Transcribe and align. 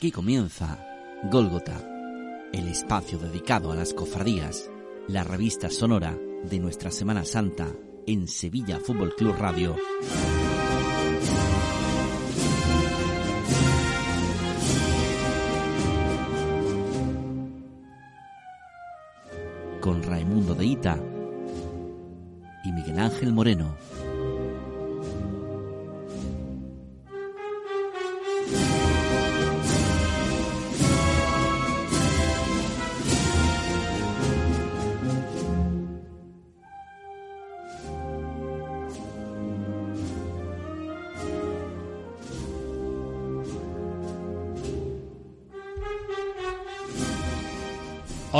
Aquí 0.00 0.12
comienza 0.12 0.82
Gólgota, 1.24 1.76
el 2.54 2.68
espacio 2.68 3.18
dedicado 3.18 3.70
a 3.70 3.74
las 3.74 3.92
cofradías, 3.92 4.70
la 5.08 5.24
revista 5.24 5.68
sonora 5.68 6.16
de 6.42 6.58
nuestra 6.58 6.90
Semana 6.90 7.26
Santa 7.26 7.68
en 8.06 8.26
Sevilla 8.26 8.80
Fútbol 8.80 9.14
Club 9.14 9.36
Radio. 9.36 9.76
Con 19.82 20.02
Raimundo 20.02 20.54
de 20.54 20.64
Ita 20.64 20.98
y 22.64 22.72
Miguel 22.72 23.00
Ángel 23.00 23.34
Moreno. 23.34 23.76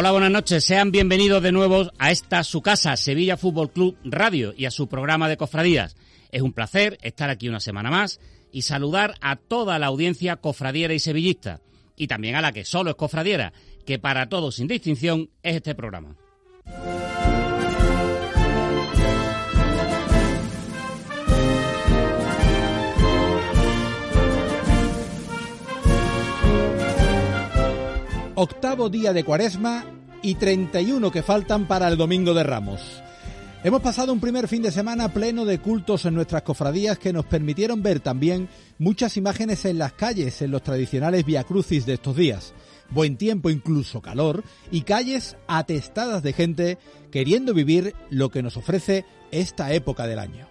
Hola, 0.00 0.12
buenas 0.12 0.30
noches. 0.30 0.64
Sean 0.64 0.92
bienvenidos 0.92 1.42
de 1.42 1.52
nuevo 1.52 1.90
a 1.98 2.10
esta 2.10 2.42
su 2.42 2.62
casa, 2.62 2.96
Sevilla 2.96 3.36
Fútbol 3.36 3.70
Club 3.70 3.98
Radio, 4.02 4.54
y 4.56 4.64
a 4.64 4.70
su 4.70 4.88
programa 4.88 5.28
de 5.28 5.36
cofradías. 5.36 5.94
Es 6.32 6.40
un 6.40 6.54
placer 6.54 6.96
estar 7.02 7.28
aquí 7.28 7.50
una 7.50 7.60
semana 7.60 7.90
más 7.90 8.18
y 8.50 8.62
saludar 8.62 9.16
a 9.20 9.36
toda 9.36 9.78
la 9.78 9.88
audiencia 9.88 10.36
cofradiera 10.36 10.94
y 10.94 11.00
sevillista, 11.00 11.60
y 11.96 12.06
también 12.06 12.34
a 12.34 12.40
la 12.40 12.52
que 12.52 12.64
solo 12.64 12.88
es 12.88 12.96
cofradiera, 12.96 13.52
que 13.84 13.98
para 13.98 14.30
todos 14.30 14.54
sin 14.54 14.68
distinción 14.68 15.28
es 15.42 15.56
este 15.56 15.74
programa. 15.74 16.16
Octavo 28.42 28.88
día 28.88 29.12
de 29.12 29.22
cuaresma 29.22 29.84
y 30.22 30.36
31 30.36 31.10
que 31.10 31.22
faltan 31.22 31.68
para 31.68 31.88
el 31.88 31.98
Domingo 31.98 32.32
de 32.32 32.42
Ramos. 32.42 32.80
Hemos 33.62 33.82
pasado 33.82 34.14
un 34.14 34.20
primer 34.20 34.48
fin 34.48 34.62
de 34.62 34.72
semana 34.72 35.12
pleno 35.12 35.44
de 35.44 35.58
cultos 35.58 36.06
en 36.06 36.14
nuestras 36.14 36.40
cofradías 36.40 36.98
que 36.98 37.12
nos 37.12 37.26
permitieron 37.26 37.82
ver 37.82 38.00
también 38.00 38.48
muchas 38.78 39.18
imágenes 39.18 39.66
en 39.66 39.76
las 39.76 39.92
calles, 39.92 40.40
en 40.40 40.52
los 40.52 40.62
tradicionales 40.62 41.26
viacrucis 41.26 41.84
de 41.84 41.92
estos 41.92 42.16
días. 42.16 42.54
Buen 42.88 43.18
tiempo, 43.18 43.50
incluso 43.50 44.00
calor, 44.00 44.42
y 44.70 44.82
calles 44.82 45.36
atestadas 45.46 46.22
de 46.22 46.32
gente 46.32 46.78
queriendo 47.12 47.52
vivir 47.52 47.94
lo 48.08 48.30
que 48.30 48.42
nos 48.42 48.56
ofrece 48.56 49.04
esta 49.32 49.74
época 49.74 50.06
del 50.06 50.18
año. 50.18 50.48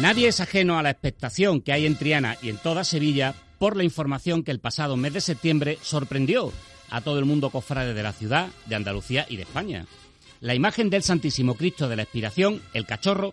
Nadie 0.00 0.28
es 0.28 0.40
ajeno 0.40 0.78
a 0.78 0.82
la 0.82 0.90
expectación 0.90 1.62
que 1.62 1.72
hay 1.72 1.86
en 1.86 1.96
Triana 1.96 2.36
y 2.42 2.50
en 2.50 2.58
toda 2.58 2.84
Sevilla 2.84 3.34
por 3.58 3.76
la 3.76 3.84
información 3.84 4.42
que 4.42 4.50
el 4.50 4.60
pasado 4.60 4.98
mes 4.98 5.14
de 5.14 5.22
septiembre 5.22 5.78
sorprendió 5.80 6.52
a 6.90 7.00
todo 7.00 7.18
el 7.18 7.24
mundo 7.24 7.48
cofrade 7.48 7.94
de 7.94 8.02
la 8.02 8.12
ciudad, 8.12 8.48
de 8.66 8.74
Andalucía 8.74 9.24
y 9.28 9.36
de 9.36 9.44
España. 9.44 9.86
La 10.40 10.54
imagen 10.54 10.90
del 10.90 11.02
Santísimo 11.02 11.54
Cristo 11.54 11.88
de 11.88 11.96
la 11.96 12.02
Expiración, 12.02 12.60
el 12.74 12.84
cachorro, 12.84 13.32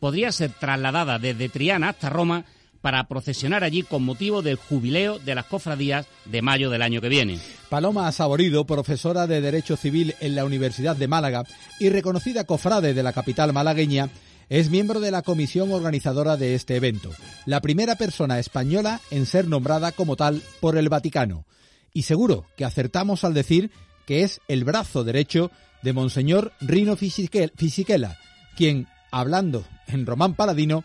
podría 0.00 0.32
ser 0.32 0.52
trasladada 0.52 1.18
desde 1.18 1.48
Triana 1.48 1.88
hasta 1.88 2.10
Roma 2.10 2.44
para 2.82 3.08
procesionar 3.08 3.64
allí 3.64 3.82
con 3.82 4.02
motivo 4.02 4.42
del 4.42 4.56
jubileo 4.56 5.18
de 5.18 5.34
las 5.34 5.46
cofradías 5.46 6.06
de 6.26 6.42
mayo 6.42 6.68
del 6.68 6.82
año 6.82 7.00
que 7.00 7.08
viene. 7.08 7.38
Paloma 7.70 8.12
Saborido, 8.12 8.66
profesora 8.66 9.26
de 9.26 9.40
Derecho 9.40 9.76
Civil 9.76 10.14
en 10.20 10.34
la 10.34 10.44
Universidad 10.44 10.94
de 10.94 11.08
Málaga 11.08 11.44
y 11.80 11.88
reconocida 11.88 12.44
cofrade 12.44 12.92
de 12.92 13.02
la 13.02 13.14
capital 13.14 13.52
malagueña, 13.54 14.10
es 14.52 14.68
miembro 14.68 15.00
de 15.00 15.10
la 15.10 15.22
comisión 15.22 15.72
organizadora 15.72 16.36
de 16.36 16.54
este 16.54 16.76
evento, 16.76 17.10
la 17.46 17.62
primera 17.62 17.96
persona 17.96 18.38
española 18.38 19.00
en 19.10 19.24
ser 19.24 19.48
nombrada 19.48 19.92
como 19.92 20.14
tal 20.14 20.42
por 20.60 20.76
el 20.76 20.90
Vaticano. 20.90 21.46
Y 21.94 22.02
seguro 22.02 22.44
que 22.54 22.66
acertamos 22.66 23.24
al 23.24 23.32
decir 23.32 23.70
que 24.04 24.24
es 24.24 24.42
el 24.48 24.64
brazo 24.64 25.04
derecho 25.04 25.50
de 25.80 25.94
Monseñor 25.94 26.52
Rino 26.60 26.96
Fisichella, 26.96 28.18
quien, 28.54 28.88
hablando 29.10 29.64
en 29.86 30.04
Román 30.04 30.34
Paladino, 30.34 30.84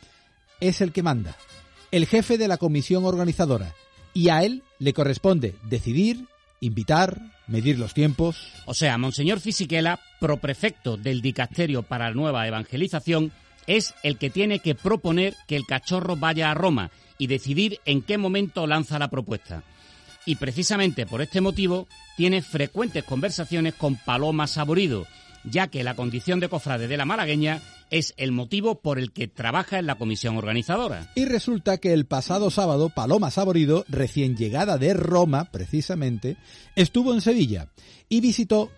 es 0.61 0.79
el 0.79 0.93
que 0.93 1.03
manda, 1.03 1.35
el 1.91 2.05
jefe 2.05 2.37
de 2.37 2.47
la 2.47 2.55
comisión 2.55 3.03
organizadora, 3.03 3.75
y 4.13 4.29
a 4.29 4.43
él 4.43 4.63
le 4.79 4.93
corresponde 4.93 5.55
decidir, 5.63 6.23
invitar, 6.61 7.19
medir 7.47 7.79
los 7.79 7.93
tiempos. 7.93 8.47
O 8.65 8.73
sea, 8.73 8.97
Monseñor 8.97 9.41
Fisichella, 9.41 9.99
proprefecto 10.21 10.95
del 10.95 11.21
Dicasterio 11.21 11.83
para 11.83 12.07
la 12.07 12.15
Nueva 12.15 12.47
Evangelización, 12.47 13.33
es 13.67 13.93
el 14.03 14.17
que 14.17 14.29
tiene 14.29 14.59
que 14.59 14.75
proponer 14.75 15.35
que 15.47 15.55
el 15.55 15.65
cachorro 15.65 16.15
vaya 16.15 16.49
a 16.49 16.53
Roma 16.53 16.89
y 17.17 17.27
decidir 17.27 17.79
en 17.85 18.01
qué 18.01 18.17
momento 18.17 18.65
lanza 18.65 18.97
la 18.97 19.09
propuesta. 19.09 19.63
Y 20.25 20.35
precisamente 20.35 21.05
por 21.05 21.21
este 21.21 21.41
motivo 21.41 21.87
tiene 22.15 22.41
frecuentes 22.41 23.03
conversaciones 23.03 23.75
con 23.75 23.95
Paloma 23.95 24.47
Saborido, 24.47 25.05
ya 25.43 25.67
que 25.67 25.83
la 25.83 25.95
condición 25.95 26.39
de 26.39 26.49
cofrade 26.49 26.87
de 26.87 26.97
la 26.97 27.05
malagueña 27.05 27.61
es 27.89 28.13
el 28.17 28.31
motivo 28.31 28.81
por 28.81 28.99
el 28.99 29.11
que 29.11 29.27
trabaja 29.27 29.79
en 29.79 29.85
la 29.85 29.95
comisión 29.95 30.37
organizadora. 30.37 31.09
Y 31.15 31.25
resulta 31.25 31.77
que 31.77 31.93
el 31.93 32.05
pasado 32.05 32.49
sábado 32.51 32.89
Paloma 32.89 33.31
Saborido, 33.31 33.85
recién 33.87 34.35
llegada 34.35 34.77
de 34.77 34.93
Roma 34.93 35.45
precisamente, 35.51 36.37
estuvo 36.75 37.13
en 37.13 37.21
Sevilla 37.21 37.69
y 38.09 38.19
visitó 38.19 38.71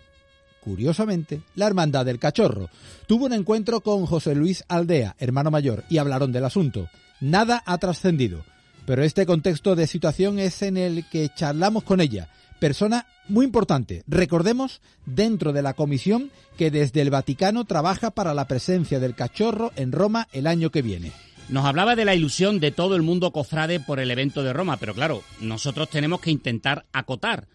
curiosamente, 0.61 1.41
la 1.55 1.67
Hermandad 1.67 2.05
del 2.05 2.19
Cachorro. 2.19 2.69
Tuvo 3.07 3.25
un 3.25 3.33
encuentro 3.33 3.81
con 3.81 4.05
José 4.05 4.35
Luis 4.35 4.63
Aldea, 4.67 5.15
hermano 5.19 5.51
mayor, 5.51 5.83
y 5.89 5.97
hablaron 5.97 6.31
del 6.31 6.45
asunto. 6.45 6.89
Nada 7.21 7.63
ha 7.65 7.77
trascendido, 7.77 8.43
pero 8.85 9.03
este 9.03 9.25
contexto 9.25 9.75
de 9.75 9.87
situación 9.87 10.39
es 10.39 10.61
en 10.61 10.77
el 10.77 11.07
que 11.09 11.29
charlamos 11.35 11.83
con 11.83 12.01
ella, 12.01 12.29
persona 12.59 13.05
muy 13.27 13.45
importante, 13.45 14.03
recordemos, 14.07 14.81
dentro 15.05 15.53
de 15.53 15.61
la 15.61 15.73
comisión 15.73 16.31
que 16.57 16.71
desde 16.71 17.01
el 17.01 17.09
Vaticano 17.09 17.65
trabaja 17.65 18.11
para 18.11 18.33
la 18.33 18.47
presencia 18.47 18.99
del 18.99 19.15
cachorro 19.15 19.71
en 19.75 19.91
Roma 19.91 20.27
el 20.33 20.47
año 20.47 20.71
que 20.71 20.81
viene. 20.81 21.11
Nos 21.49 21.65
hablaba 21.65 21.95
de 21.95 22.05
la 22.05 22.15
ilusión 22.15 22.59
de 22.59 22.71
todo 22.71 22.95
el 22.95 23.01
mundo 23.01 23.31
cofrade 23.31 23.79
por 23.79 23.99
el 23.99 24.11
evento 24.11 24.43
de 24.43 24.53
Roma, 24.53 24.77
pero 24.77 24.93
claro, 24.93 25.23
nosotros 25.41 25.89
tenemos 25.89 26.21
que 26.21 26.31
intentar 26.31 26.85
acotar, 26.93 27.47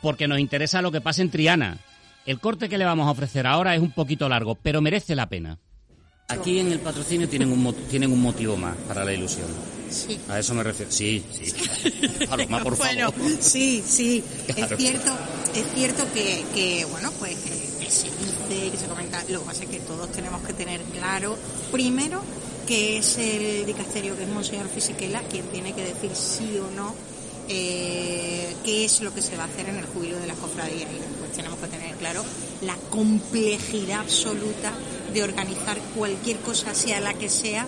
porque 0.00 0.28
nos 0.28 0.38
interesa 0.38 0.82
lo 0.82 0.92
que 0.92 1.00
pasa 1.00 1.22
en 1.22 1.30
Triana, 1.30 1.78
el 2.26 2.38
corte 2.40 2.68
que 2.68 2.78
le 2.78 2.84
vamos 2.84 3.06
a 3.06 3.10
ofrecer 3.10 3.46
ahora 3.46 3.74
es 3.74 3.80
un 3.80 3.92
poquito 3.92 4.28
largo, 4.28 4.54
pero 4.54 4.80
merece 4.80 5.14
la 5.14 5.28
pena. 5.28 5.58
Aquí 6.28 6.58
en 6.58 6.72
el 6.72 6.78
patrocinio 6.80 7.28
tienen 7.28 7.52
un, 7.52 7.74
tienen 7.90 8.10
un 8.10 8.20
motivo 8.20 8.56
más 8.56 8.76
para 8.88 9.04
la 9.04 9.12
ilusión. 9.12 9.48
Sí. 9.90 10.18
A 10.28 10.38
eso 10.38 10.54
me 10.54 10.62
refiero. 10.62 10.90
Sí, 10.90 11.22
sí. 11.30 11.52
Paloma, 12.28 12.62
por 12.62 12.76
bueno, 12.76 13.12
favor. 13.12 13.30
sí, 13.40 13.82
sí. 13.86 14.24
Claro. 14.46 14.76
Es 14.76 14.82
cierto, 14.82 15.12
es 15.54 15.74
cierto 15.74 16.04
que, 16.14 16.44
que 16.54 16.86
bueno, 16.86 17.10
pues 17.18 17.36
que, 17.36 17.84
que 17.84 17.90
se 17.90 18.06
dice, 18.06 18.70
que 18.70 18.76
se 18.78 18.86
comenta. 18.86 19.22
Lo 19.28 19.40
que 19.40 19.46
pasa 19.46 19.64
es 19.64 19.70
que 19.70 19.80
todos 19.80 20.10
tenemos 20.12 20.40
que 20.42 20.54
tener 20.54 20.80
claro, 20.84 21.36
primero, 21.70 22.22
que 22.66 22.98
es 22.98 23.18
el 23.18 23.66
dicasterio, 23.66 24.16
que 24.16 24.22
es 24.22 24.28
Monseñor 24.30 24.68
Fisichella, 24.68 25.20
quien 25.30 25.44
tiene 25.48 25.74
que 25.74 25.84
decir 25.84 26.12
sí 26.14 26.56
o 26.58 26.70
no 26.74 26.94
eh, 27.48 28.54
qué 28.64 28.84
es 28.84 29.00
lo 29.02 29.12
que 29.12 29.20
se 29.20 29.36
va 29.36 29.44
a 29.44 29.46
hacer 29.46 29.68
en 29.68 29.76
el 29.76 29.86
jubileo 29.86 30.18
de 30.18 30.26
las 30.26 30.36
cofradías 30.36 30.88
tenemos 31.34 31.58
que 31.58 31.68
tener 31.68 31.96
claro 31.96 32.24
la 32.62 32.76
complejidad 32.90 34.00
absoluta 34.00 34.72
de 35.12 35.22
organizar 35.22 35.78
cualquier 35.96 36.38
cosa, 36.38 36.74
sea 36.74 37.00
la 37.00 37.14
que 37.14 37.28
sea, 37.28 37.66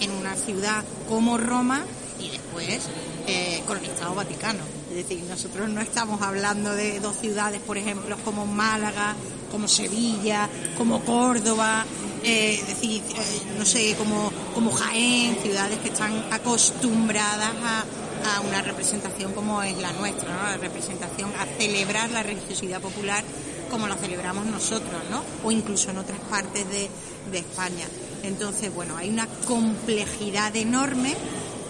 en 0.00 0.10
una 0.10 0.34
ciudad 0.34 0.84
como 1.08 1.38
Roma 1.38 1.84
y 2.20 2.30
después 2.30 2.88
eh, 3.26 3.62
con 3.66 3.78
el 3.78 3.84
Estado 3.86 4.14
Vaticano. 4.14 4.62
Es 4.90 4.96
decir, 4.96 5.22
nosotros 5.24 5.68
no 5.68 5.80
estamos 5.80 6.22
hablando 6.22 6.74
de 6.74 7.00
dos 7.00 7.16
ciudades, 7.16 7.60
por 7.60 7.76
ejemplo, 7.76 8.16
como 8.24 8.46
Málaga, 8.46 9.14
como 9.50 9.68
Sevilla, 9.68 10.48
como 10.76 11.04
Córdoba, 11.04 11.84
eh, 12.22 12.58
es 12.60 12.68
decir, 12.68 13.02
eh, 13.02 13.40
no 13.58 13.64
sé, 13.64 13.94
como, 13.96 14.32
como 14.54 14.72
Jaén, 14.72 15.36
ciudades 15.42 15.78
que 15.80 15.88
están 15.88 16.24
acostumbradas 16.30 17.54
a, 17.62 17.84
a 18.26 18.40
una 18.40 18.62
representación 18.62 19.32
como 19.32 19.62
es 19.62 19.76
la 19.78 19.92
nuestra, 19.92 20.50
la 20.50 20.56
representación 20.56 21.30
a 21.38 21.46
celebrar 21.58 22.10
la 22.10 22.22
religiosidad 22.22 22.80
popular 22.80 23.22
como 23.70 23.86
la 23.88 23.96
celebramos 23.96 24.46
nosotros, 24.46 25.02
¿no? 25.10 25.22
o 25.44 25.50
incluso 25.50 25.90
en 25.90 25.98
otras 25.98 26.20
partes 26.20 26.64
de, 26.70 26.88
España. 27.32 27.84
Entonces, 28.22 28.72
bueno, 28.72 28.96
hay 28.96 29.10
una 29.10 29.26
complejidad 29.46 30.54
enorme, 30.56 31.14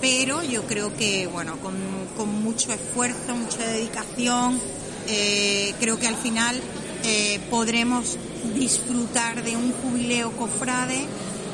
pero 0.01 0.43
yo 0.43 0.63
creo 0.65 0.95
que, 0.95 1.27
bueno, 1.27 1.57
con, 1.57 1.75
con 2.17 2.43
mucho 2.43 2.73
esfuerzo, 2.73 3.35
mucha 3.35 3.67
dedicación, 3.67 4.61
eh, 5.09 5.75
creo 5.81 5.99
que 5.99 6.07
al 6.07 6.17
final 6.17 6.61
eh, 7.05 7.41
podremos 7.51 8.17
disfrutar 8.55 9.43
de 9.43 9.57
un 9.57 9.73
jubileo 9.73 10.33
cofrade, 10.33 11.07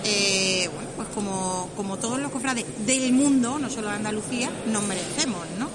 eh, 0.05 0.69
bueno, 0.73 0.91
pues 0.97 1.09
como, 1.09 1.71
como 1.77 1.99
todos 1.99 2.21
los 2.21 2.31
cofrades 2.31 2.65
del 2.87 3.13
mundo, 3.13 3.59
no 3.59 3.69
solo 3.71 3.89
de 3.89 3.95
Andalucía, 3.95 4.51
nos 4.67 4.83
merecemos, 4.85 5.47
¿no? 5.59 5.69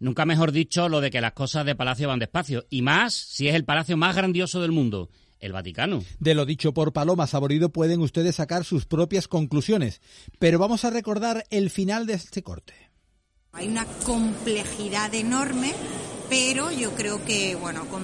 Nunca 0.00 0.26
mejor 0.26 0.52
dicho 0.52 0.88
lo 0.88 1.00
de 1.00 1.10
que 1.10 1.20
las 1.20 1.32
cosas 1.32 1.64
de 1.64 1.74
palacio 1.74 2.08
van 2.08 2.18
despacio, 2.18 2.66
y 2.68 2.82
más 2.82 3.14
si 3.14 3.48
es 3.48 3.54
el 3.54 3.64
palacio 3.64 3.96
más 3.96 4.14
grandioso 4.14 4.60
del 4.60 4.72
mundo 4.72 5.08
el 5.44 5.52
Vaticano. 5.52 6.02
De 6.18 6.34
lo 6.34 6.46
dicho 6.46 6.72
por 6.72 6.92
Paloma 6.92 7.26
Saborido 7.26 7.68
pueden 7.68 8.00
ustedes 8.00 8.36
sacar 8.36 8.64
sus 8.64 8.86
propias 8.86 9.28
conclusiones, 9.28 10.00
pero 10.38 10.58
vamos 10.58 10.84
a 10.84 10.90
recordar 10.90 11.44
el 11.50 11.68
final 11.68 12.06
de 12.06 12.14
este 12.14 12.42
corte. 12.42 12.72
Hay 13.52 13.68
una 13.68 13.84
complejidad 14.06 15.14
enorme, 15.14 15.74
pero 16.30 16.72
yo 16.72 16.92
creo 16.92 17.24
que, 17.24 17.54
bueno, 17.56 17.84
con, 17.88 18.02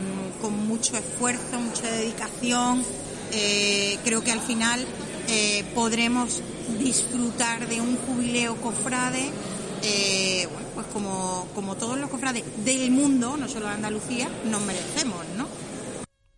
mucho 0.66 0.96
esfuerzo, 0.96 1.58
mucha 1.61 1.90
dedicación, 1.90 2.84
eh, 3.32 3.99
creo 4.05 4.23
que 4.23 4.32
al 4.32 4.40
final 4.40 4.87
eh, 5.28 5.64
podremos 5.75 6.43
disfrutar 6.78 7.69
de 7.69 7.81
un 7.81 7.96
jubileo 7.96 8.56
cofrade, 8.56 9.31
eh, 9.82 10.46
bueno, 10.52 10.69
pues 10.75 10.87
como, 10.88 11.49
como 11.55 11.76
todos 11.76 11.99
los 11.99 12.11
cofrades 12.11 12.44
del 12.64 12.90
mundo, 12.90 13.37
no 13.37 13.49
solo 13.49 13.67
de 13.67 13.72
Andalucía, 13.72 14.28
nos 14.50 14.62
merecemos, 14.62 15.25
¿no? 15.37 15.49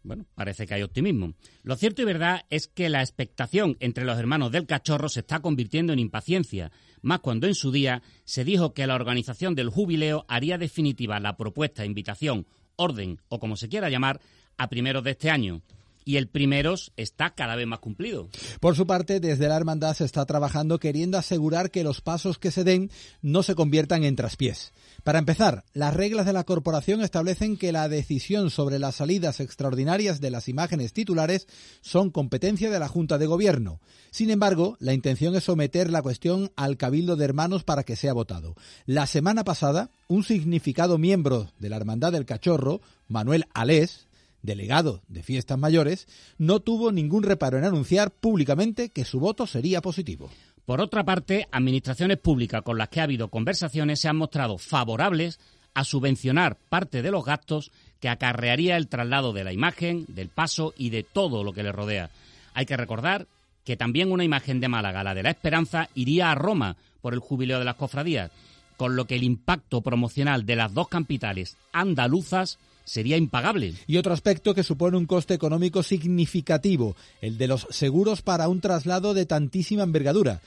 Bueno, 0.05 0.26
parece 0.34 0.67
que 0.67 0.75
hay 0.75 0.82
optimismo. 0.82 1.34
Lo 1.62 1.76
cierto 1.76 2.02
y 2.02 2.05
verdad 2.05 2.44
es 2.50 2.67
que 2.67 2.88
la 2.88 3.02
expectación 3.02 3.76
entre 3.79 4.05
los 4.05 4.19
hermanos 4.19 4.50
del 4.50 4.67
cachorro 4.67 5.08
se 5.08 5.20
está 5.20 5.40
convirtiendo 5.40 5.93
en 5.93 6.00
impaciencia, 6.00 6.73
más 7.02 7.20
cuando 7.20 7.46
en 7.46 7.55
su 7.55 7.70
día 7.70 8.02
se 8.25 8.44
dijo 8.44 8.75
que 8.75 8.87
la 8.87 8.96
organización 8.96 9.55
del 9.55 9.70
jubileo 9.70 10.25
haría 10.28 10.58
definitiva 10.58 11.20
la 11.20 11.37
propuesta, 11.37 11.85
invitación, 11.85 12.46
orden 12.76 13.20
o 13.28 13.38
como 13.38 13.56
se 13.56 13.69
quiera 13.69 13.90
llamar, 13.90 14.20
a 14.58 14.69
primeros 14.69 15.05
de 15.05 15.12
este 15.12 15.31
año 15.31 15.62
y 16.04 16.16
el 16.16 16.28
primeros 16.28 16.93
está 16.96 17.34
cada 17.34 17.56
vez 17.56 17.66
más 17.66 17.78
cumplido. 17.78 18.28
Por 18.60 18.76
su 18.76 18.87
parte, 18.87 19.20
desde 19.20 19.49
la 19.49 19.56
hermandad 19.56 19.94
se 19.94 20.04
está 20.04 20.25
trabajando 20.26 20.78
queriendo 20.78 21.19
asegurar 21.19 21.70
que 21.70 21.84
los 21.84 22.00
pasos 22.00 22.38
que 22.38 22.50
se 22.50 22.64
den 22.64 22.90
no 23.20 23.43
se 23.43 23.54
conviertan 23.54 24.04
en 24.04 24.16
traspiés. 24.16 24.72
Para 25.04 25.19
empezar, 25.19 25.64
las 25.72 25.94
reglas 25.94 26.26
de 26.26 26.32
la 26.32 26.44
corporación 26.44 27.02
establecen 27.02 27.56
que 27.56 27.72
la 27.72 27.88
decisión 27.88 28.50
sobre 28.50 28.78
las 28.78 28.96
salidas 28.96 29.40
extraordinarias 29.40 30.20
de 30.20 30.31
las 30.31 30.49
imágenes 30.49 30.93
titulares 30.93 31.49
son 31.81 32.10
competencia 32.10 32.70
de 32.70 32.78
la 32.78 32.88
Junta 32.88 33.19
de 33.19 33.26
Gobierno. 33.26 33.81
Sin 34.10 34.31
embargo, 34.31 34.76
la 34.78 34.93
intención 34.93 35.34
es 35.34 35.44
someter 35.44 35.90
la 35.90 36.02
cuestión 36.02 36.52
al 36.54 36.76
Cabildo 36.76 37.16
de 37.16 37.25
Hermanos 37.25 37.64
para 37.64 37.82
que 37.82 37.96
sea 37.96 38.12
votado. 38.12 38.54
La 38.87 39.06
semana 39.06 39.43
pasada, 39.43 39.90
un 40.06 40.22
significado 40.22 40.99
miembro 40.99 41.50
de 41.58 41.69
la 41.69 41.76
Hermandad 41.76 42.12
del 42.12 42.26
Cachorro, 42.26 42.81
Manuel 43.08 43.46
Alés, 43.54 44.06
delegado 44.42 45.02
de 45.08 45.22
Fiestas 45.22 45.58
Mayores, 45.58 46.06
no 46.38 46.60
tuvo 46.60 46.92
ningún 46.92 47.22
reparo 47.22 47.58
en 47.58 47.64
anunciar 47.64 48.10
públicamente 48.10 48.90
que 48.90 49.04
su 49.04 49.20
voto 49.20 49.46
sería 49.46 49.80
positivo. 49.80 50.30
Por 50.66 50.80
otra 50.80 51.04
parte, 51.04 51.48
administraciones 51.50 52.18
públicas 52.18 52.62
con 52.62 52.78
las 52.78 52.88
que 52.88 53.00
ha 53.00 53.04
habido 53.04 53.28
conversaciones 53.28 54.00
se 54.00 54.08
han 54.08 54.16
mostrado 54.16 54.58
favorables 54.58 55.40
a 55.74 55.84
subvencionar 55.84 56.56
parte 56.68 57.02
de 57.02 57.10
los 57.10 57.24
gastos 57.24 57.72
que 58.00 58.08
acarrearía 58.08 58.76
el 58.76 58.88
traslado 58.88 59.32
de 59.32 59.44
la 59.44 59.52
imagen, 59.52 60.04
del 60.08 60.28
paso 60.28 60.74
y 60.76 60.90
de 60.90 61.02
todo 61.02 61.44
lo 61.44 61.52
que 61.52 61.62
le 61.62 61.72
rodea. 61.72 62.10
Hay 62.54 62.66
que 62.66 62.76
recordar 62.76 63.26
que 63.64 63.76
también 63.76 64.12
una 64.12 64.24
imagen 64.24 64.60
de 64.60 64.68
Málaga, 64.68 65.04
la 65.04 65.14
de 65.14 65.22
la 65.22 65.30
Esperanza, 65.30 65.88
iría 65.94 66.30
a 66.30 66.34
Roma 66.34 66.76
por 67.00 67.14
el 67.14 67.20
jubileo 67.20 67.58
de 67.58 67.64
las 67.64 67.76
cofradías, 67.76 68.30
con 68.76 68.96
lo 68.96 69.06
que 69.06 69.16
el 69.16 69.22
impacto 69.22 69.80
promocional 69.80 70.44
de 70.46 70.56
las 70.56 70.74
dos 70.74 70.88
capitales 70.88 71.56
andaluzas 71.72 72.58
sería 72.84 73.17
impagable. 73.17 73.75
Y 73.87 73.96
otro 73.96 74.12
aspecto 74.12 74.55
que 74.55 74.62
supone 74.62 74.96
un 74.96 75.06
coste 75.06 75.34
económico 75.34 75.82
significativo, 75.82 76.96
el 77.20 77.38
de 77.38 77.49
los 77.49 77.67
seguros 77.70 78.23
para 78.23 78.49
un 78.49 78.61
traslado 78.61 79.14
de 79.14 79.26
tantísima 79.26 79.82
envergadura. 79.82 80.40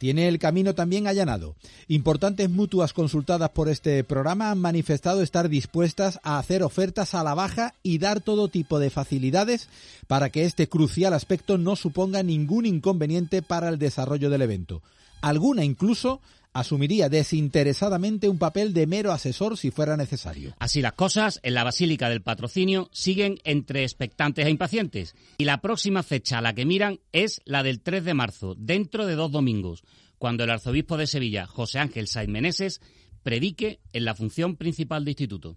Tiene 0.00 0.28
el 0.28 0.38
camino 0.38 0.74
también 0.74 1.06
allanado. 1.06 1.56
Importantes 1.86 2.48
mutuas 2.48 2.94
consultadas 2.94 3.50
por 3.50 3.68
este 3.68 4.02
programa 4.02 4.50
han 4.50 4.58
manifestado 4.58 5.20
estar 5.20 5.50
dispuestas 5.50 6.18
a 6.22 6.38
hacer 6.38 6.62
ofertas 6.62 7.14
a 7.14 7.22
la 7.22 7.34
baja 7.34 7.74
y 7.82 7.98
dar 7.98 8.22
todo 8.22 8.48
tipo 8.48 8.78
de 8.78 8.88
facilidades 8.88 9.68
para 10.06 10.30
que 10.30 10.46
este 10.46 10.70
crucial 10.70 11.12
aspecto 11.12 11.58
no 11.58 11.76
suponga 11.76 12.22
ningún 12.22 12.64
inconveniente 12.64 13.42
para 13.42 13.68
el 13.68 13.78
desarrollo 13.78 14.30
del 14.30 14.40
evento. 14.40 14.80
Alguna 15.20 15.64
incluso 15.64 16.22
asumiría 16.52 17.08
desinteresadamente 17.08 18.28
un 18.28 18.38
papel 18.38 18.72
de 18.72 18.86
mero 18.86 19.12
asesor 19.12 19.56
si 19.56 19.70
fuera 19.70 19.96
necesario. 19.96 20.54
Así 20.58 20.80
las 20.82 20.94
cosas, 20.94 21.40
en 21.42 21.54
la 21.54 21.64
Basílica 21.64 22.08
del 22.08 22.22
Patrocinio 22.22 22.88
siguen 22.92 23.38
entre 23.44 23.82
expectantes 23.82 24.46
e 24.46 24.50
impacientes. 24.50 25.14
Y 25.38 25.44
la 25.44 25.60
próxima 25.60 26.02
fecha 26.02 26.38
a 26.38 26.42
la 26.42 26.54
que 26.54 26.66
miran 26.66 27.00
es 27.12 27.40
la 27.44 27.62
del 27.62 27.80
3 27.80 28.04
de 28.04 28.14
marzo, 28.14 28.54
dentro 28.58 29.06
de 29.06 29.14
dos 29.14 29.30
domingos, 29.30 29.82
cuando 30.18 30.44
el 30.44 30.50
arzobispo 30.50 30.96
de 30.96 31.06
Sevilla, 31.06 31.46
José 31.46 31.78
Ángel 31.78 32.08
Saiz 32.08 32.28
Meneses, 32.28 32.80
predique 33.22 33.80
en 33.92 34.04
la 34.04 34.14
función 34.14 34.56
principal 34.56 35.04
de 35.04 35.12
instituto. 35.12 35.56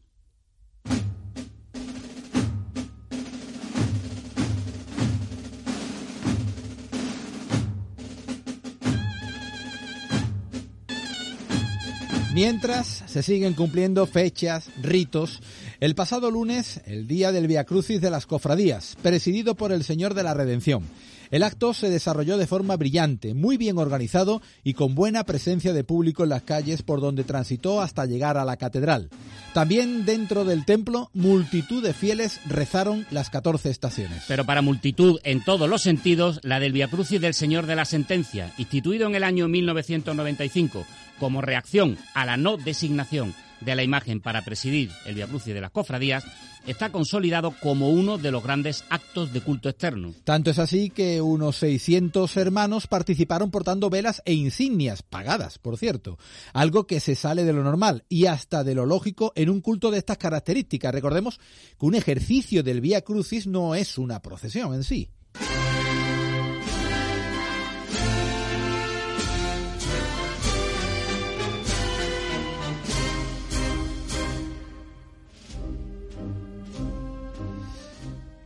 Mientras 12.33 13.03
se 13.06 13.21
siguen 13.21 13.53
cumpliendo 13.53 14.07
fechas, 14.07 14.71
ritos. 14.81 15.39
El 15.80 15.94
pasado 15.94 16.31
lunes, 16.31 16.81
el 16.88 17.06
día 17.06 17.31
del 17.31 17.45
Via 17.45 17.63
Crucis 17.63 18.01
de 18.01 18.09
las 18.09 18.25
Cofradías, 18.25 18.97
presidido 19.03 19.53
por 19.53 19.71
el 19.71 19.83
Señor 19.83 20.15
de 20.15 20.24
la 20.24 20.33
Redención. 20.33 20.81
El 21.30 21.44
acto 21.44 21.75
se 21.75 21.91
desarrolló 21.91 22.38
de 22.39 22.47
forma 22.47 22.75
brillante, 22.75 23.35
muy 23.35 23.57
bien 23.57 23.77
organizado 23.77 24.41
y 24.63 24.74
con 24.74 24.95
buena 24.95 25.25
presencia 25.25 25.74
de 25.74 25.83
público 25.83 26.24
en 26.24 26.30
las 26.30 26.41
calles 26.41 26.81
por 26.81 27.01
donde 27.01 27.24
transitó 27.24 27.81
hasta 27.81 28.07
llegar 28.07 28.38
a 28.38 28.45
la 28.45 28.57
catedral. 28.57 29.09
También 29.53 30.03
dentro 30.03 30.44
del 30.44 30.65
templo, 30.65 31.12
multitud 31.13 31.83
de 31.83 31.94
fieles 31.94 32.39
rezaron 32.47 33.06
las 33.12 33.29
14 33.29 33.69
estaciones. 33.69 34.24
Pero 34.27 34.44
para 34.44 34.63
multitud 34.63 35.19
en 35.24 35.44
todos 35.44 35.69
los 35.69 35.83
sentidos, 35.83 36.39
la 36.41 36.60
del 36.60 36.74
Via 36.74 36.88
Crucis 36.88 37.22
del 37.22 37.36
Señor 37.36 37.67
de 37.67 37.75
la 37.75 37.86
Sentencia, 37.86 38.51
instituido 38.57 39.07
en 39.07 39.13
el 39.13 39.24
año 39.24 39.48
1995 39.48 40.84
como 41.20 41.41
reacción 41.41 41.98
a 42.13 42.25
la 42.25 42.38
no 42.38 42.58
designación 42.58 43.34
de 43.62 43.75
la 43.75 43.84
imagen 43.84 44.20
para 44.22 44.43
presidir 44.43 44.91
el 45.05 45.15
Via 45.15 45.27
Crucis 45.27 45.53
de 45.53 45.62
las 45.62 45.72
cofradías, 45.72 46.25
está 46.67 46.91
consolidado 46.91 47.53
como 47.62 47.89
uno 47.89 48.17
de 48.17 48.32
los 48.32 48.43
grandes 48.43 48.84
actos 48.89 49.34
de 49.34 49.41
culto 49.41 49.70
externo. 49.70 50.13
Tanto 50.24 50.51
es 50.51 50.60
así 50.60 50.89
que 50.89 51.22
unos 51.22 51.58
600 51.58 52.36
hermanos 52.38 52.88
participaron 52.88 53.51
portando 53.51 53.89
velas 53.89 54.22
e 54.25 54.34
insignias, 54.34 55.03
pagadas, 55.03 55.60
por 55.60 55.77
cierto, 55.77 56.17
algo 56.53 56.88
que 56.88 57.00
se 57.00 57.15
sale 57.15 57.43
de 57.43 57.53
lo 57.53 57.63
normal 57.63 58.05
y 58.10 58.25
hasta 58.25 58.63
de 58.63 58.75
lo 58.75 58.86
lógico 58.86 59.34
en 59.36 59.50
un 59.50 59.62
culto 59.62 59.91
de 59.91 60.00
estas 60.00 60.17
características. 60.17 60.93
Recordemos 60.93 61.39
que 61.79 61.86
un 61.86 61.96
ejercicio 61.96 62.63
del 62.63 62.82
Via 62.82 63.01
Crucis 63.01 63.48
no 63.48 63.75
es 63.75 63.98
una 63.98 64.22
procesión 64.22 64.74
en 64.74 64.84
sí. 64.84 65.10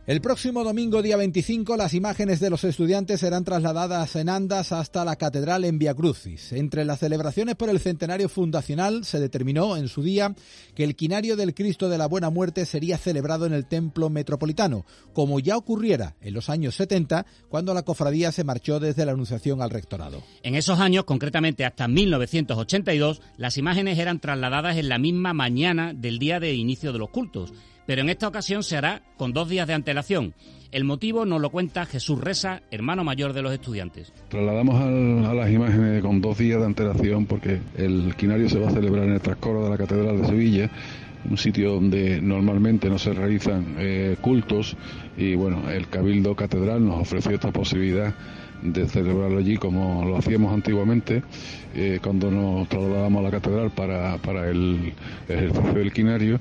El 0.08 0.22
próximo 0.22 0.64
domingo, 0.64 1.02
día 1.02 1.18
25, 1.18 1.76
las 1.76 1.92
imágenes 1.92 2.40
de 2.40 2.48
los 2.48 2.64
estudiantes 2.64 3.20
serán 3.20 3.44
trasladadas 3.44 4.16
en 4.16 4.30
andas 4.30 4.72
hasta 4.72 5.04
la 5.04 5.16
catedral 5.16 5.66
en 5.66 5.78
Via 5.78 5.92
Crucis. 5.92 6.50
Entre 6.54 6.86
las 6.86 7.00
celebraciones 7.00 7.56
por 7.56 7.68
el 7.68 7.78
centenario 7.78 8.30
fundacional 8.30 9.04
se 9.04 9.20
determinó 9.20 9.76
en 9.76 9.86
su 9.88 10.02
día 10.02 10.34
que 10.74 10.84
el 10.84 10.96
quinario 10.96 11.36
del 11.36 11.52
Cristo 11.52 11.90
de 11.90 11.98
la 11.98 12.06
Buena 12.06 12.30
Muerte 12.30 12.64
sería 12.64 12.96
celebrado 12.96 13.44
en 13.44 13.52
el 13.52 13.66
templo 13.66 14.08
metropolitano, 14.08 14.86
como 15.12 15.40
ya 15.40 15.58
ocurriera 15.58 16.16
en 16.22 16.32
los 16.32 16.48
años 16.48 16.74
70, 16.76 17.26
cuando 17.50 17.74
la 17.74 17.82
cofradía 17.82 18.32
se 18.32 18.44
marchó 18.44 18.80
desde 18.80 19.04
la 19.04 19.12
Anunciación 19.12 19.60
al 19.60 19.68
rectorado. 19.68 20.22
En 20.42 20.54
esos 20.54 20.80
años, 20.80 21.04
concretamente 21.04 21.66
hasta 21.66 21.86
1982, 21.86 23.20
las 23.36 23.58
imágenes 23.58 23.98
eran 23.98 24.20
trasladadas 24.20 24.78
en 24.78 24.88
la 24.88 24.96
misma 24.96 25.34
mañana 25.34 25.92
del 25.92 26.18
día 26.18 26.40
de 26.40 26.54
inicio 26.54 26.94
de 26.94 26.98
los 26.98 27.10
cultos 27.10 27.52
pero 27.88 28.02
en 28.02 28.10
esta 28.10 28.28
ocasión 28.28 28.62
se 28.62 28.76
hará 28.76 29.00
con 29.16 29.32
dos 29.32 29.48
días 29.48 29.66
de 29.66 29.72
antelación. 29.72 30.34
El 30.72 30.84
motivo 30.84 31.24
nos 31.24 31.40
lo 31.40 31.48
cuenta 31.48 31.86
Jesús 31.86 32.20
Reza, 32.20 32.60
hermano 32.70 33.02
mayor 33.02 33.32
de 33.32 33.40
los 33.40 33.50
estudiantes. 33.50 34.12
Trasladamos 34.28 35.26
a 35.26 35.32
las 35.32 35.50
imágenes 35.50 36.02
con 36.02 36.20
dos 36.20 36.36
días 36.36 36.60
de 36.60 36.66
antelación 36.66 37.24
porque 37.24 37.60
el 37.78 38.14
quinario 38.14 38.46
se 38.50 38.58
va 38.58 38.68
a 38.68 38.72
celebrar 38.72 39.04
en 39.04 39.14
el 39.14 39.22
transcoro 39.22 39.64
de 39.64 39.70
la 39.70 39.78
Catedral 39.78 40.20
de 40.20 40.26
Sevilla 40.26 40.70
un 41.30 41.38
sitio 41.38 41.72
donde 41.72 42.20
normalmente 42.20 42.90
no 42.90 42.98
se 42.98 43.14
realizan 43.14 43.76
eh, 43.78 44.16
cultos 44.20 44.76
y 45.16 45.34
bueno, 45.34 45.70
el 45.70 45.88
Cabildo 45.88 46.36
Catedral 46.36 46.84
nos 46.84 47.00
ofreció 47.00 47.32
esta 47.32 47.52
posibilidad 47.52 48.14
de 48.62 48.88
celebrarlo 48.88 49.38
allí 49.38 49.56
como 49.56 50.04
lo 50.04 50.16
hacíamos 50.16 50.52
antiguamente 50.52 51.22
eh, 51.74 52.00
cuando 52.02 52.30
nos 52.30 52.68
trasladábamos 52.68 53.20
a 53.20 53.22
la 53.22 53.30
catedral 53.30 53.70
para, 53.70 54.18
para 54.18 54.48
el 54.48 54.92
ejercicio 55.28 55.74
del 55.74 55.92
quinario 55.92 56.38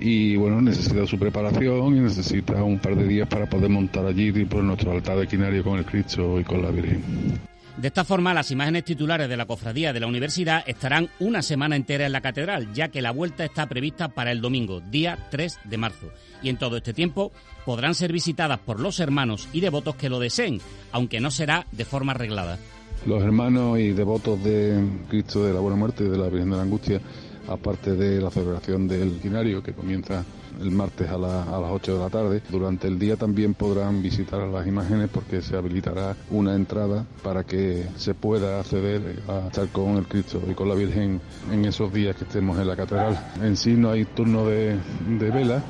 y 0.00 0.36
bueno, 0.36 0.62
necesita 0.62 1.06
su 1.06 1.18
preparación 1.18 1.96
y 1.96 2.00
necesita 2.00 2.64
un 2.64 2.78
par 2.78 2.96
de 2.96 3.06
días 3.06 3.28
para 3.28 3.46
poder 3.46 3.68
montar 3.68 4.06
allí 4.06 4.32
por 4.46 4.62
nuestro 4.62 4.92
altar 4.92 5.18
de 5.18 5.26
quinario 5.26 5.62
con 5.62 5.78
el 5.78 5.84
Cristo 5.84 6.40
y 6.40 6.44
con 6.44 6.62
la 6.62 6.70
Virgen. 6.70 7.49
De 7.80 7.88
esta 7.88 8.04
forma, 8.04 8.34
las 8.34 8.50
imágenes 8.50 8.84
titulares 8.84 9.26
de 9.26 9.38
la 9.38 9.46
cofradía 9.46 9.94
de 9.94 10.00
la 10.00 10.06
universidad 10.06 10.62
estarán 10.66 11.08
una 11.18 11.40
semana 11.40 11.76
entera 11.76 12.04
en 12.04 12.12
la 12.12 12.20
catedral, 12.20 12.74
ya 12.74 12.88
que 12.88 13.00
la 13.00 13.10
vuelta 13.10 13.42
está 13.42 13.66
prevista 13.70 14.08
para 14.08 14.32
el 14.32 14.42
domingo, 14.42 14.82
día 14.82 15.28
3 15.30 15.60
de 15.64 15.78
marzo. 15.78 16.10
Y 16.42 16.50
en 16.50 16.58
todo 16.58 16.76
este 16.76 16.92
tiempo 16.92 17.32
podrán 17.64 17.94
ser 17.94 18.12
visitadas 18.12 18.58
por 18.58 18.80
los 18.80 19.00
hermanos 19.00 19.48
y 19.54 19.60
devotos 19.60 19.94
que 19.96 20.10
lo 20.10 20.20
deseen, 20.20 20.60
aunque 20.92 21.20
no 21.20 21.30
será 21.30 21.66
de 21.72 21.86
forma 21.86 22.12
arreglada. 22.12 22.58
Los 23.06 23.22
hermanos 23.22 23.78
y 23.78 23.92
devotos 23.92 24.44
de 24.44 24.86
Cristo 25.08 25.46
de 25.46 25.54
la 25.54 25.60
Buena 25.60 25.78
Muerte 25.78 26.04
de 26.04 26.18
la 26.18 26.28
Virgen 26.28 26.50
de 26.50 26.56
la 26.56 26.62
Angustia, 26.64 27.00
aparte 27.48 27.96
de 27.96 28.20
la 28.20 28.30
celebración 28.30 28.88
del 28.88 29.18
quinario 29.22 29.62
que 29.62 29.72
comienza 29.72 30.22
el 30.60 30.70
martes 30.70 31.08
a, 31.08 31.18
las 31.18 31.46
8 31.48 31.94
de 31.94 31.98
la 31.98 32.10
tarde. 32.10 32.42
Durante 32.48 32.88
el 32.88 32.98
día 32.98 33.16
también 33.16 33.54
podrán 33.54 34.02
visitar 34.02 34.40
las 34.48 34.66
imágenes 34.66 35.08
porque 35.12 35.42
se 35.42 35.56
habilitará 35.56 36.16
una 36.30 36.54
entrada 36.54 37.06
para 37.22 37.44
que 37.44 37.86
se 37.96 38.14
pueda 38.14 38.60
acceder 38.60 39.22
a 39.28 39.46
estar 39.48 39.68
con 39.68 39.96
el 39.96 40.06
Cristo 40.06 40.40
y 40.48 40.54
con 40.54 40.68
la 40.68 40.74
Virgen 40.74 41.20
en 41.50 41.64
esos 41.64 41.92
días 41.92 42.16
que 42.16 42.24
estemos 42.24 42.58
en 42.58 42.66
la 42.66 42.76
catedral. 42.76 43.32
En 43.42 43.56
sí 43.56 43.74
no 43.74 43.90
hay 43.90 44.04
turno 44.04 44.46
de, 44.46 44.78
de 45.18 45.30
vela, 45.30 45.62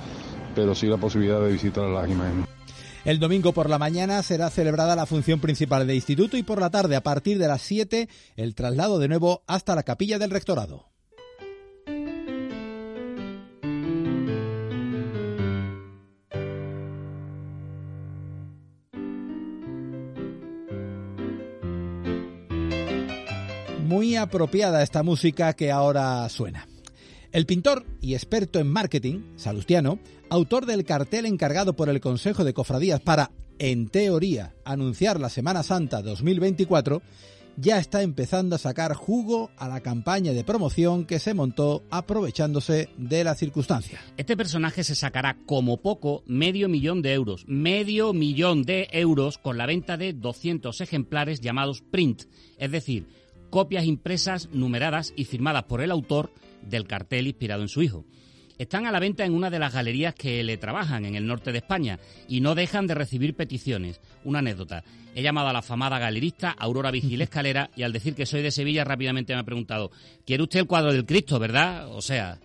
pero 0.54 0.75
sí 0.75 0.87
la 0.87 0.97
posibilidad 0.97 1.40
de 1.40 1.52
visitar 1.52 1.85
las 1.85 2.09
imágenes. 2.09 2.47
El 3.04 3.18
domingo 3.18 3.52
por 3.52 3.70
la 3.70 3.78
mañana 3.78 4.23
será 4.23 4.50
celebrada 4.50 4.94
la 4.94 5.06
función 5.06 5.40
principal 5.40 5.87
del 5.87 5.97
instituto 5.97 6.37
y 6.37 6.42
por 6.42 6.61
la 6.61 6.70
tarde, 6.70 6.97
a 6.97 7.02
partir 7.02 7.38
de 7.38 7.49
las 7.49 7.62
7, 7.62 8.09
el 8.37 8.54
traslado 8.54 8.99
de 8.99 9.09
nuevo 9.09 9.42
hasta 9.47 9.75
la 9.75 9.85
capilla 9.85 10.18
del 10.18 10.30
rectorado. 10.30 10.89
Muy 24.00 24.16
apropiada 24.16 24.83
esta 24.83 25.02
música 25.02 25.52
que 25.52 25.71
ahora 25.71 26.26
suena. 26.30 26.66
El 27.33 27.45
pintor 27.45 27.85
y 28.00 28.14
experto 28.14 28.59
en 28.59 28.66
marketing, 28.66 29.21
Salustiano, 29.37 29.99
autor 30.30 30.64
del 30.64 30.87
cartel 30.87 31.26
encargado 31.26 31.76
por 31.76 31.90
el 31.90 32.00
Consejo 32.00 32.42
de 32.42 32.54
Cofradías 32.54 33.00
para, 33.00 33.30
en 33.59 33.90
teoría, 33.90 34.54
anunciar 34.64 35.21
la 35.21 35.28
Semana 35.28 35.62
Santa 35.62 36.00
2024, 36.00 37.02
ya 37.59 37.76
está 37.76 38.00
empezando 38.00 38.57
a 38.57 38.59
sacar 38.59 38.95
jugo 38.95 39.50
a 39.59 39.69
la 39.69 39.80
campaña 39.80 40.33
de 40.33 40.45
promoción 40.45 41.04
que 41.04 41.19
se 41.19 41.35
montó 41.35 41.85
aprovechándose 41.90 42.88
de 42.97 43.23
la 43.23 43.35
circunstancia. 43.35 44.00
Este 44.16 44.35
personaje 44.35 44.83
se 44.83 44.95
sacará 44.95 45.37
como 45.45 45.76
poco 45.83 46.23
medio 46.25 46.71
millón 46.71 47.02
de 47.02 47.12
euros, 47.12 47.45
medio 47.47 48.14
millón 48.14 48.62
de 48.62 48.88
euros 48.92 49.37
con 49.37 49.59
la 49.59 49.66
venta 49.66 49.99
de 49.99 50.14
200 50.14 50.80
ejemplares 50.80 51.42
llamados 51.42 51.83
print, 51.83 52.23
es 52.57 52.71
decir, 52.71 53.20
copias 53.50 53.85
impresas, 53.85 54.49
numeradas 54.52 55.12
y 55.16 55.25
firmadas 55.25 55.64
por 55.64 55.83
el 55.83 55.90
autor 55.90 56.33
del 56.62 56.87
cartel 56.87 57.26
inspirado 57.26 57.62
en 57.62 57.69
su 57.69 57.83
hijo. 57.83 58.04
Están 58.59 58.87
a 58.87 58.92
la 58.92 59.00
venta 59.00 59.25
en 59.25 59.33
una 59.33 59.49
de 59.49 59.59
las 59.59 59.73
galerías 59.73 60.14
que 60.14 60.45
le 60.45 60.59
trabajan 60.59 61.07
en 61.07 61.14
el 61.14 61.26
norte 61.26 61.50
de 61.50 61.59
España 61.59 61.99
y 62.28 62.42
no 62.42 62.54
dejan 62.54 62.87
de 62.87 62.95
recibir 62.95 63.35
peticiones. 63.35 64.02
Una 64.23 64.40
anécdota. 64.40 64.85
He 65.14 65.23
llamado 65.23 65.49
a 65.49 65.52
la 65.54 65.61
afamada 65.61 65.99
galerista 65.99 66.50
Aurora 66.50 66.90
Vigil 66.90 67.23
Escalera 67.23 67.71
y 67.75 67.85
al 67.85 67.92
decir 67.92 68.14
que 68.14 68.26
soy 68.26 68.42
de 68.42 68.50
Sevilla 68.50 68.85
rápidamente 68.85 69.33
me 69.33 69.40
ha 69.40 69.45
preguntado, 69.45 69.90
¿quiere 70.26 70.42
usted 70.42 70.61
el 70.61 70.66
cuadro 70.66 70.92
del 70.92 71.07
Cristo, 71.07 71.38
verdad? 71.38 71.88
O 71.88 72.02
sea, 72.02 72.38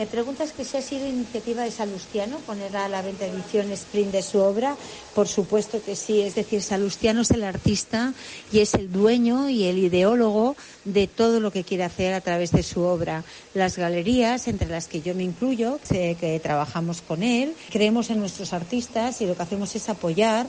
me 0.00 0.06
preguntas 0.06 0.52
que 0.52 0.64
si 0.64 0.78
ha 0.78 0.80
sido 0.80 1.06
iniciativa 1.06 1.62
de 1.62 1.70
Salustiano 1.70 2.38
poner 2.46 2.74
a 2.74 2.88
la 2.88 3.02
venta 3.02 3.26
edición 3.26 3.70
sprint 3.72 4.12
de 4.12 4.22
su 4.22 4.38
obra. 4.38 4.74
Por 5.14 5.28
supuesto 5.28 5.82
que 5.84 5.94
sí. 5.94 6.22
Es 6.22 6.36
decir, 6.36 6.62
Salustiano 6.62 7.20
es 7.20 7.30
el 7.32 7.44
artista 7.44 8.14
y 8.50 8.60
es 8.60 8.72
el 8.72 8.90
dueño 8.90 9.50
y 9.50 9.64
el 9.64 9.76
ideólogo 9.76 10.56
de 10.86 11.06
todo 11.06 11.38
lo 11.38 11.50
que 11.50 11.64
quiere 11.64 11.84
hacer 11.84 12.14
a 12.14 12.22
través 12.22 12.50
de 12.50 12.62
su 12.62 12.80
obra. 12.80 13.24
Las 13.52 13.76
galerías, 13.76 14.48
entre 14.48 14.68
las 14.68 14.88
que 14.88 15.02
yo 15.02 15.14
me 15.14 15.22
incluyo, 15.22 15.78
que 15.86 16.40
trabajamos 16.42 17.02
con 17.02 17.22
él, 17.22 17.52
creemos 17.70 18.08
en 18.08 18.20
nuestros 18.20 18.54
artistas 18.54 19.20
y 19.20 19.26
lo 19.26 19.36
que 19.36 19.42
hacemos 19.42 19.76
es 19.76 19.86
apoyar. 19.90 20.46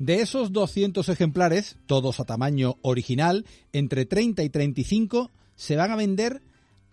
De 0.00 0.20
esos 0.20 0.50
200 0.50 1.08
ejemplares, 1.10 1.76
todos 1.86 2.18
a 2.18 2.24
tamaño 2.24 2.76
original, 2.82 3.46
entre 3.72 4.04
30 4.04 4.42
y 4.42 4.50
35 4.50 5.30
se 5.54 5.76
van 5.76 5.92
a 5.92 5.96
vender 5.96 6.42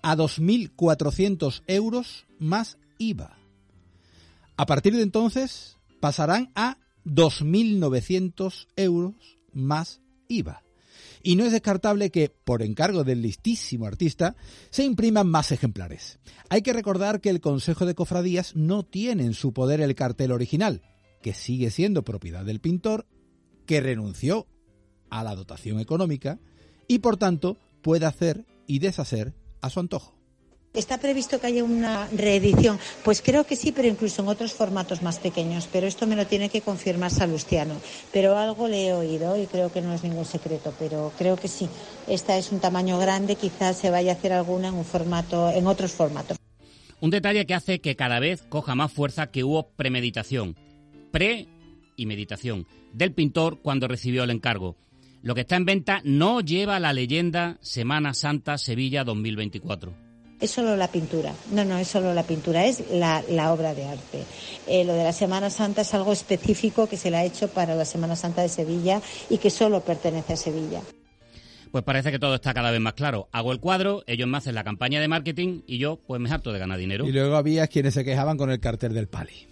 a 0.07 0.15
2.400 0.15 1.63
euros 1.67 2.27
más 2.39 2.77
IVA. 2.97 3.37
A 4.55 4.65
partir 4.65 4.95
de 4.95 5.01
entonces 5.01 5.75
pasarán 5.99 6.49
a 6.55 6.77
2.900 7.03 8.67
euros 8.77 9.15
más 9.51 9.99
IVA. 10.29 10.63
Y 11.23 11.35
no 11.35 11.43
es 11.43 11.51
descartable 11.51 12.09
que, 12.09 12.29
por 12.29 12.61
encargo 12.61 13.03
del 13.03 13.21
listísimo 13.21 13.85
artista, 13.85 14.37
se 14.69 14.85
impriman 14.85 15.27
más 15.27 15.51
ejemplares. 15.51 16.19
Hay 16.47 16.61
que 16.61 16.71
recordar 16.71 17.19
que 17.19 17.29
el 17.29 17.41
Consejo 17.41 17.85
de 17.85 17.93
Cofradías 17.93 18.55
no 18.55 18.83
tiene 18.83 19.25
en 19.25 19.33
su 19.33 19.51
poder 19.51 19.81
el 19.81 19.93
cartel 19.93 20.31
original, 20.31 20.83
que 21.21 21.33
sigue 21.33 21.69
siendo 21.69 22.03
propiedad 22.03 22.45
del 22.45 22.61
pintor, 22.61 23.07
que 23.65 23.81
renunció 23.81 24.47
a 25.09 25.21
la 25.23 25.35
dotación 25.35 25.81
económica 25.81 26.39
y, 26.87 26.99
por 26.99 27.17
tanto, 27.17 27.57
puede 27.81 28.05
hacer 28.05 28.45
y 28.67 28.79
deshacer 28.79 29.33
a 29.61 29.69
su 29.69 29.79
antojo. 29.79 30.17
¿Está 30.73 30.99
previsto 30.99 31.39
que 31.39 31.47
haya 31.47 31.63
una 31.63 32.07
reedición? 32.09 32.77
Pues 33.03 33.23
creo 33.23 33.45
que 33.45 33.55
sí, 33.55 33.71
pero 33.71 33.87
incluso 33.87 34.21
en 34.21 34.27
otros 34.27 34.53
formatos 34.53 35.01
más 35.01 35.17
pequeños. 35.17 35.67
Pero 35.71 35.87
esto 35.87 36.05
me 36.05 36.15
lo 36.15 36.27
tiene 36.27 36.49
que 36.49 36.61
confirmar 36.61 37.09
Salustiano. 37.09 37.73
Pero 38.13 38.37
algo 38.37 38.67
le 38.67 38.87
he 38.87 38.93
oído 38.93 39.41
y 39.41 39.47
creo 39.47 39.71
que 39.71 39.81
no 39.81 39.93
es 39.93 40.03
ningún 40.03 40.25
secreto, 40.25 40.73
pero 40.77 41.11
creo 41.17 41.35
que 41.35 41.47
sí. 41.47 41.67
Esta 42.07 42.37
es 42.37 42.51
un 42.51 42.59
tamaño 42.59 42.99
grande, 42.99 43.35
quizás 43.35 43.77
se 43.77 43.89
vaya 43.89 44.11
a 44.11 44.15
hacer 44.15 44.33
alguna 44.33 44.67
en 44.67 44.75
un 44.75 44.85
formato, 44.85 45.49
en 45.49 45.65
otros 45.65 45.93
formatos. 45.93 46.37
Un 46.99 47.09
detalle 47.09 47.47
que 47.47 47.55
hace 47.55 47.79
que 47.79 47.95
cada 47.95 48.19
vez 48.19 48.43
coja 48.47 48.75
más 48.75 48.91
fuerza 48.91 49.27
que 49.27 49.43
hubo 49.43 49.69
premeditación, 49.69 50.55
pre 51.11 51.47
y 51.95 52.05
meditación 52.05 52.67
del 52.93 53.13
pintor 53.13 53.59
cuando 53.61 53.87
recibió 53.87 54.23
el 54.23 54.29
encargo. 54.29 54.75
Lo 55.27 55.35
que 55.35 55.41
está 55.41 55.57
en 55.57 55.65
venta 55.65 55.99
no 56.05 56.39
lleva 56.39 56.79
la 56.79 56.93
leyenda 56.93 57.57
Semana 57.59 58.13
Santa 58.13 58.57
Sevilla 58.57 59.03
2024. 59.03 59.93
Es 60.39 60.51
solo 60.51 60.77
la 60.77 60.87
pintura, 60.87 61.33
no, 61.51 61.65
no, 61.65 61.77
es 61.77 61.89
solo 61.89 62.13
la 62.13 62.23
pintura, 62.23 62.65
es 62.65 62.81
la, 62.91 63.51
obra 63.51 63.73
de 63.73 63.83
arte. 63.83 64.23
Eh, 64.67 64.85
lo 64.85 64.93
de 64.93 65.03
la 65.03 65.11
Semana 65.11 65.49
Santa 65.49 65.81
es 65.81 65.93
algo 65.93 66.13
específico 66.13 66.87
que 66.87 66.95
se 66.95 67.11
le 67.11 67.17
ha 67.17 67.25
hecho 67.25 67.49
para 67.49 67.75
la 67.75 67.83
Semana 67.83 68.15
Santa 68.15 68.41
de 68.41 68.47
Sevilla 68.47 69.01
y 69.29 69.37
que 69.39 69.49
solo 69.49 69.81
pertenece 69.81 70.31
a 70.31 70.37
Sevilla. 70.37 70.79
Pues 71.73 71.83
parece 71.83 72.09
que 72.09 72.19
todo 72.19 72.35
está 72.35 72.53
cada 72.53 72.71
vez 72.71 72.79
más 72.79 72.93
claro. 72.93 73.27
Hago 73.33 73.51
el 73.51 73.59
cuadro, 73.59 74.03
ellos 74.07 74.29
me 74.29 74.37
hacen 74.37 74.55
la 74.55 74.63
campaña 74.63 75.01
de 75.01 75.09
marketing 75.09 75.63
y 75.67 75.77
yo 75.77 75.99
pues 76.07 76.21
me 76.21 76.31
harto 76.31 76.53
de 76.53 76.59
ganar 76.59 76.79
dinero. 76.79 77.05
Y 77.05 77.11
luego 77.11 77.35
había 77.35 77.67
quienes 77.67 77.95
se 77.95 78.05
quejaban 78.05 78.37
con 78.37 78.49
el 78.49 78.61
cartel 78.61 78.93
del 78.93 79.09
Pali. 79.09 79.45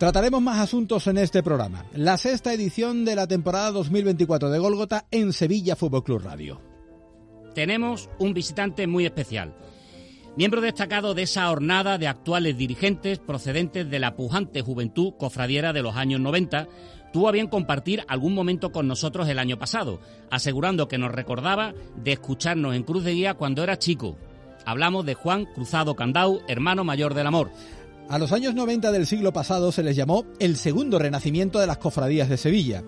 Trataremos 0.00 0.40
más 0.40 0.58
asuntos 0.58 1.06
en 1.08 1.18
este 1.18 1.42
programa. 1.42 1.84
La 1.92 2.16
sexta 2.16 2.54
edición 2.54 3.04
de 3.04 3.14
la 3.14 3.26
temporada 3.26 3.70
2024 3.70 4.48
de 4.48 4.58
Golgota 4.58 5.04
en 5.10 5.34
Sevilla 5.34 5.76
Fútbol 5.76 6.04
Club 6.04 6.22
Radio. 6.22 6.58
Tenemos 7.54 8.08
un 8.18 8.32
visitante 8.32 8.86
muy 8.86 9.04
especial. 9.04 9.54
Miembro 10.38 10.62
destacado 10.62 11.12
de 11.12 11.24
esa 11.24 11.50
hornada 11.50 11.98
de 11.98 12.08
actuales 12.08 12.56
dirigentes 12.56 13.18
procedentes 13.18 13.90
de 13.90 13.98
la 13.98 14.16
pujante 14.16 14.62
juventud 14.62 15.12
cofradiera 15.18 15.74
de 15.74 15.82
los 15.82 15.94
años 15.96 16.18
90, 16.18 16.66
tuvo 17.12 17.28
a 17.28 17.32
bien 17.32 17.48
compartir 17.48 18.02
algún 18.08 18.34
momento 18.34 18.72
con 18.72 18.88
nosotros 18.88 19.28
el 19.28 19.38
año 19.38 19.58
pasado, 19.58 20.00
asegurando 20.30 20.88
que 20.88 20.96
nos 20.96 21.12
recordaba 21.12 21.74
de 22.02 22.12
escucharnos 22.12 22.74
en 22.74 22.84
Cruz 22.84 23.04
de 23.04 23.12
Guía 23.12 23.34
cuando 23.34 23.62
era 23.62 23.78
chico. 23.78 24.16
Hablamos 24.64 25.04
de 25.04 25.14
Juan 25.14 25.46
Cruzado 25.46 25.94
Candau, 25.94 26.40
hermano 26.48 26.84
mayor 26.84 27.12
del 27.12 27.26
amor. 27.26 27.50
A 28.10 28.18
los 28.18 28.32
años 28.32 28.56
90 28.56 28.90
del 28.90 29.06
siglo 29.06 29.32
pasado 29.32 29.70
se 29.70 29.84
les 29.84 29.94
llamó 29.94 30.26
el 30.40 30.56
segundo 30.56 30.98
renacimiento 30.98 31.60
de 31.60 31.68
las 31.68 31.78
cofradías 31.78 32.28
de 32.28 32.38
Sevilla. 32.38 32.82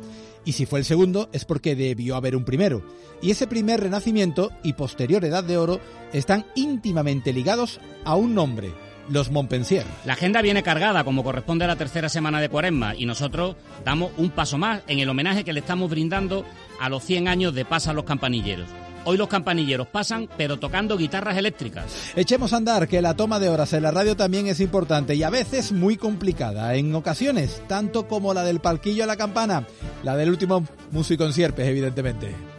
Y 0.45 0.55
si 0.55 0.67
fue 0.67 0.81
el 0.81 0.85
segundo 0.85 1.29
es 1.33 1.45
porque 1.45 1.77
debió 1.77 2.17
haber 2.17 2.35
un 2.35 2.45
primero. 2.45 2.83
Y 3.23 3.31
ese 3.31 3.47
primer 3.47 3.79
renacimiento 3.79 4.51
y 4.65 4.73
posterior 4.73 5.25
edad 5.25 5.45
de 5.45 5.59
oro 5.59 5.79
están 6.13 6.45
íntimamente 6.57 7.33
ligados 7.33 7.81
a 8.05 8.17
un 8.17 8.35
nombre, 8.35 8.73
los 9.09 9.31
Montpensier. 9.31 9.87
La 10.05 10.15
agenda 10.15 10.43
viene 10.43 10.65
cargada, 10.65 11.05
como 11.05 11.23
corresponde 11.23 11.67
a 11.67 11.69
la 11.69 11.77
tercera 11.77 12.09
semana 12.09 12.41
de 12.41 12.49
Cuaresma, 12.49 12.97
y 12.97 13.07
nosotros 13.07 13.55
damos 13.85 14.11
un 14.17 14.31
paso 14.31 14.59
más 14.59 14.83
en 14.89 14.99
el 14.99 15.09
homenaje 15.09 15.45
que 15.45 15.53
le 15.53 15.61
estamos 15.61 15.89
brindando 15.89 16.45
a 16.81 16.89
los 16.89 17.05
100 17.05 17.29
años 17.29 17.55
de 17.55 17.65
Pasan 17.65 17.95
los 17.95 18.07
Campanilleros. 18.07 18.67
Hoy 19.05 19.17
los 19.17 19.29
campanilleros 19.29 19.89
pasan, 19.89 20.29
pero 20.37 20.59
tocando 20.59 20.97
guitarras 20.97 21.37
eléctricas. 21.37 22.13
Echemos 22.15 22.53
a 22.53 22.59
andar, 22.59 22.87
que 22.87 23.03
la 23.03 23.15
toma 23.15 23.41
de 23.41 23.49
horas 23.49 23.73
en 23.73 23.83
la 23.83 23.91
radio 23.91 24.17
también 24.17 24.47
es 24.47 24.61
importante 24.61 25.15
y 25.15 25.23
a 25.23 25.31
veces 25.31 25.73
muy 25.73 25.97
complicada. 25.97 26.75
En 26.77 26.95
ocasiones, 26.95 27.63
tanto 27.67 28.07
como 28.07 28.35
la 28.35 28.45
del 28.45 28.61
palquillo 28.61 29.05
a 29.05 29.07
la 29.09 29.17
campana, 29.17 29.67
la 30.03 30.17
del 30.17 30.31
último 30.31 30.65
músico 30.91 31.25
en 31.25 31.33
Sierpes, 31.33 31.67
evidentemente. 31.67 32.52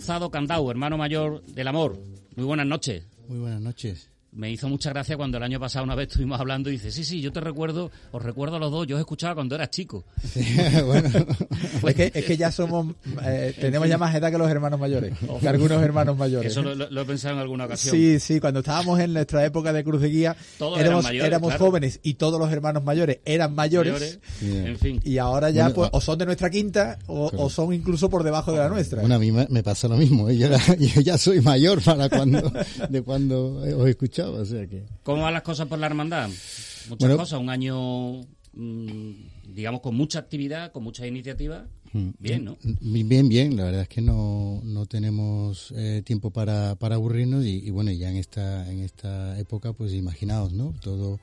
Cruzado 0.00 0.30
Candau, 0.30 0.70
hermano 0.70 0.96
mayor 0.96 1.42
del 1.42 1.68
amor. 1.68 1.98
Muy 2.34 2.46
buenas 2.46 2.66
noches. 2.66 3.04
Muy 3.28 3.38
buenas 3.38 3.60
noches 3.60 4.10
me 4.32 4.50
hizo 4.50 4.68
mucha 4.68 4.90
gracia 4.90 5.16
cuando 5.16 5.38
el 5.38 5.42
año 5.42 5.58
pasado 5.58 5.84
una 5.84 5.94
vez 5.94 6.08
estuvimos 6.08 6.38
hablando 6.38 6.70
y 6.70 6.74
dice, 6.74 6.92
sí, 6.92 7.04
sí, 7.04 7.20
yo 7.20 7.32
te 7.32 7.40
recuerdo, 7.40 7.90
os 8.12 8.22
recuerdo 8.22 8.56
a 8.56 8.58
los 8.60 8.70
dos, 8.70 8.86
yo 8.86 8.96
os 8.96 9.00
escuchaba 9.00 9.34
cuando 9.34 9.56
eras 9.56 9.70
chico. 9.70 10.04
bueno, 10.86 11.08
es, 11.86 11.94
que, 11.94 12.12
es 12.14 12.24
que 12.24 12.36
ya 12.36 12.52
somos, 12.52 12.94
eh, 13.24 13.54
tenemos 13.60 13.88
ya 13.88 13.98
más 13.98 14.14
edad 14.14 14.30
que 14.30 14.38
los 14.38 14.50
hermanos 14.50 14.78
mayores, 14.78 15.14
que 15.40 15.48
algunos 15.48 15.82
hermanos 15.82 16.16
mayores. 16.16 16.52
Eso 16.52 16.62
lo, 16.62 17.00
he 17.00 17.04
pensado 17.04 17.34
en 17.34 17.40
alguna 17.40 17.64
ocasión. 17.64 17.94
Sí, 17.94 18.20
sí, 18.20 18.40
cuando 18.40 18.60
estábamos 18.60 19.00
en 19.00 19.12
nuestra 19.12 19.44
época 19.44 19.72
de 19.72 19.82
cruz 19.82 20.00
de 20.00 20.08
guía, 20.08 20.36
éramos, 20.78 21.10
éramos 21.10 21.54
jóvenes 21.56 21.98
y 22.02 22.14
todos 22.14 22.38
los 22.38 22.52
hermanos 22.52 22.84
mayores 22.84 23.18
eran 23.24 23.54
mayores. 23.54 24.20
En 24.42 24.78
fin. 24.78 25.00
Y 25.04 25.18
ahora 25.18 25.50
ya, 25.50 25.70
pues, 25.70 25.90
o 25.92 26.00
son 26.00 26.18
de 26.18 26.26
nuestra 26.26 26.50
quinta 26.50 26.98
o, 27.06 27.50
son 27.50 27.74
incluso 27.74 28.08
por 28.08 28.22
debajo 28.22 28.52
de 28.52 28.58
la 28.58 28.68
nuestra. 28.68 29.00
Bueno, 29.00 29.16
a 29.16 29.18
mí 29.18 29.32
me, 29.32 29.62
pasa 29.62 29.88
lo 29.88 29.96
mismo, 29.96 30.28
¿eh? 30.28 30.38
yo, 30.38 30.48
yo 30.78 31.00
ya 31.00 31.18
soy 31.18 31.40
mayor 31.40 31.82
para 31.82 32.08
cuando, 32.08 32.52
de 32.88 33.02
cuando 33.02 33.56
os 33.56 33.88
¿Cómo 35.02 35.22
van 35.22 35.34
las 35.34 35.42
cosas 35.42 35.66
por 35.68 35.78
la 35.78 35.86
hermandad? 35.86 36.28
Muchas 36.88 37.16
cosas, 37.16 37.40
un 37.40 37.50
año, 37.50 38.20
mm, 38.52 39.12
digamos, 39.54 39.80
con 39.80 39.94
mucha 39.94 40.18
actividad, 40.18 40.72
con 40.72 40.82
muchas 40.82 41.06
iniciativas. 41.06 41.64
Mm, 41.92 42.10
bien, 42.18 42.44
¿no? 42.44 42.56
Mm, 42.62 43.08
bien, 43.08 43.28
bien. 43.28 43.56
La 43.56 43.64
verdad 43.64 43.82
es 43.82 43.88
que 43.88 44.00
no, 44.00 44.60
no 44.64 44.86
tenemos 44.86 45.72
eh, 45.76 46.02
tiempo 46.04 46.30
para, 46.30 46.76
para 46.76 46.94
aburrirnos 46.94 47.44
y, 47.44 47.68
bueno, 47.70 47.90
ya 47.90 48.10
en 48.10 48.16
esta, 48.16 48.70
en 48.70 48.80
esta 48.80 49.38
época, 49.38 49.72
pues 49.72 49.92
imaginaos, 49.92 50.52
¿no? 50.52 50.74
Todo, 50.80 51.18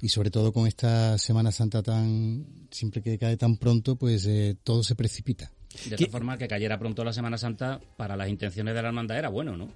y 0.00 0.08
sobre 0.08 0.30
todo 0.30 0.52
con 0.52 0.66
esta 0.66 1.18
Semana 1.18 1.50
Santa 1.50 1.82
tan, 1.82 2.46
siempre 2.70 3.02
que 3.02 3.18
cae 3.18 3.36
tan 3.36 3.56
pronto, 3.56 3.96
pues 3.96 4.26
eh, 4.26 4.56
todo 4.62 4.82
se 4.82 4.94
precipita. 4.94 5.50
De 5.88 5.96
tal 5.96 6.10
forma 6.10 6.38
que 6.38 6.46
cayera 6.46 6.78
pronto 6.78 7.02
la 7.04 7.12
Semana 7.12 7.36
Santa 7.36 7.80
para 7.96 8.16
las 8.16 8.28
intenciones 8.28 8.74
de 8.74 8.82
la 8.82 8.88
hermandad 8.88 9.18
era 9.18 9.28
bueno, 9.28 9.56
¿no? 9.56 9.68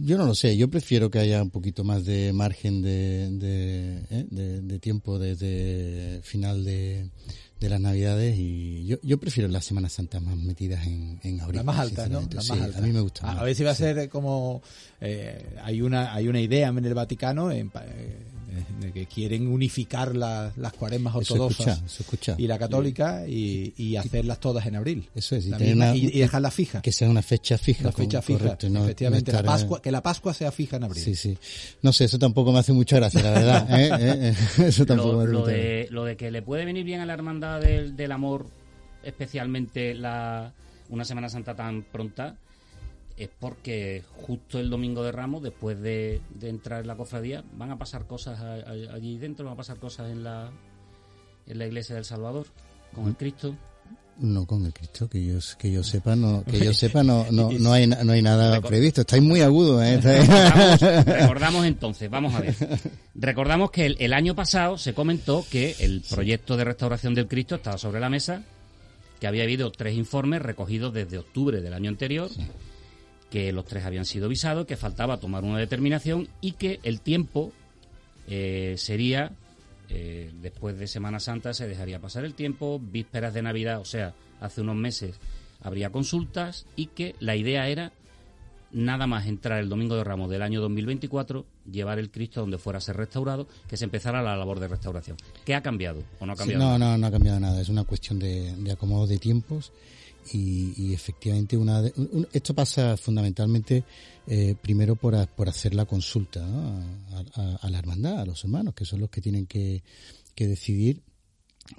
Yo 0.00 0.18
no 0.18 0.26
lo 0.26 0.34
sé, 0.34 0.56
yo 0.56 0.68
prefiero 0.68 1.10
que 1.10 1.18
haya 1.18 1.42
un 1.42 1.50
poquito 1.50 1.84
más 1.84 2.04
de 2.04 2.32
margen 2.32 2.82
de, 2.82 3.28
de, 3.30 4.04
¿eh? 4.10 4.78
tiempo 4.80 5.18
desde 5.18 6.20
final 6.22 6.64
de, 6.64 7.08
las 7.60 7.80
navidades 7.80 8.36
y 8.36 8.84
yo, 8.86 8.96
yo 9.02 9.20
prefiero 9.20 9.48
las 9.48 9.64
Semanas 9.64 9.92
Santas 9.92 10.20
más 10.20 10.36
metidas 10.36 10.84
en, 10.84 11.20
en 11.22 11.40
abril. 11.40 11.58
La 11.58 11.62
más 11.62 11.78
alta, 11.78 12.08
¿no? 12.08 12.20
La 12.20 12.42
más 12.42 12.50
alta. 12.50 12.78
a 12.78 12.80
mí 12.80 12.90
me 12.90 13.00
gusta. 13.00 13.30
A, 13.30 13.44
ver 13.44 13.54
si 13.54 13.62
va 13.62 13.70
a 13.70 13.74
ser 13.76 14.08
como 14.08 14.62
eh, 15.00 15.56
hay 15.62 15.80
una 15.80 16.12
hay 16.12 16.26
una 16.26 16.40
idea 16.40 16.68
en 16.68 16.84
el 16.84 16.94
Vaticano 16.94 17.52
en, 17.52 17.70
eh, 17.84 18.31
de 18.80 18.92
que 18.92 19.06
quieren 19.06 19.46
unificar 19.46 20.14
las 20.14 20.72
cuaresmas 20.78 21.14
ortodoxas 21.14 21.82
y 22.38 22.46
la 22.46 22.58
católica 22.58 23.26
y, 23.26 23.96
hacerlas 23.96 24.40
todas 24.40 24.66
en 24.66 24.76
abril. 24.76 25.08
Eso 25.14 25.36
es, 25.36 25.46
y, 25.46 26.18
dejarlas 26.18 26.54
fijas. 26.54 26.82
Que 26.82 26.92
sea 26.92 27.08
una 27.08 27.22
fecha 27.22 27.58
fija. 27.58 27.82
Una 27.82 27.92
fecha 27.92 28.22
fija, 28.22 28.56
efectivamente. 28.60 29.32
la 29.32 29.42
Pascua, 29.42 29.82
que 29.82 29.92
la 29.92 30.02
Pascua 30.02 30.34
sea 30.34 30.50
fija 30.52 30.76
en 30.76 30.84
abril. 30.84 31.02
Sí, 31.02 31.14
sí. 31.14 31.36
No 31.82 31.92
sé, 31.92 32.04
eso 32.04 32.18
tampoco 32.18 32.52
me 32.52 32.58
hace 32.58 32.72
mucha 32.72 32.96
gracia, 32.96 33.22
la 33.22 33.30
verdad. 33.30 33.68
¿eh? 33.80 33.90
¿Eh? 34.00 34.34
¿Eh? 34.58 34.66
Eso 34.72 34.86
tampoco 34.86 35.26
lo, 35.26 35.44
de, 35.44 35.88
lo 35.90 36.04
de 36.04 36.16
que 36.16 36.30
le 36.30 36.42
puede 36.42 36.64
venir 36.64 36.84
bien 36.84 37.00
a 37.00 37.06
la 37.06 37.14
hermandad 37.14 37.60
del, 37.60 37.96
del 37.96 38.12
amor, 38.12 38.46
especialmente 39.02 39.94
la 39.94 40.52
una 40.88 41.04
Semana 41.04 41.28
Santa 41.28 41.54
tan 41.54 41.82
pronta, 41.82 42.36
es 43.16 43.28
porque 43.38 44.02
justo 44.26 44.58
el 44.58 44.70
domingo 44.70 45.02
de 45.02 45.12
Ramos, 45.12 45.42
después 45.42 45.80
de, 45.80 46.20
entrar 46.40 46.80
en 46.80 46.86
la 46.86 46.96
cofradía, 46.96 47.44
van 47.54 47.70
a 47.70 47.78
pasar 47.78 48.06
cosas 48.06 48.40
allí 48.40 49.18
dentro, 49.18 49.44
van 49.44 49.54
a 49.54 49.56
pasar 49.56 49.78
cosas 49.78 50.10
en 50.10 50.24
la, 50.24 50.50
en 51.46 51.58
la 51.58 51.66
iglesia 51.66 51.94
del 51.94 52.04
Salvador, 52.04 52.46
con 52.94 53.08
el 53.08 53.16
Cristo. 53.16 53.54
No, 54.18 54.46
con 54.46 54.66
el 54.66 54.74
Cristo, 54.74 55.08
que 55.08 55.24
yo, 55.24 55.38
que 55.58 55.72
yo 55.72 55.82
sepa, 55.82 56.14
no, 56.14 56.44
que 56.44 56.58
yo 56.60 56.74
sepa, 56.74 57.02
no, 57.02 57.26
no, 57.30 57.50
no 57.50 57.72
hay, 57.72 57.86
no 57.86 58.12
hay 58.12 58.22
nada 58.22 58.60
previsto. 58.60 59.00
Estáis 59.00 59.22
muy 59.22 59.40
agudos, 59.40 59.82
¿eh? 59.82 60.00
Recordamos, 61.06 61.64
entonces, 61.64 62.10
vamos 62.10 62.34
a 62.34 62.40
ver. 62.40 62.54
Recordamos 63.14 63.70
que 63.70 63.86
el, 63.86 64.12
año 64.12 64.34
pasado 64.34 64.76
se 64.78 64.94
comentó 64.94 65.44
que 65.50 65.76
el 65.80 66.02
proyecto 66.08 66.56
de 66.56 66.64
restauración 66.64 67.14
del 67.14 67.26
Cristo 67.26 67.56
estaba 67.56 67.78
sobre 67.78 68.00
la 68.00 68.10
mesa, 68.10 68.42
que 69.18 69.26
había 69.26 69.44
habido 69.44 69.72
tres 69.72 69.96
informes 69.96 70.42
recogidos 70.42 70.92
desde 70.92 71.18
octubre 71.18 71.60
del 71.60 71.72
año 71.72 71.88
anterior 71.88 72.28
que 73.32 73.50
los 73.50 73.64
tres 73.64 73.86
habían 73.86 74.04
sido 74.04 74.28
visados, 74.28 74.66
que 74.66 74.76
faltaba 74.76 75.16
tomar 75.16 75.42
una 75.42 75.58
determinación 75.58 76.28
y 76.42 76.52
que 76.52 76.80
el 76.82 77.00
tiempo 77.00 77.50
eh, 78.28 78.74
sería, 78.76 79.32
eh, 79.88 80.30
después 80.42 80.78
de 80.78 80.86
Semana 80.86 81.18
Santa 81.18 81.54
se 81.54 81.66
dejaría 81.66 81.98
pasar 81.98 82.26
el 82.26 82.34
tiempo, 82.34 82.78
vísperas 82.78 83.32
de 83.32 83.40
Navidad, 83.40 83.80
o 83.80 83.86
sea, 83.86 84.12
hace 84.38 84.60
unos 84.60 84.76
meses 84.76 85.18
habría 85.62 85.88
consultas 85.88 86.66
y 86.76 86.88
que 86.88 87.14
la 87.20 87.34
idea 87.34 87.68
era 87.68 87.94
nada 88.70 89.06
más 89.06 89.26
entrar 89.26 89.60
el 89.60 89.70
Domingo 89.70 89.96
de 89.96 90.04
Ramos 90.04 90.28
del 90.28 90.42
año 90.42 90.60
2024, 90.60 91.46
llevar 91.70 91.98
el 91.98 92.10
Cristo 92.10 92.42
donde 92.42 92.58
fuera 92.58 92.80
a 92.80 92.82
ser 92.82 92.98
restaurado, 92.98 93.48
que 93.66 93.78
se 93.78 93.84
empezara 93.84 94.20
la 94.20 94.36
labor 94.36 94.60
de 94.60 94.68
restauración. 94.68 95.16
¿Qué 95.46 95.54
ha 95.54 95.62
cambiado 95.62 96.02
o 96.20 96.26
no 96.26 96.34
ha 96.34 96.36
cambiado? 96.36 96.62
no, 96.62 96.78
no, 96.78 96.98
no 96.98 97.06
ha 97.06 97.10
cambiado 97.10 97.40
nada. 97.40 97.62
Es 97.62 97.70
una 97.70 97.84
cuestión 97.84 98.18
de, 98.18 98.54
de 98.56 98.72
acomodo 98.72 99.06
de 99.06 99.16
tiempos 99.16 99.72
y, 100.32 100.92
efectivamente 100.92 101.56
una 101.56 101.82
esto 102.32 102.54
pasa 102.54 102.96
fundamentalmente 102.96 103.84
eh, 104.26 104.54
primero 104.60 104.94
por, 104.96 105.26
por 105.28 105.48
hacer 105.48 105.74
la 105.74 105.84
consulta 105.84 106.44
a, 107.34 107.70
la 107.70 107.78
hermandad, 107.78 108.20
a 108.20 108.26
los 108.26 108.44
hermanos, 108.44 108.74
que 108.74 108.84
son 108.84 109.00
los 109.00 109.10
que 109.10 109.20
tienen 109.20 109.46
que, 109.46 109.82
que 110.34 110.46
decidir 110.46 111.02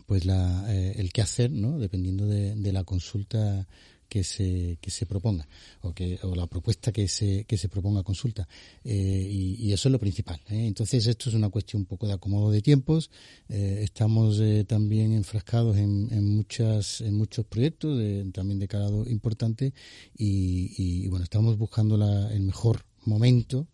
pues 0.06 0.25
la, 0.25 0.65
eh, 0.73 0.95
el 0.97 1.12
qué 1.12 1.21
hacer, 1.21 1.51
¿no? 1.51 1.77
dependiendo 1.79 2.25
de, 2.25 2.56
de 2.56 2.73
la 2.73 2.84
consulta 2.84 3.67
que 4.13 4.23
se, 4.23 4.78
que 4.80 4.91
se 4.91 5.08
proponga 5.08 5.47
o, 5.82 5.91
que, 5.91 6.19
o 6.21 6.36
la 6.36 6.45
propuesta 6.45 6.91
que 6.91 7.08
se, 7.08 7.45
que 7.45 7.58
se 7.58 7.67
proponga 7.67 8.02
a 8.02 8.04
consulta. 8.04 8.47
Eh, 8.84 9.28
y, 9.60 9.73
eso 9.73 9.88
es 9.88 9.91
lo 9.91 9.97
principal. 9.97 10.39
¿eh? 10.52 10.67
Entonces, 10.67 11.08
esto 11.08 11.30
es 11.30 11.36
una 11.36 11.49
cuestión 11.49 11.82
un 11.82 11.86
poco 11.88 12.06
de 12.06 12.13
acomodo 12.13 12.52
de 12.52 12.62
tiempos. 12.62 13.10
Eh, 13.49 13.80
estamos 13.82 14.39
también 14.67 15.13
enfrascados 15.13 15.78
en, 15.78 16.10
en, 16.12 16.36
muchas, 16.36 17.02
en 17.02 17.15
muchos 17.15 17.47
proyectos, 17.47 17.99
también 18.34 18.60
de 18.60 18.67
calado 18.67 19.10
importante, 19.10 19.73
y, 20.15 21.08
bueno, 21.08 21.23
estamos 21.23 21.58
buscando 21.58 21.97
la, 21.97 22.32
el 22.32 22.41
mejor 22.41 22.86
momento. 23.06 23.67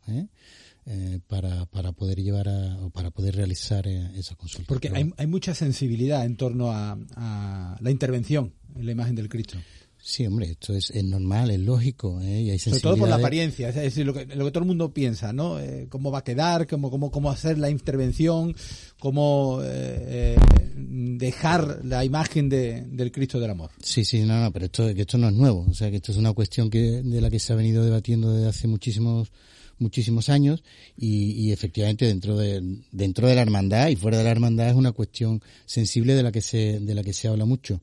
para, 1.27 1.65
para 1.65 1.91
poder 1.91 2.23
llevar 2.23 2.47
a, 2.47 2.77
o 2.85 2.89
para 2.91 3.11
poder 3.11 3.35
realizar 3.35 3.85
esa 3.87 4.35
consulta. 4.35 4.69
Porque 4.69 4.89
hay, 4.89 5.11
hay 5.17 5.27
mucha 5.27 5.53
sensibilidad 5.53 6.25
en 6.25 6.37
torno 6.37 6.71
a, 6.71 6.97
a 7.15 7.77
la 7.81 7.91
intervención 7.91 8.53
en 8.75 8.85
la 8.85 8.91
imagen 8.93 9.15
del 9.15 9.27
Cristo. 9.27 9.57
Sí, 10.01 10.25
hombre, 10.25 10.51
esto 10.51 10.73
es, 10.73 10.91
normal, 11.03 11.51
es 11.51 11.59
lógico, 11.59 12.21
¿eh? 12.21 12.41
y 12.43 12.49
hay 12.51 12.59
Sobre 12.59 12.79
todo 12.79 12.97
por 12.97 13.09
la 13.09 13.15
apariencia, 13.15 13.69
es 13.69 13.75
decir, 13.75 14.05
lo 14.05 14.13
que, 14.13 14.25
lo 14.25 14.45
que 14.45 14.51
todo 14.51 14.63
el 14.63 14.67
mundo 14.67 14.93
piensa, 14.93 15.33
¿no? 15.33 15.59
Eh, 15.59 15.87
cómo 15.89 16.09
va 16.09 16.19
a 16.19 16.23
quedar, 16.23 16.67
cómo, 16.67 16.89
cómo, 16.89 17.11
cómo 17.11 17.29
hacer 17.29 17.57
la 17.57 17.69
intervención, 17.69 18.55
cómo 18.97 19.59
eh, 19.61 20.37
eh, 20.37 20.37
dejar 20.77 21.81
la 21.83 22.05
imagen 22.05 22.47
de, 22.47 22.83
del 22.83 23.11
Cristo 23.11 23.41
del 23.41 23.51
Amor. 23.51 23.71
Sí, 23.83 24.05
sí, 24.05 24.21
no, 24.21 24.41
no, 24.41 24.51
pero 24.53 24.65
esto, 24.65 24.93
que 24.95 25.01
esto 25.01 25.17
no 25.17 25.27
es 25.27 25.33
nuevo, 25.33 25.65
o 25.69 25.73
sea, 25.73 25.89
que 25.89 25.97
esto 25.97 26.13
es 26.13 26.17
una 26.17 26.31
cuestión 26.31 26.69
que 26.69 27.01
de 27.03 27.19
la 27.19 27.29
que 27.29 27.39
se 27.39 27.51
ha 27.51 27.57
venido 27.57 27.83
debatiendo 27.83 28.33
desde 28.33 28.47
hace 28.47 28.67
muchísimos 28.67 29.31
muchísimos 29.79 30.27
años 30.27 30.61
y, 30.97 31.31
y, 31.31 31.53
efectivamente 31.53 32.05
dentro 32.05 32.37
de 32.37 32.81
dentro 32.91 33.29
de 33.29 33.35
la 33.35 33.41
hermandad 33.41 33.87
y 33.87 33.95
fuera 33.95 34.17
de 34.17 34.25
la 34.25 34.31
hermandad 34.31 34.67
es 34.67 34.75
una 34.75 34.91
cuestión 34.91 35.41
sensible 35.65 36.15
de 36.15 36.23
la 36.23 36.33
que 36.33 36.41
se 36.41 36.81
de 36.81 36.95
la 36.95 37.01
que 37.01 37.13
se 37.13 37.29
habla 37.29 37.45
mucho. 37.45 37.79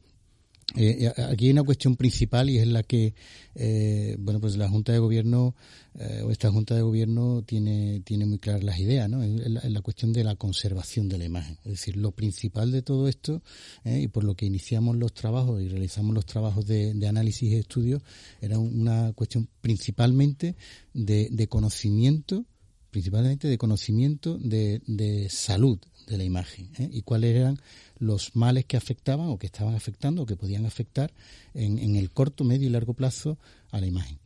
Eh, 0.77 1.12
aquí 1.31 1.47
hay 1.47 1.53
una 1.53 1.62
cuestión 1.62 1.97
principal 1.97 2.51
y 2.51 2.59
es 2.59 2.67
la 2.67 2.83
que, 2.83 3.15
eh, 3.55 4.17
bueno, 4.19 4.41
pues 4.41 4.57
la 4.57 4.69
Junta 4.69 4.93
de 4.93 4.99
Gobierno 4.99 5.55
eh, 5.99 6.25
esta 6.31 6.51
Junta 6.51 6.75
de 6.75 6.83
Gobierno 6.83 7.43
tiene, 7.43 8.01
tiene 8.01 8.27
muy 8.27 8.39
claras 8.39 8.62
las 8.62 8.79
ideas, 8.79 9.09
¿no? 9.09 9.23
Es 9.23 9.71
la, 9.71 9.81
cuestión 9.81 10.12
de 10.12 10.25
la 10.25 10.37
conservación 10.37 11.09
de 11.09 11.19
la 11.19 11.25
imagen. 11.25 11.59
Es 11.65 11.73
decir, 11.73 11.97
lo 11.97 12.11
principal 12.11 12.71
de 12.71 12.83
todo 12.83 13.09
esto, 13.09 13.43
eh, 13.85 14.01
y 14.03 14.09
por 14.09 14.25
lo 14.25 14.35
que 14.35 14.45
iniciamos 14.45 14.97
los 14.97 15.15
trabajos 15.15 15.62
y 15.62 15.69
realizamos 15.69 16.15
los 16.15 16.27
trabajos 16.27 16.67
de, 16.67 17.07
análisis 17.07 17.51
y 17.51 17.55
estudios, 17.55 18.03
era 18.41 18.59
una 18.59 19.12
cuestión 19.15 19.49
principalmente 19.61 20.57
de, 20.93 21.29
de 21.31 21.49
conocimiento, 21.49 22.45
principalmente 22.97 23.47
de 23.47 23.59
conocimiento 23.59 24.39
de, 24.39 24.81
de 24.87 25.29
salud 25.29 25.79
de 26.07 26.17
la 26.17 26.25
imagen 26.25 26.71
¿eh? 26.79 26.89
y 26.91 27.03
cuáles 27.03 27.37
eran 27.37 27.61
los 27.99 28.35
males 28.35 28.65
que 28.65 28.79
afectaban 28.79 29.29
o 29.29 29.39
que 29.39 29.45
estaban 29.45 29.75
afectando 29.75 30.23
o 30.23 30.27
que 30.27 30.35
podían 30.35 30.65
afectar 30.65 31.13
en, 31.53 31.95
el 31.95 32.11
corto, 32.11 32.43
medio 32.43 32.67
y 32.67 32.71
largo 32.71 32.95
plazo 32.95 33.37
a 33.71 33.81
la 33.81 33.87
imagen. 33.87 34.19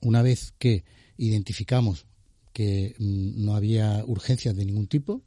Una 0.00 0.22
vez 0.22 0.54
que 0.58 0.82
identificamos 1.18 2.06
que 2.52 2.96
mm, 2.98 3.44
no 3.44 3.54
había 3.54 4.02
urgencias 4.04 4.56
de 4.56 4.64
ningún 4.64 4.88
tipo, 4.88 5.22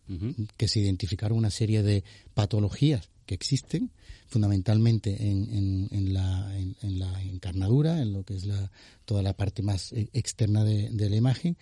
que 0.58 0.68
se 0.68 0.82
identificaron 0.82 1.38
una 1.38 1.52
serie 1.52 1.84
de 1.84 2.04
patologías 2.34 3.10
que 3.28 3.36
existen, 3.36 3.92
fundamentalmente 4.26 5.30
en, 5.30 5.88
en, 5.92 6.14
la, 6.14 6.58
en, 6.58 6.98
la, 6.98 7.22
encarnadura, 7.22 8.02
en 8.02 8.14
lo 8.14 8.24
que 8.24 8.36
es 8.36 8.46
la, 8.46 8.72
toda 9.06 9.22
la 9.22 9.34
parte 9.34 9.62
más 9.62 9.94
eh, 9.94 10.10
externa 10.14 10.64
de, 10.64 10.90
de 10.90 11.10
la 11.10 11.16
imagen, 11.16 11.58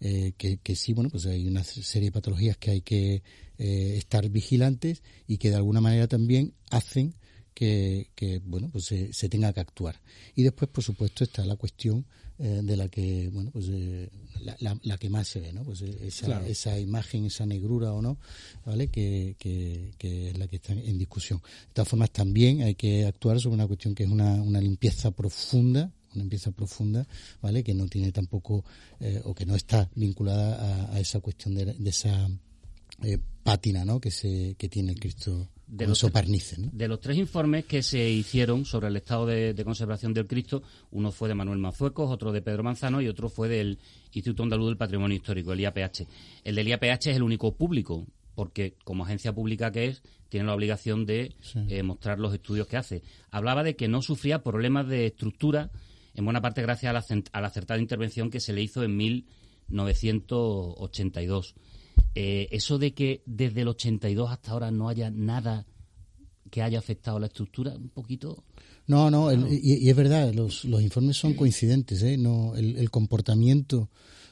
eh, 0.00 0.32
que, 0.38 0.76
sí, 0.76 0.94
bueno, 0.94 1.10
pues 1.10 1.26
hay 1.26 1.46
una 1.46 1.64
serie 1.64 2.08
de 2.08 2.12
patologías 2.12 2.56
que 2.56 2.70
hay 2.70 2.80
que 2.80 3.22
eh, 3.58 3.94
estar 3.98 4.28
vigilantes 4.30 5.02
y 5.26 5.36
que 5.38 5.50
de 5.50 5.56
alguna 5.56 5.80
manera 5.80 6.06
también 6.06 6.54
hacen 6.70 7.14
que, 7.52 8.40
bueno, 8.44 8.70
pues 8.70 8.84
se, 8.84 9.28
tenga 9.28 9.52
que 9.52 9.58
actuar. 9.58 10.00
Y 10.36 10.44
después, 10.44 10.70
por 10.70 10.84
supuesto, 10.84 11.24
está 11.24 11.44
la 11.44 11.56
cuestión 11.56 12.06
eh, 12.38 12.60
de 12.62 12.76
la 12.76 12.88
que, 12.88 13.28
bueno, 13.32 13.50
pues 13.50 13.66
eh, 13.68 14.08
la, 14.40 14.78
la, 14.82 14.98
que 14.98 15.10
más 15.10 15.28
se 15.28 15.40
ve, 15.40 15.52
¿no? 15.52 15.64
Pues 15.64 15.82
eh, 15.82 15.98
esa, 16.02 16.46
esa 16.46 16.78
imagen, 16.78 17.24
esa 17.24 17.46
negrura 17.46 17.92
o 17.92 18.02
no, 18.02 18.18
¿vale? 18.64 18.88
Que, 18.88 19.36
que, 19.38 19.92
que, 19.98 20.30
es 20.30 20.38
la 20.38 20.48
que 20.48 20.56
está 20.56 20.72
en 20.72 20.98
discusión. 20.98 21.40
De 21.40 21.74
todas 21.74 21.88
formas, 21.88 22.10
también 22.10 22.62
hay 22.62 22.74
que 22.74 23.06
actuar 23.06 23.40
sobre 23.40 23.54
una 23.54 23.66
cuestión 23.66 23.94
que 23.94 24.04
es 24.04 24.10
una, 24.10 24.34
una 24.42 24.60
limpieza 24.60 25.10
profunda 25.10 25.92
una 26.14 26.22
limpieza 26.22 26.50
profunda, 26.52 27.06
¿vale? 27.42 27.62
Que 27.62 27.74
no 27.74 27.86
tiene 27.86 28.12
tampoco, 28.12 28.64
eh, 29.00 29.20
o 29.24 29.34
que 29.34 29.46
no 29.46 29.54
está 29.54 29.90
vinculada 29.94 30.86
a, 30.86 30.94
a 30.94 31.00
esa 31.00 31.20
cuestión 31.20 31.54
de, 31.54 31.66
de 31.66 31.90
esa 31.90 32.28
eh, 33.02 33.18
pátina, 33.42 33.84
¿no? 33.84 34.00
Que, 34.00 34.10
se, 34.10 34.54
que 34.56 34.68
tiene 34.68 34.92
el 34.92 35.00
Cristo 35.00 35.48
de 35.68 35.86
los, 35.86 36.04
de 36.72 36.88
los 36.88 37.00
tres 37.00 37.18
informes 37.18 37.66
que 37.66 37.82
se 37.82 38.08
hicieron 38.08 38.64
sobre 38.64 38.88
el 38.88 38.96
estado 38.96 39.26
de, 39.26 39.54
conservación 39.64 40.14
del 40.14 40.26
Cristo, 40.26 40.62
uno 40.92 41.12
fue 41.12 41.28
de 41.28 41.34
Manuel 41.34 41.58
Mazuecos, 41.58 42.10
otro 42.10 42.32
de 42.32 42.40
Pedro 42.40 42.62
Manzano 42.62 43.02
y 43.02 43.08
otro 43.08 43.28
fue 43.28 43.48
del 43.48 43.78
Instituto 44.06 44.42
Andaluz 44.42 44.68
del 44.68 44.78
Patrimonio 44.78 45.16
Histórico, 45.16 45.52
el 45.52 45.60
IAPH. 45.60 46.06
El 46.44 46.54
del 46.54 46.68
IAPH 46.68 47.08
es 47.08 47.16
el 47.16 47.22
único 47.22 47.54
público, 47.54 48.06
porque 48.34 48.76
como 48.84 49.04
agencia 49.04 49.34
pública 49.34 49.70
que 49.70 49.88
es, 49.88 50.02
tiene 50.30 50.46
la 50.46 50.54
obligación 50.54 51.04
de 51.04 51.34
eh, 51.68 51.82
mostrar 51.82 52.18
los 52.18 52.32
estudios 52.32 52.66
que 52.66 52.78
hace. 52.78 53.02
Hablaba 53.30 53.62
de 53.62 53.76
que 53.76 53.88
no 53.88 54.00
sufría 54.00 54.42
problemas 54.42 54.88
de 54.88 55.04
estructura, 55.06 55.70
en 56.14 56.24
buena 56.24 56.40
parte 56.40 56.62
gracias 56.62 56.88
a 56.90 56.94
la, 56.94 57.04
a 57.32 57.40
la 57.42 57.48
acertada 57.48 57.78
intervención 57.78 58.30
que 58.30 58.40
se 58.40 58.54
le 58.54 58.62
hizo 58.62 58.82
en 58.82 58.96
1982. 58.96 61.54
Eh, 62.20 62.48
eso 62.50 62.78
de 62.78 62.94
que 62.94 63.22
desde 63.26 63.60
el 63.60 63.68
82 63.68 64.28
hasta 64.28 64.50
ahora 64.50 64.72
no 64.72 64.88
haya 64.88 65.08
nada 65.08 65.64
que 66.50 66.62
haya 66.62 66.80
afectado 66.80 67.20
la 67.20 67.28
estructura, 67.28 67.76
un 67.76 67.90
poquito. 67.90 68.42
No, 68.88 69.08
no, 69.08 69.30
y, 69.32 69.88
es 69.88 69.94
verdad, 69.94 70.34
los, 70.34 70.64
los 70.64 70.82
informes 70.82 71.16
son 71.16 71.34
coincidentes, 71.34 72.02
¿eh? 72.02 72.16
No, 72.16 72.56
el, 72.56 72.90
comportamiento 72.90 73.88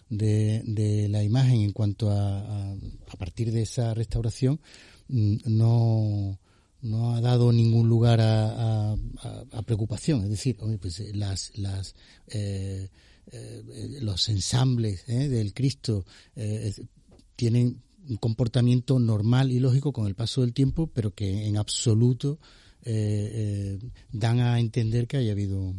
de, 0.09 0.62
de, 0.64 1.09
la 1.09 1.22
imagen 1.22 1.61
en 1.61 1.70
cuanto 1.70 2.11
a, 2.11 2.72
a, 2.72 3.16
partir 3.20 3.53
de 3.53 3.62
esa 3.62 3.94
restauración 3.94 4.59
mm, 5.07 5.37
no, 5.44 6.40
no 6.83 7.14
ha 7.14 7.20
dado 7.20 7.53
ningún 7.53 7.88
lugar 7.88 8.20
a, 8.20 8.94
a 8.94 9.62
preocupación. 9.62 10.25
Es 10.25 10.31
decir, 10.31 10.57
pues 10.57 10.99
eh, 10.99 11.12
las, 11.14 11.57
las 11.57 11.94
eh, 12.27 12.88
eh, 13.31 13.99
los 14.01 14.29
ensambles 14.29 15.07
del 15.07 15.55
Cristo 15.55 16.05
tienen 17.37 17.83
un 18.09 18.16
comportamiento 18.16 18.99
normal 18.99 19.51
y 19.53 19.61
lógico 19.61 19.92
con 19.92 20.07
el 20.07 20.14
paso 20.14 20.40
del 20.40 20.53
tiempo, 20.53 20.88
pero 20.92 21.14
que 21.14 21.46
en 21.46 21.57
absoluto 21.57 22.38
eh, 22.83 23.79
eh, 23.83 23.90
dan 24.12 24.40
a 24.40 24.61
entender 24.61 25.07
que 25.07 25.16
haya 25.16 25.33
habido 25.33 25.75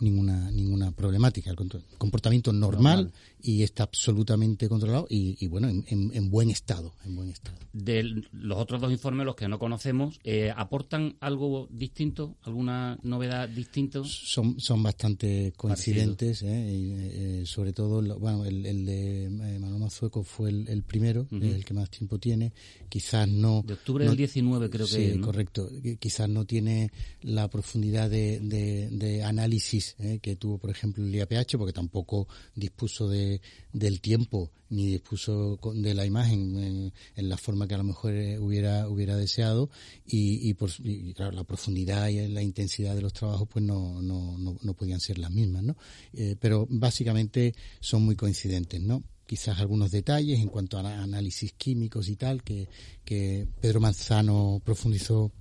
ninguna 0.00 0.50
ninguna 0.50 0.92
problemática. 0.92 1.50
El 1.50 1.56
comportamiento 1.98 2.52
normal, 2.52 3.12
y 3.46 3.62
está 3.62 3.84
absolutamente 3.84 4.68
controlado 4.68 5.06
y, 5.08 5.46
bueno, 5.46 5.68
en, 5.68 6.30
buen 6.30 6.50
estado, 6.50 6.94
en 7.04 7.14
buen 7.14 7.28
estado. 7.28 7.56
De 7.72 8.02
los 8.32 8.58
otros 8.58 8.80
dos 8.80 8.90
informes, 8.90 9.24
los 9.24 9.36
que 9.36 9.46
no 9.46 9.60
conocemos, 9.60 10.18
eh, 10.24 10.52
¿aportan 10.54 11.16
algo 11.20 11.68
distinto, 11.70 12.34
alguna 12.42 12.98
novedad 13.04 13.48
distinta? 13.48 14.02
Son, 14.02 14.58
son 14.58 14.82
bastante 14.82 15.52
coincidentes, 15.56 16.42
eh, 16.42 16.72
y, 16.72 16.92
eh, 16.92 17.42
sobre 17.46 17.72
todo, 17.72 18.02
bueno, 18.18 18.44
el, 18.44 18.84
de 18.84 19.28
Manuel 19.30 19.78
Mazueco 19.78 20.24
fue 20.24 20.50
el, 20.50 20.82
primero, 20.82 21.28
el 21.30 21.64
que 21.64 21.72
más 21.72 21.88
tiempo 21.88 22.18
tiene, 22.18 22.52
quizás 22.88 23.28
no... 23.28 23.62
De 23.64 23.74
octubre 23.74 24.06
del 24.06 24.16
19 24.16 24.70
creo 24.70 24.86
que 24.86 24.92
Sí, 25.14 25.20
correcto, 25.20 25.70
quizás 26.00 26.28
no 26.28 26.46
tiene 26.46 26.90
la 27.22 27.46
profundidad 27.46 28.10
de, 28.10 28.40
de, 28.40 28.88
de 28.90 29.22
análisis 29.22 29.94
que 30.20 30.34
tuvo, 30.34 30.58
por 30.58 30.70
ejemplo, 30.70 31.04
el 31.04 31.14
IAPH, 31.14 31.56
porque 31.58 31.72
tampoco 31.72 32.26
dispuso 32.56 33.08
de 33.08 33.35
del 33.72 34.00
tiempo 34.00 34.50
ni 34.68 34.86
dispuso 34.86 35.58
de 35.74 35.94
la 35.94 36.04
imagen 36.04 36.92
en, 37.14 37.28
la 37.28 37.36
forma 37.36 37.68
que 37.68 37.74
a 37.74 37.78
lo 37.78 37.84
mejor 37.84 38.14
eh, 38.14 38.38
hubiera 38.38 38.88
hubiera 38.88 39.16
deseado. 39.16 39.70
Y, 40.04 40.54
por 40.54 40.70
claro 41.14 41.32
la 41.32 41.44
profundidad 41.44 42.08
y 42.08 42.26
la 42.28 42.42
intensidad 42.42 42.94
de 42.94 43.02
los 43.02 43.12
trabajos 43.12 43.48
pues 43.48 43.64
no 43.64 44.00
no, 44.02 44.36
no, 44.38 44.74
podían 44.74 45.00
ser 45.00 45.18
las 45.18 45.30
mismas 45.30 45.62
no 45.62 45.76
eh, 46.14 46.36
pero 46.40 46.66
básicamente 46.70 47.54
son 47.80 48.04
muy 48.04 48.16
coincidentes 48.16 48.80
no 48.80 49.02
quizás 49.26 49.58
algunos 49.58 49.90
detalles 49.90 50.38
en 50.40 50.48
cuanto 50.48 50.78
a 50.78 51.02
análisis 51.02 51.52
químicos 51.52 52.08
y 52.08 52.16
tal 52.16 52.42
que 52.42 52.68
que 53.04 53.46
Pedro 53.60 53.80
Manzano 53.80 54.60
profundizó 54.64 55.32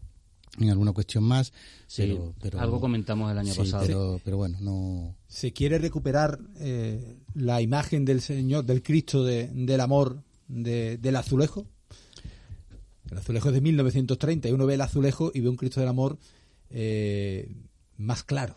en 0.60 0.70
alguna 0.70 0.94
cuestión 0.94 1.24
más. 1.24 1.54
pero, 1.96 2.34
algo 2.58 2.80
comentamos 2.80 3.32
el 3.32 3.38
año 3.38 3.54
pasado. 3.54 4.20
Pero, 4.24 4.38
bueno, 4.38 4.58
no. 4.62 5.16
Se 5.28 5.54
quiere 5.54 5.78
recuperar 5.78 6.40
eh, 6.60 7.18
la 7.34 7.62
imagen 7.62 8.06
del 8.06 8.22
Señor, 8.22 8.66
del 8.66 8.82
Cristo 8.82 9.24
del 9.24 9.80
amor 9.80 10.24
de, 10.48 10.98
del 10.98 11.16
azulejo. 11.16 11.66
El 13.10 13.18
azulejo 13.18 13.50
es 13.50 13.56
de 13.56 13.62
1930 13.62 14.50
y 14.50 14.52
uno 14.52 14.66
ve 14.66 14.76
el 14.76 14.82
azulejo 14.82 15.32
y 15.34 15.42
ve 15.42 15.50
un 15.50 15.56
Cristo 15.56 15.80
del 15.80 15.90
amor 15.90 16.18
eh, 16.70 17.56
más 17.98 18.24
claro. 18.24 18.56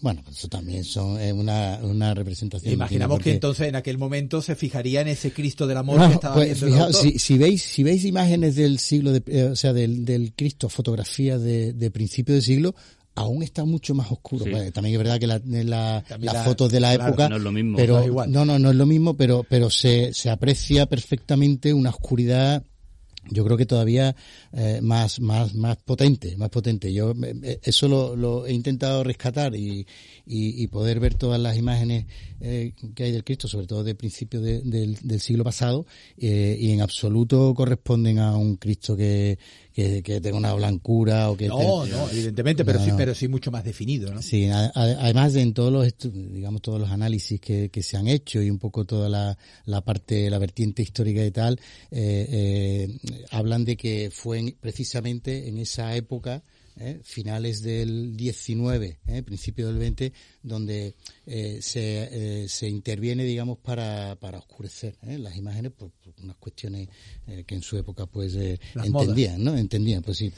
Bueno, 0.00 0.22
pues 0.24 0.38
eso 0.38 0.48
también 0.48 0.84
son 0.84 1.20
es 1.20 1.32
una, 1.32 1.78
una 1.82 2.14
representación. 2.14 2.72
Imaginamos 2.72 3.20
que 3.20 3.32
entonces 3.32 3.68
en 3.68 3.76
aquel 3.76 3.98
momento 3.98 4.42
se 4.42 4.54
fijaría 4.54 5.00
en 5.00 5.08
ese 5.08 5.32
Cristo 5.32 5.66
del 5.66 5.78
amor 5.78 6.06
que 6.08 6.14
estaba 6.14 6.34
pues, 6.34 6.62
viendo 6.62 6.92
si, 6.92 7.18
si, 7.18 7.38
veis 7.38 7.62
si 7.62 7.82
veis 7.82 8.04
imágenes 8.04 8.56
del 8.56 8.78
siglo, 8.78 9.12
de, 9.12 9.22
eh, 9.26 9.44
o 9.44 9.56
sea, 9.56 9.72
del, 9.72 10.04
del 10.04 10.32
Cristo, 10.34 10.68
fotografías 10.68 11.42
de, 11.42 11.72
de 11.72 11.90
principio 11.90 12.34
del 12.34 12.42
siglo, 12.42 12.74
aún 13.18 13.42
está 13.42 13.64
mucho 13.64 13.94
más 13.94 14.10
oscuro. 14.10 14.44
también 14.72 14.94
es 14.94 14.98
verdad 14.98 15.18
que 15.18 15.26
la, 15.26 15.40
la, 15.44 16.04
las 16.20 16.44
fotos 16.44 16.70
de 16.70 16.80
la 16.80 16.94
época, 16.94 17.28
no 17.28 17.36
es 17.36 17.42
lo 17.42 17.52
mismo, 17.52 17.76
pero 17.76 18.26
no, 18.26 18.44
no, 18.44 18.58
no 18.58 18.70
es 18.70 18.76
lo 18.76 18.86
mismo, 18.86 19.14
pero 19.14 19.44
pero 19.48 19.70
se, 19.70 20.12
se 20.14 20.30
aprecia 20.30 20.86
perfectamente 20.86 21.74
una 21.74 21.90
oscuridad 21.90 22.62
yo 23.30 23.44
creo 23.44 23.56
que 23.56 23.66
todavía 23.66 24.14
eh, 24.52 24.80
más 24.82 25.20
más 25.20 25.54
más 25.54 25.76
potente 25.76 26.36
más 26.36 26.50
potente. 26.50 26.92
Yo 26.92 27.12
eh, 27.12 27.34
eh, 27.42 27.60
eso 27.62 27.88
lo, 27.88 28.16
lo, 28.16 28.46
he 28.46 28.52
intentado 28.52 29.04
rescatar 29.04 29.54
y, 29.54 29.86
y, 30.26 30.66
poder 30.68 31.00
ver 31.00 31.14
todas 31.14 31.40
las 31.40 31.56
imágenes 31.56 32.06
que 32.40 33.02
hay 33.02 33.12
del 33.12 33.24
Cristo 33.24 33.48
sobre 33.48 33.66
todo 33.66 33.82
de 33.82 33.94
principios 33.94 34.42
del, 34.42 34.98
del, 35.02 35.20
siglo 35.20 35.42
pasado 35.42 35.86
y 36.16 36.70
en 36.70 36.82
absoluto 36.82 37.54
corresponden 37.54 38.18
a 38.18 38.36
un 38.36 38.56
Cristo 38.56 38.96
que 38.96 39.38
que, 40.02 40.20
tenga 40.20 40.36
una 40.36 40.52
blancura 40.54 41.30
o 41.30 41.36
que 41.36 41.46
no 41.46 41.86
no 41.86 42.10
evidentemente 42.10 42.64
pero 42.64 42.82
sí 42.82 42.90
pero 42.96 43.14
sí 43.14 43.28
mucho 43.28 43.52
más 43.52 43.62
definido 43.62 44.12
¿no? 44.12 44.22
sí 44.22 44.48
además 44.48 45.34
de 45.34 45.42
en 45.42 45.54
todos 45.54 45.72
los 45.72 45.94
digamos 46.12 46.62
todos 46.62 46.80
los 46.80 46.90
análisis 46.90 47.40
que, 47.40 47.68
que 47.70 47.82
se 47.82 47.96
han 47.96 48.08
hecho 48.08 48.42
y 48.42 48.50
un 48.50 48.58
poco 48.58 48.84
toda 48.84 49.08
la, 49.08 49.38
la 49.66 49.80
parte 49.82 50.28
la 50.30 50.38
vertiente 50.38 50.82
histórica 50.82 51.24
y 51.24 51.30
tal 51.30 51.60
eh, 51.92 52.26
eh, 52.90 52.98
hablan 53.30 53.64
de 53.64 53.76
que 53.76 54.10
fue 54.12 54.56
precisamente 54.60 55.48
en 55.48 55.58
esa 55.58 55.94
época 55.94 56.42
¿eh? 56.80 57.00
finales 57.02 57.62
del 57.62 58.16
19, 58.16 58.98
¿eh? 59.06 59.22
principio 59.22 59.66
del 59.66 59.78
20, 59.78 60.12
donde 60.42 60.94
eh, 61.26 61.58
se, 61.60 62.42
eh, 62.44 62.48
se 62.48 62.68
interviene, 62.68 63.24
digamos, 63.24 63.58
para, 63.58 64.16
para 64.16 64.38
oscurecer 64.38 64.96
¿eh? 65.02 65.18
las 65.18 65.36
imágenes 65.36 65.72
por, 65.72 65.90
por 65.90 66.14
unas 66.22 66.36
cuestiones 66.36 66.88
eh, 67.26 67.44
que 67.44 67.54
en 67.54 67.62
su 67.62 67.76
época 67.76 68.06
pues 68.06 68.34
eh, 68.34 68.58
entendían, 68.82 69.42
¿no? 69.42 69.56
Entendían, 69.56 70.02
pues 70.02 70.18
sí. 70.18 70.32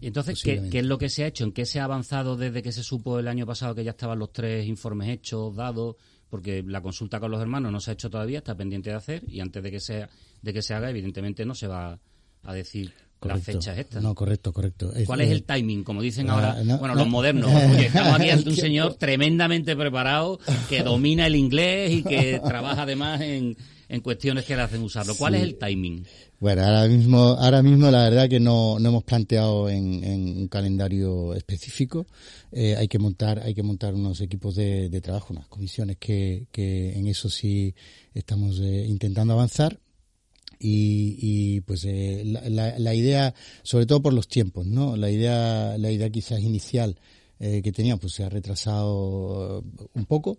Y 0.00 0.06
entonces, 0.06 0.40
¿qué, 0.42 0.68
qué 0.70 0.80
es 0.80 0.84
lo 0.84 0.98
que 0.98 1.08
se 1.08 1.24
ha 1.24 1.26
hecho? 1.26 1.44
¿En 1.44 1.52
qué 1.52 1.66
se 1.66 1.80
ha 1.80 1.84
avanzado 1.84 2.36
desde 2.36 2.62
que 2.62 2.72
se 2.72 2.82
supo 2.82 3.18
el 3.18 3.28
año 3.28 3.46
pasado 3.46 3.74
que 3.74 3.84
ya 3.84 3.90
estaban 3.92 4.18
los 4.18 4.32
tres 4.32 4.66
informes 4.66 5.08
hechos, 5.08 5.54
dados? 5.54 5.96
Porque 6.28 6.62
la 6.62 6.82
consulta 6.82 7.20
con 7.20 7.30
los 7.30 7.40
hermanos 7.40 7.72
no 7.72 7.80
se 7.80 7.90
ha 7.90 7.94
hecho 7.94 8.10
todavía, 8.10 8.38
está 8.38 8.54
pendiente 8.54 8.90
de 8.90 8.96
hacer, 8.96 9.24
y 9.26 9.40
antes 9.40 9.62
de 9.62 9.70
que, 9.70 9.80
sea, 9.80 10.10
de 10.42 10.52
que 10.52 10.60
se 10.60 10.74
haga, 10.74 10.90
evidentemente 10.90 11.46
no 11.46 11.54
se 11.54 11.66
va 11.66 11.98
a 12.42 12.54
decir 12.54 12.92
las 13.20 13.38
Correcto. 13.40 13.52
fechas 13.52 13.78
estas. 13.78 14.02
No, 14.02 14.14
correcto, 14.14 14.52
correcto. 14.52 14.92
¿Cuál 15.06 15.22
es 15.22 15.30
el 15.30 15.42
timing? 15.42 15.82
Como 15.84 16.00
dicen 16.02 16.30
ah, 16.30 16.34
ahora, 16.34 16.62
no, 16.64 16.78
bueno, 16.78 16.94
no. 16.94 17.00
los 17.00 17.08
modernos. 17.08 17.50
Oye, 17.74 17.86
estamos 17.86 18.14
aquí 18.20 18.30
ante 18.30 18.48
un 18.48 18.56
señor 18.56 18.94
tremendamente 18.94 19.74
preparado, 19.76 20.38
que 20.68 20.82
domina 20.84 21.26
el 21.26 21.34
inglés 21.36 21.90
y 21.92 22.02
que 22.02 22.40
trabaja 22.44 22.82
además 22.82 23.20
en, 23.20 23.56
en 23.88 24.00
cuestiones 24.02 24.44
que 24.44 24.54
le 24.54 24.62
hacen 24.62 24.82
usarlo. 24.82 25.14
¿Cuál 25.16 25.32
Sí. 25.34 25.38
es 25.40 25.42
el 25.44 25.58
timing? 25.58 26.04
Bueno, 26.40 26.62
ahora 26.62 26.86
mismo, 26.86 27.18
ahora 27.40 27.62
mismo 27.64 27.90
la 27.90 28.04
verdad 28.04 28.28
que 28.28 28.38
no, 28.38 28.78
no 28.78 28.88
hemos 28.90 29.02
planteado 29.02 29.68
en, 29.68 30.04
en 30.04 30.38
un 30.38 30.46
calendario 30.48 31.34
específico. 31.34 32.06
Eh, 32.52 32.76
hay 32.76 32.86
que 32.86 33.00
montar, 33.00 33.40
hay 33.40 33.52
que 33.54 33.64
montar 33.64 33.92
unos 33.94 34.20
equipos 34.20 34.54
de, 34.54 34.88
de 34.88 35.00
trabajo, 35.00 35.32
unas 35.34 35.48
comisiones 35.48 35.96
que, 35.98 36.46
que 36.52 36.92
en 36.96 37.08
eso 37.08 37.28
sí 37.28 37.74
estamos 38.14 38.60
eh, 38.60 38.86
intentando 38.86 39.32
avanzar. 39.34 39.80
Y, 40.60 41.16
y, 41.20 41.60
pues 41.60 41.84
eh, 41.84 42.22
la, 42.26 42.48
la- 42.48 42.78
la 42.78 42.94
idea, 42.94 43.34
sobre 43.62 43.86
todo 43.86 44.02
por 44.02 44.12
los 44.12 44.26
tiempos, 44.28 44.66
¿no? 44.66 44.96
La 44.96 45.10
idea, 45.10 45.76
la 45.78 45.90
idea 45.90 46.10
quizás 46.10 46.40
inicial 46.40 46.98
eh, 47.38 47.60
que 47.62 47.70
tenía, 47.72 47.96
pues 47.96 48.14
se 48.14 48.24
ha 48.24 48.28
retrasado 48.28 49.62
un 49.94 50.04
poco. 50.06 50.38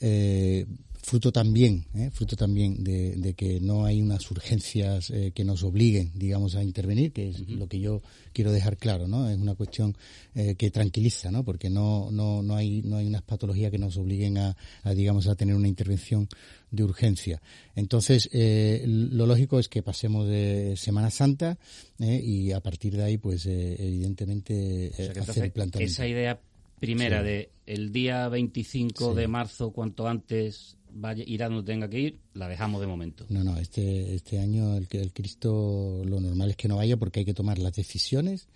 Eh, 0.00 0.66
fruto 1.04 1.32
también, 1.32 1.84
¿eh? 1.94 2.10
fruto 2.12 2.36
también 2.36 2.84
de, 2.84 3.16
de 3.16 3.34
que 3.34 3.60
no 3.60 3.84
hay 3.84 4.00
unas 4.00 4.30
urgencias 4.30 5.10
eh, 5.10 5.32
que 5.34 5.44
nos 5.44 5.64
obliguen, 5.64 6.12
digamos, 6.14 6.54
a 6.54 6.62
intervenir, 6.62 7.12
que 7.12 7.28
es 7.30 7.40
lo 7.48 7.66
que 7.66 7.80
yo 7.80 8.02
quiero 8.32 8.52
dejar 8.52 8.76
claro, 8.76 9.08
¿no? 9.08 9.28
Es 9.28 9.36
una 9.36 9.56
cuestión 9.56 9.96
eh, 10.36 10.54
que 10.54 10.70
tranquiliza, 10.70 11.32
¿no? 11.32 11.44
Porque 11.44 11.68
no, 11.68 12.10
no, 12.12 12.42
no 12.42 12.54
hay, 12.54 12.82
no 12.82 12.98
hay 12.98 13.06
unas 13.08 13.22
patologías 13.22 13.72
que 13.72 13.78
nos 13.78 13.96
obliguen 13.96 14.38
a, 14.38 14.56
a, 14.84 14.94
digamos, 14.94 15.26
a 15.26 15.34
tener 15.34 15.56
una 15.56 15.66
intervención 15.68 16.28
de 16.70 16.84
urgencia. 16.84 17.42
Entonces, 17.74 18.30
eh, 18.32 18.84
lo 18.86 19.26
lógico 19.26 19.58
es 19.58 19.68
que 19.68 19.82
pasemos 19.82 20.28
de 20.28 20.74
Semana 20.76 21.10
Santa 21.10 21.58
eh, 21.98 22.20
y 22.24 22.52
a 22.52 22.60
partir 22.60 22.96
de 22.96 23.02
ahí, 23.02 23.18
pues, 23.18 23.44
eh, 23.46 23.76
evidentemente, 23.78 24.90
O 24.92 24.96
sea, 24.96 24.96
que 24.96 25.10
hacer 25.10 25.18
entonces, 25.18 25.42
el 25.42 25.50
planteamiento. 25.52 25.92
esa 25.92 26.06
idea 26.06 26.40
primera 26.78 27.20
Sí. 27.20 27.26
de 27.26 27.50
el 27.66 27.92
día 27.92 28.28
25 28.28 29.10
Sí. 29.12 29.16
de 29.20 29.28
marzo, 29.28 29.70
cuanto 29.72 30.06
antes 30.08 30.76
vaya, 30.94 31.24
irá 31.26 31.48
donde 31.48 31.64
tenga 31.64 31.88
que 31.88 32.00
ir, 32.00 32.18
la 32.34 32.48
dejamos 32.48 32.80
de 32.80 32.86
momento. 32.86 33.26
No, 33.28 33.42
no, 33.44 33.56
este, 33.58 34.14
este 34.14 34.38
año 34.38 34.76
el, 34.76 34.86
el 34.90 35.12
Cristo 35.12 36.02
lo 36.04 36.20
normal 36.20 36.50
es 36.50 36.56
que 36.56 36.68
no 36.68 36.76
vaya 36.76 36.96
porque 36.96 37.20
hay 37.20 37.26
que 37.26 37.34
tomar 37.34 37.58
las 37.58 37.74
decisiones. 37.74 38.48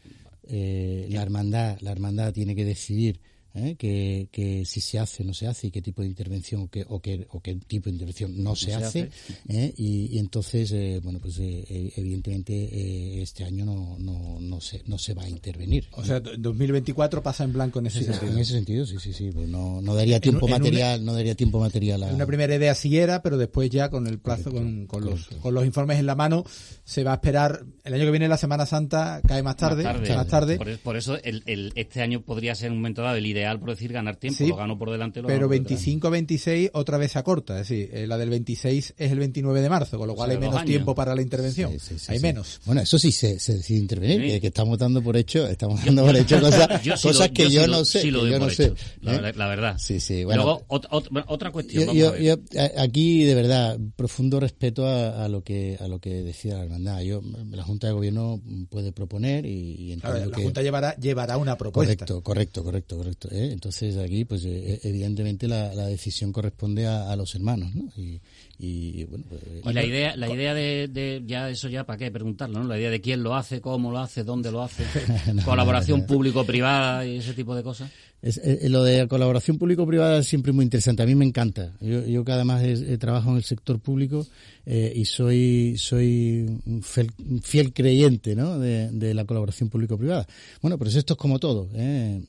Eh, 0.49 1.07
la 1.11 1.23
hermandad, 1.23 1.79
la 1.81 1.91
hermandad 1.91 2.33
tiene 2.33 2.55
que 2.55 2.65
decidir 2.65 3.21
¿eh? 3.57 3.77
que, 3.77 4.29
que 4.31 4.65
si 4.65 4.81
se 4.81 4.99
hace 4.99 5.23
o 5.23 5.27
no 5.27 5.35
se 5.35 5.47
hace 5.47 5.67
y 5.69 5.71
qué 5.71 5.83
tipo 5.83 6.03
de 6.03 6.09
intervención 6.09 6.63
o 6.63 6.69
qué, 6.69 6.85
o 6.89 7.01
qué, 7.01 7.27
o 7.31 7.41
qué 7.41 7.55
tipo 7.57 7.87
de 7.87 7.93
intervención 7.95 8.43
no, 8.43 8.55
se, 8.55 8.67
se 8.67 8.75
hace. 8.75 8.85
hace. 9.03 9.11
¿eh? 9.49 9.75
Y, 9.77 10.15
y 10.15 10.19
entonces, 10.19 10.71
eh, 10.73 11.01
bueno, 11.03 11.19
pues 11.21 11.39
eh, 11.39 11.65
eh, 11.69 11.93
evidentemente 11.97 12.53
eh, 12.55 13.23
este 13.23 13.45
año 13.45 13.65
no, 13.65 13.97
no, 13.99 14.39
no, 14.41 14.61
se, 14.61 14.83
no 14.87 14.99
se 14.99 15.15
va 15.15 15.25
a 15.25 15.29
intervenir. 15.29 15.89
O 15.93 16.05
sea, 16.05 16.21
2024 16.21 17.23
pasa 17.23 17.45
en 17.45 17.53
blanco 17.53 17.79
en 17.79 17.87
ese 17.87 18.01
Sí, 18.01 18.05
sentido. 18.05 18.33
en 18.33 18.39
ese 18.39 18.53
sentido, 18.53 18.87
sí, 18.87 18.97
sí, 19.01 19.13
sí. 19.13 19.31
pues 19.33 19.49
no, 19.49 19.81
no 19.81 19.95
daría 19.95 20.21
tiempo 20.21 20.47
en 20.47 20.53
un- 20.55 20.59
material, 20.61 21.05
no 21.05 21.13
daría 21.15 21.35
tiempo 21.35 21.59
material 21.61 22.03
a, 22.03 22.07
Una 22.15 22.27
primera 22.27 22.55
idea 22.55 22.75
sí 22.75 22.97
era, 22.99 23.23
pero 23.23 23.37
después 23.39 23.71
ya 23.71 23.89
con 23.91 24.07
el 24.07 24.19
plazo, 24.19 24.51
Correcto, 24.51 24.63
con, 24.63 24.87
con 24.87 25.05
los, 25.05 25.27
con 25.41 25.55
los 25.55 25.65
informes 25.65 25.99
en 25.99 26.07
la 26.07 26.15
mano, 26.15 26.45
se 26.85 27.05
va 27.05 27.13
a 27.13 27.15
esperar. 27.17 27.65
El 27.85 27.95
año 27.95 28.05
que 28.05 28.11
viene 28.11 28.29
la 28.29 28.37
Semana 28.37 28.67
Santa 28.67 29.21
cae 29.27 29.43
más 29.43 29.57
tarde. 29.57 29.85
Más 29.85 30.01
Más 30.09 30.27
tarde, 30.27 30.57
Por, 30.57 30.79
por 30.81 30.97
eso 30.97 31.17
el, 31.23 31.43
el- 31.47 31.73
este 31.77 32.03
año 32.03 32.21
podría 32.23 32.55
ser 32.55 32.67
en 32.67 32.73
un 32.73 32.79
momento 32.79 33.03
dado 33.03 33.17
el 33.17 33.27
ideal, 33.27 33.46
por 33.59 33.71
decir, 33.71 33.93
ganar 33.93 34.17
tiempo. 34.17 34.37
Sí, 34.39 34.49
lo 34.49 34.57
gano 34.57 34.77
por 34.79 34.91
delante, 34.91 35.23
lo 35.23 35.29
pero 35.29 35.49
gano 35.49 35.63
por 35.63 35.69
detrás. 35.69 35.87
25-26 35.87 36.71
otra 36.75 36.99
vez 36.99 37.13
se 37.13 37.19
acorta. 37.19 37.61
Es 37.61 37.69
decir, 37.69 37.91
eh, 37.93 38.07
la 38.07 38.19
del 38.19 38.31
26 38.31 38.95
es 38.97 39.13
el 39.13 39.19
29 39.19 39.61
de 39.61 39.69
marzo, 39.69 39.99
con 39.99 40.07
lo 40.09 40.13
O 40.15 40.17
cual 40.17 40.31
sea, 40.31 40.37
hay 40.37 40.41
menos 40.41 40.57
años. 40.57 40.67
tiempo 40.67 40.95
para 40.95 41.15
la 41.15 41.23
intervención. 41.23 41.73
Sí, 41.73 41.79
sí, 41.81 41.99
sí, 41.99 42.07
hay 42.13 42.19
sí. 42.19 42.23
menos. 42.23 42.61
Bueno, 42.67 42.81
eso 42.81 42.99
sí 42.99 43.13
se, 43.13 43.39
se 43.39 43.55
decide 43.55 43.79
intervenir, 43.79 44.21
Sí. 44.23 44.27
que, 44.33 44.41
que 44.41 44.47
estamos 44.49 44.79
dando 44.79 45.03
por 45.03 45.17
hecho, 45.17 45.47
estamos 45.47 45.85
dando 45.85 46.05
por 46.05 46.17
hecho 46.17 46.41
cosas, 46.41 46.83
Yo 46.83 46.97
sí 46.97 47.09
cosas 47.09 47.29
lo- 47.29 47.35
que 47.35 47.43
yo, 47.45 47.49
sí 47.51 47.57
lo- 47.57 47.67
no 47.79 47.85
sé, 47.85 48.01
sí 48.03 48.11
lo 48.11 48.23
que 48.25 48.31
yo 48.31 48.39
por 48.39 48.49
no 48.49 48.55
sé. 48.55 48.65
hecho, 48.65 48.75
la, 49.03 49.15
¿eh? 49.15 49.21
la- 49.23 49.33
la 49.33 49.47
verdad. 49.49 49.77
Sí, 49.79 50.01
sí, 50.01 50.25
bueno. 50.25 50.43
Luego, 50.43 50.67
ot- 50.69 50.89
ot- 50.91 51.25
otra 51.29 51.51
cuestión. 51.53 51.85
Yo, 51.85 51.87
vamos 51.87 52.01
yo- 52.01 52.09
a 52.09 52.13
ver. 52.13 52.23
yo, 52.23 52.81
aquí 52.83 53.25
de 53.25 53.35
verdad 53.35 53.79
profundo 53.97 54.41
respeto 54.41 54.87
a, 54.87 55.25
a 55.25 55.29
lo 55.29 55.43
que 55.45 55.77
a 55.81 55.89
lo 55.89 55.99
que 56.01 56.23
decida 56.23 56.57
la 56.57 56.65
hermandad. 56.65 57.01
Yo 57.03 57.21
la 57.51 57.63
Junta 57.63 57.87
de 57.87 57.93
Gobierno 57.93 58.41
puede 58.71 58.93
proponer 58.93 59.45
y, 59.47 59.51
y 59.51 59.93
entiendo 59.93 60.01
Claro, 60.17 60.31
la 60.31 60.37
que 60.37 60.43
Junta 60.43 60.63
llevará, 60.63 60.97
llevará 60.97 61.37
una 61.37 61.57
propuesta. 61.57 61.95
correcto, 62.07 62.23
correcto, 62.23 62.65
correcto, 62.65 62.97
correcto. 62.97 63.29
¿Eh? 63.37 63.53
Entonces 63.53 63.97
aquí 63.97 64.25
pues 64.25 64.45
eh, 64.45 64.81
evidentemente 64.83 65.47
la, 65.49 65.75
la 65.75 65.87
decisión 65.87 66.33
corresponde 66.33 66.87
a, 66.87 67.11
a 67.11 67.17
los 67.17 67.35
hermanos, 67.35 67.75
¿no? 67.75 67.85
Y, 67.97 68.21
y, 68.59 69.05
bueno, 69.05 69.25
pues, 69.29 69.41
Y 69.65 69.73
la 69.73 69.85
idea, 69.85 70.17
la 70.17 70.33
idea 70.33 70.55
de, 70.55 70.89
de- 70.89 71.23
ya 71.27 71.51
eso 71.51 71.69
ya 71.69 71.85
para 71.85 71.99
qué 71.99 72.11
preguntarlo, 72.11 72.59
¿no? 72.61 72.69
La 72.69 72.79
idea 72.79 72.91
de 72.91 73.01
quién 73.01 73.23
lo 73.23 73.35
hace, 73.35 73.61
cómo 73.61 73.91
lo 73.91 73.99
hace, 73.99 74.25
dónde 74.25 74.51
lo 74.51 74.63
hace, 74.63 74.85
No, 75.35 75.45
colaboración 75.45 76.01
no, 76.01 76.07
público-privada 76.07 77.07
y 77.07 77.17
ese 77.19 77.35
tipo 77.35 77.55
de 77.55 77.63
cosas. 77.63 77.91
Es, 78.23 78.39
eh, 78.39 78.69
lo 78.71 78.83
de 78.83 78.99
la 79.01 79.07
colaboración 79.09 79.59
público-privada 79.59 80.19
es 80.21 80.27
siempre 80.27 80.53
muy 80.53 80.65
interesante. 80.65 81.03
A 81.03 81.07
mí 81.07 81.15
me 81.15 81.27
encanta. 81.27 81.75
Yo, 81.81 82.05
yo 82.07 82.25
que 82.25 82.33
además 82.33 82.63
he 82.65 82.97
trabajado 82.97 83.33
en 83.33 83.37
el 83.37 83.45
sector 83.45 83.79
público 83.79 84.27
eh, 84.65 84.91
y 84.97 85.05
soy 85.05 85.75
soy 85.77 86.47
un 86.65 86.83
fiel, 86.83 87.11
un 87.19 87.43
fiel 87.43 87.73
creyente 87.75 88.35
¿no? 88.35 88.59
de, 88.59 88.91
de 88.91 89.13
la 89.13 89.27
colaboración 89.27 89.69
público-privada. 89.69 90.27
Bueno, 90.63 90.79
pero 90.79 90.91
esto 90.91 91.13
es 91.13 91.19
como 91.19 91.39
todo. 91.39 91.69
¿eh? 91.75 92.23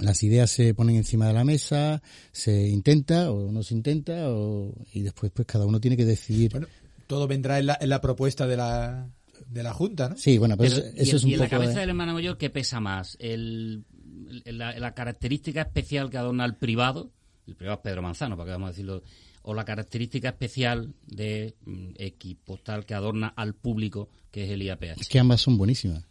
Las 0.00 0.22
ideas 0.22 0.50
se 0.50 0.74
ponen 0.74 0.96
encima 0.96 1.26
de 1.26 1.34
la 1.34 1.44
mesa, 1.44 2.02
se 2.32 2.68
intenta 2.68 3.30
o 3.30 3.52
no 3.52 3.62
se 3.62 3.74
intenta 3.74 4.30
o, 4.30 4.74
y 4.92 5.02
después 5.02 5.30
pues 5.34 5.46
cada 5.46 5.66
uno 5.66 5.80
tiene 5.80 5.96
que 5.96 6.04
decidir. 6.04 6.50
Bueno, 6.52 6.66
todo 7.06 7.28
vendrá 7.28 7.58
en 7.58 7.66
la, 7.66 7.78
en 7.80 7.88
la 7.90 8.00
propuesta 8.00 8.46
de 8.46 8.56
la, 8.56 9.10
de 9.48 9.62
la 9.62 9.72
Junta, 9.74 10.08
¿no? 10.10 10.16
sí, 10.16 10.38
bueno, 10.38 10.56
pues 10.56 10.74
Pero, 10.74 10.86
eso 10.96 11.12
y, 11.12 11.16
es 11.16 11.24
un 11.24 11.30
y 11.30 11.34
en 11.34 11.40
la 11.40 11.48
cabeza 11.48 11.74
de- 11.74 11.80
del 11.80 11.88
hermano 11.90 12.14
mayor, 12.14 12.38
¿qué 12.38 12.48
pesa 12.48 12.80
más? 12.80 13.16
El, 13.20 13.84
el- 14.46 14.58
la, 14.58 14.78
la 14.78 14.94
característica 14.94 15.60
especial 15.60 16.08
que 16.08 16.16
adorna 16.16 16.44
al 16.44 16.56
privado, 16.56 17.10
el 17.46 17.54
privado 17.56 17.76
es 17.78 17.82
Pedro 17.82 18.00
Manzano, 18.02 18.36
para 18.36 18.46
que 18.46 18.52
vamos 18.52 18.68
a 18.68 18.70
decirlo, 18.72 19.02
o 19.42 19.52
la 19.52 19.64
característica 19.64 20.30
especial 20.30 20.94
de 21.06 21.54
mm, 21.66 21.88
equipo 21.98 22.56
tal 22.56 22.86
que 22.86 22.94
adorna 22.94 23.34
al 23.36 23.54
público, 23.54 24.08
que 24.30 24.44
es 24.44 24.50
el 24.50 24.62
IAPH. 24.62 25.00
Es 25.02 25.08
que 25.08 25.18
ambas 25.18 25.40
son 25.42 25.58
buenísimas. 25.58 26.04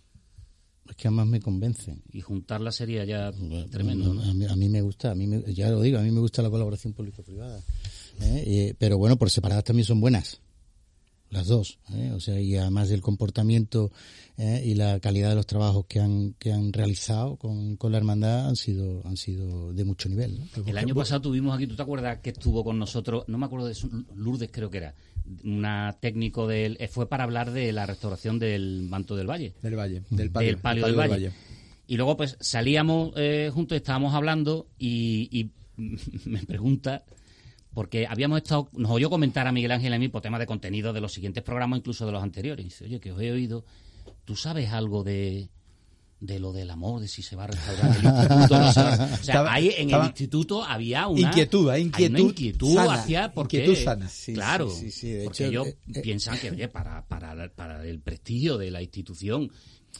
Es 0.91 0.95
que 0.97 1.08
ambas 1.08 1.25
me 1.25 1.39
convencen. 1.39 2.04
Y 2.12 2.19
juntarla 2.21 2.71
sería 2.71 3.04
ya 3.06 3.32
tremendo, 3.71 4.13
¿no? 4.13 4.21
A 4.21 4.34
mí, 4.34 4.45
a 4.45 4.56
mí 4.56 4.67
me 4.69 4.82
gusta, 4.82 5.12
a 5.12 5.15
mí 5.15 5.25
me- 5.25 5.41
ya 5.54 5.69
lo 5.69 5.82
digo, 5.82 5.97
a 5.97 6.01
mí 6.01 6.12
me 6.12 6.19
gusta 6.19 6.41
la 6.41 6.49
colaboración 6.49 6.91
público-privada. 6.93 7.63
¿eh? 8.21 8.43
Y- 8.45 8.73
pero 8.73 8.97
bueno, 8.97 9.17
por 9.17 9.30
separadas 9.30 9.63
también 9.63 9.86
son 9.86 10.01
buenas. 10.01 10.41
Las 11.30 11.47
dos. 11.47 11.80
¿eh? 11.93 12.12
O 12.13 12.19
sea, 12.19 12.41
y 12.41 12.58
además 12.58 12.89
del 12.89 12.99
comportamiento 13.01 13.89
¿eh? 14.38 14.62
y 14.65 14.75
la 14.75 14.99
calidad 14.99 15.30
de 15.30 15.36
los 15.36 15.45
trabajos 15.47 15.86
que 15.88 16.01
han, 16.01 16.34
que 16.38 16.51
han 16.51 16.73
realizado 16.73 17.38
con, 17.38 17.77
con 17.77 17.93
la 17.93 17.99
hermandad 17.99 18.49
han 18.49 18.58
sido, 18.58 19.01
han 19.08 19.15
sido 19.15 19.71
de 19.71 19.86
mucho 19.86 20.10
nivel. 20.10 20.39
¿no? 20.39 20.45
El 20.65 20.77
año 20.77 20.93
pasado 20.93 21.21
tuvimos 21.21 21.56
aquí, 21.56 21.67
¿tú 21.67 21.75
te 21.77 21.82
acuerdas 21.84 22.19
que 22.19 22.32
estuvo 22.32 22.65
con 22.65 22.77
nosotros? 22.77 23.23
No 23.27 23.38
me 23.38 23.45
acuerdo 23.45 23.67
de 23.67 23.75
su, 23.75 23.88
Lourdes, 24.13 24.49
creo 24.51 24.69
que 24.69 24.80
era. 24.80 24.93
Una 25.43 25.97
técnico 25.99 26.47
del. 26.47 26.77
eh, 26.79 26.88
Fue 26.88 27.07
para 27.07 27.23
hablar 27.23 27.51
de 27.51 27.71
la 27.71 27.86
restauración 27.86 28.39
del 28.39 28.84
manto 28.89 29.15
del 29.15 29.29
valle. 29.29 29.53
Del 29.62 29.75
Valle, 29.75 30.03
del 30.10 30.31
palio, 30.31 30.49
del 30.49 30.57
palio 30.57 30.86
del 30.86 30.95
valle. 30.95 31.31
Y 31.88 31.97
luego, 31.97 32.15
pues 32.17 32.38
salíamos 32.39 33.13
eh, 33.17 33.49
juntos, 33.53 33.75
estábamos 33.75 34.13
hablando 34.13 34.67
y, 34.77 35.29
y 35.31 35.49
me 36.29 36.43
pregunta. 36.43 37.03
Porque 37.73 38.05
habíamos 38.05 38.38
estado, 38.41 38.69
nos 38.73 38.91
oyó 38.91 39.10
comentar 39.10 39.47
a 39.47 39.53
Miguel 39.53 39.71
Ángel 39.71 39.93
y 39.93 39.95
a 39.95 39.99
mí 39.99 40.10
por 40.10 40.21
temas 40.21 40.41
de 40.41 40.45
contenido 40.45 40.91
de 40.91 40.99
los 40.99 41.13
siguientes 41.13 41.41
programas, 41.41 41.79
incluso 41.79 42.05
de 42.05 42.12
los 42.12 42.21
anteriores. 42.21 42.65
Y 42.65 42.69
dice, 42.69 42.86
oye, 42.86 42.99
que 42.99 43.13
os 43.13 43.21
he 43.21 43.31
oído, 43.31 43.63
¿tú 44.25 44.36
sabes 44.36 44.71
algo 44.71 45.03
de, 45.05 45.47
de 46.21 46.39
lo 46.39 46.53
del 46.53 46.69
amor, 46.69 47.01
de 47.01 47.07
si 47.10 47.21
se 47.23 47.36
va 47.36 47.43
a 47.43 47.47
restaurar 47.47 47.97
el 47.97 48.05
instituto? 48.05 48.60
no 48.60 48.71
se 48.71 48.79
va 48.81 48.93
a- 48.93 48.93
O 48.93 49.07
sea, 49.07 49.15
Estaba- 49.15 49.53
ahí 49.53 49.73
en 49.75 49.89
el 49.89 50.03
instituto 50.05 50.63
había 50.63 51.07
una 51.07 51.19
Inquietud, 51.19 51.67
hay 51.69 51.81
hay 51.81 51.88
inquietud 51.88 52.10
una 52.13 52.19
inquietud 52.29 52.73
sana, 52.75 52.93
hacia 52.93 53.34
porque 53.34 53.57
inquietud 53.65 53.84
sana. 53.84 54.07
Sí, 54.07 54.34
claro, 54.34 54.69
sí, 54.69 54.91
sí, 54.91 54.91
sí, 54.91 55.10
de 55.10 55.23
porque 55.25 55.43
hecho, 55.47 55.49
ellos 55.51 55.67
eh, 55.67 55.77
eh, 55.95 56.01
piensan 56.01 56.38
que 56.39 56.51
oye, 56.51 56.67
para, 56.67 57.05
para, 57.07 57.49
para 57.53 57.84
el 57.86 57.99
prestigio 57.99 58.57
de 58.57 58.69
la 58.71 58.81
institución 58.81 59.51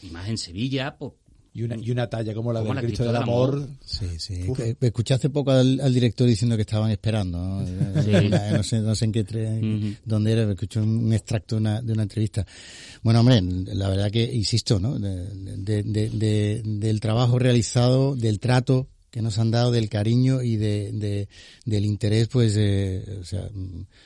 y 0.04 0.08
más 0.12 0.30
en 0.30 0.38
Sevilla, 0.38 0.96
pues 0.98 1.12
Y 1.54 1.64
una, 1.64 1.76
y 1.76 1.92
una 1.92 2.08
talla 2.10 2.34
como 2.34 2.54
la 2.54 2.62
Como 2.62 2.70
del 2.70 2.76
la 2.76 2.82
Cristo 2.88 3.04
Cristo 3.04 3.14
del 3.14 3.22
Amor. 3.24 3.54
Amor. 3.56 3.70
Sí, 3.84 4.06
sí. 4.20 4.46
Uf. 4.48 4.60
Escuché 4.80 5.16
hace 5.16 5.30
poco 5.30 5.52
al, 5.52 5.82
al 5.82 5.94
director 5.94 6.26
diciendo 6.26 6.56
que 6.56 6.62
estaban 6.62 6.92
esperando. 6.92 7.38
¿no? 7.38 7.62
Eh, 7.68 8.30
no, 8.54 8.64
sé, 8.64 8.80
no 8.80 8.96
sé 8.96 9.06
en 9.06 9.12
qué 9.12 9.26
tre- 9.26 9.58
Ujú. 9.60 9.96
dónde 10.06 10.32
era, 10.32 10.42
pero 10.44 10.54
escuché 10.54 10.80
un, 10.80 11.12
extracto 11.12 11.56
de 11.56 11.62
una, 11.62 11.82
de 11.82 11.92
una 11.92 12.04
entrevista. 12.04 12.46
Bueno, 13.04 13.20
hombre, 13.20 13.42
la 13.42 13.90
verdad 13.90 14.10
que 14.10 14.24
insisto, 14.34 14.80
¿no? 14.80 14.98
De- 14.98 15.28
de- 15.58 15.84
de- 15.84 16.10
de- 16.10 16.62
del 16.64 17.00
trabajo 17.02 17.38
realizado, 17.38 18.16
del 18.16 18.40
trato 18.40 18.88
que 19.12 19.22
nos 19.22 19.38
han 19.38 19.52
dado, 19.52 19.72
del 19.72 19.90
cariño 19.90 20.42
y 20.42 20.56
de, 20.56 20.92
de- 20.94 21.28
del 21.66 21.86
interés, 21.86 22.30
pues, 22.30 22.56
eh, 22.58 23.04
o 23.20 23.26
sea, 23.26 23.50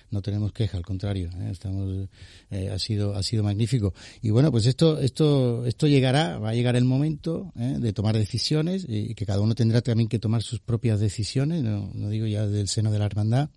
no 0.10 0.22
tenemos 0.22 0.52
queja, 0.52 0.78
al 0.78 0.84
contrario, 0.86 1.30
¿eh? 1.40 1.50
estamos, 1.52 2.10
eh, 2.50 2.70
ha 2.70 2.80
sido, 2.80 3.16
ha 3.16 3.22
sido 3.24 3.44
magnífico. 3.44 3.94
Y 4.22 4.32
bueno, 4.32 4.52
pues 4.52 4.66
esto, 4.66 5.00
esto, 5.00 5.66
esto 5.66 5.88
llegará, 5.88 6.40
va 6.40 6.50
a 6.50 6.54
llegar 6.56 6.76
el 6.76 6.86
momento 6.86 7.54
¿eh? 7.58 7.78
de 7.80 7.94
tomar 7.94 8.18
decisiones 8.18 8.86
y 8.90 9.14
que 9.16 9.26
cada 9.26 9.42
uno 9.42 9.54
tendrá 9.56 9.82
también 9.82 10.10
que 10.10 10.20
tomar 10.20 10.42
sus 10.42 10.60
propias 10.60 11.00
decisiones, 11.00 11.64
no, 11.64 11.92
no 11.94 12.10
digo 12.10 12.26
ya 12.26 12.48
del 12.48 12.68
seno 12.68 12.92
de 12.92 13.00
la 13.00 13.06
hermandad, 13.06 13.50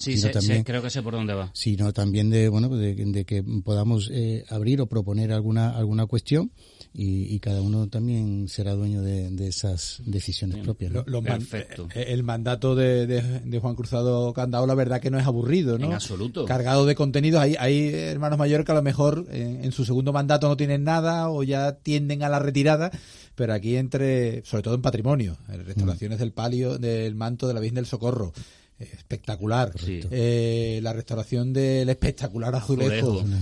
Sí, 0.00 0.16
sino 0.16 0.20
sé- 0.20 0.32
sé- 0.32 0.32
también- 0.40 0.64
creo 0.64 0.82
que 0.82 0.90
sé 0.90 1.02
por 1.02 1.12
dónde 1.14 1.34
va. 1.34 1.50
sino 1.54 1.92
también 1.92 2.30
de 2.30 2.48
bueno 2.48 2.68
pues 2.68 2.80
de, 2.80 2.94
de 2.94 3.24
que 3.24 3.42
podamos 3.64 4.10
eh, 4.12 4.44
abrir 4.48 4.80
o 4.80 4.86
proponer 4.86 5.30
alguna 5.32 5.70
alguna 5.76 6.06
cuestión 6.06 6.50
y, 6.92 7.32
y 7.34 7.38
cada 7.38 7.62
uno 7.62 7.88
también 7.88 8.48
será 8.48 8.72
dueño 8.74 9.02
de, 9.02 9.30
de 9.30 9.46
esas 9.46 10.02
decisiones 10.04 10.56
Bien. 10.56 10.64
propias 10.64 10.92
¿no? 10.92 11.02
Lo- 11.06 11.12
los 11.12 11.22
man- 11.22 11.38
Perfecto. 11.38 11.88
eh, 11.94 12.06
el 12.08 12.22
mandato 12.24 12.74
de, 12.74 13.06
de- 13.06 13.40
de 13.40 13.58
Juan 13.60 13.76
Cruzado 13.76 14.32
Candao, 14.32 14.66
la 14.66 14.74
verdad 14.74 15.00
que 15.00 15.10
no 15.10 15.18
es 15.18 15.26
aburrido, 15.26 15.78
¿no? 15.78 15.86
En 15.86 15.92
absoluto. 15.92 16.44
Cargado 16.46 16.86
de 16.86 16.94
contenidos. 16.94 17.40
Hay, 17.42 17.54
hay 17.58 17.88
hermanos 17.94 18.38
mayores 18.38 18.66
que 18.66 18.72
a 18.72 18.74
lo 18.74 18.82
mejor 18.82 19.26
eh, 19.30 19.60
en 19.62 19.70
su 19.72 19.84
segundo 19.84 20.12
mandato 20.12 20.48
no 20.48 20.56
tienen 20.56 20.82
nada 20.82 21.30
o 21.30 21.42
ya 21.44 21.76
tienden 21.76 22.22
a 22.22 22.28
la 22.28 22.38
retirada, 22.40 22.90
pero 23.34 23.52
aquí 23.54 23.76
entre, 23.76 24.44
sobre 24.44 24.62
todo 24.62 24.74
en 24.74 24.82
patrimonio, 24.82 25.36
en 25.48 25.64
restauraciones 25.64 26.18
del 26.18 26.32
palio, 26.32 26.78
del 26.78 27.14
manto 27.14 27.46
de 27.46 27.54
la 27.54 27.60
Virgen 27.60 27.76
del 27.76 27.86
Socorro. 27.86 28.32
Espectacular. 28.80 29.72
Eh, 29.86 30.80
la 30.82 30.92
restauración 30.92 31.52
del 31.52 31.88
espectacular 31.88 32.54
azulejo. 32.54 33.20
Azulejo. 33.20 33.38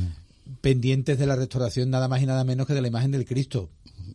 Pendientes 0.61 1.19
de 1.19 1.27
la 1.27 1.37
restauración 1.37 1.91
nada 1.91 2.09
más 2.09 2.21
y 2.23 2.27
nada 2.27 2.43
menos 2.45 2.67
que 2.67 2.75
de 2.75 2.81
la 2.83 2.89
imagen 2.89 3.11
del 3.13 3.25
Cristo. 3.25 3.71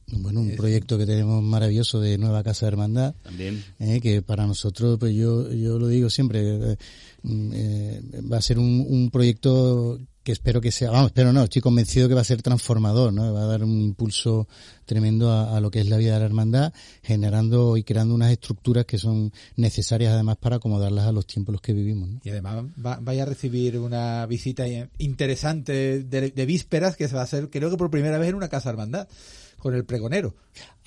bueno 0.07 0.41
un 0.41 0.55
proyecto 0.55 0.97
que 0.97 1.05
tenemos 1.05 1.41
maravilloso 1.43 1.99
de 2.01 2.17
nueva 2.17 2.43
casa 2.43 2.65
de 2.65 2.71
hermandad 2.71 3.15
También. 3.23 3.63
eh, 3.79 3.99
que 4.01 4.21
para 4.21 4.45
nosotros 4.47 4.97
pues 4.99 5.15
yo 5.15 5.51
yo 5.53 5.79
lo 5.79 5.87
digo 5.87 6.09
siempre 6.09 6.73
eh, 6.73 6.77
eh, 7.23 8.01
va 8.31 8.37
a 8.37 8.41
ser 8.41 8.57
un, 8.59 8.85
un 8.87 9.09
proyecto 9.11 9.99
que 10.23 10.31
espero 10.31 10.61
que 10.61 10.71
sea 10.71 10.89
vamos 10.89 11.07
espero 11.07 11.33
no 11.33 11.43
estoy 11.43 11.61
convencido 11.61 12.07
que 12.07 12.15
va 12.15 12.21
a 12.21 12.23
ser 12.23 12.41
transformador 12.41 13.11
no 13.13 13.33
va 13.33 13.43
a 13.43 13.45
dar 13.45 13.63
un 13.63 13.81
impulso 13.81 14.47
tremendo 14.85 15.29
a, 15.31 15.55
a 15.55 15.59
lo 15.59 15.69
que 15.69 15.81
es 15.81 15.87
la 15.89 15.97
vida 15.97 16.13
de 16.13 16.19
la 16.19 16.25
hermandad 16.25 16.73
generando 17.01 17.75
y 17.77 17.83
creando 17.83 18.15
unas 18.15 18.31
estructuras 18.31 18.85
que 18.85 18.97
son 18.97 19.31
necesarias 19.57 20.13
además 20.13 20.37
para 20.37 20.55
acomodarlas 20.57 21.05
a 21.05 21.11
los 21.11 21.27
tiempos 21.27 21.51
en 21.51 21.53
los 21.53 21.61
que 21.61 21.73
vivimos 21.73 22.09
¿no? 22.09 22.19
Y 22.23 22.29
además 22.29 22.63
va- 22.83 22.99
vaya 23.01 23.23
a 23.23 23.25
recibir 23.25 23.77
una 23.77 24.25
visita 24.25 24.65
interesante 24.97 26.03
de, 26.03 26.31
de 26.31 26.45
vísperas 26.45 26.95
que 26.95 27.07
se 27.07 27.15
va 27.15 27.21
a 27.21 27.25
hacer, 27.25 27.49
creo 27.49 27.69
que 27.69 27.77
por 27.77 27.89
primera 27.91 28.17
vez 28.17 28.29
en 28.29 28.35
una 28.35 28.47
casa 28.49 28.69
hermandad, 28.69 29.07
con 29.57 29.73
el 29.75 29.85
pregonero. 29.85 30.35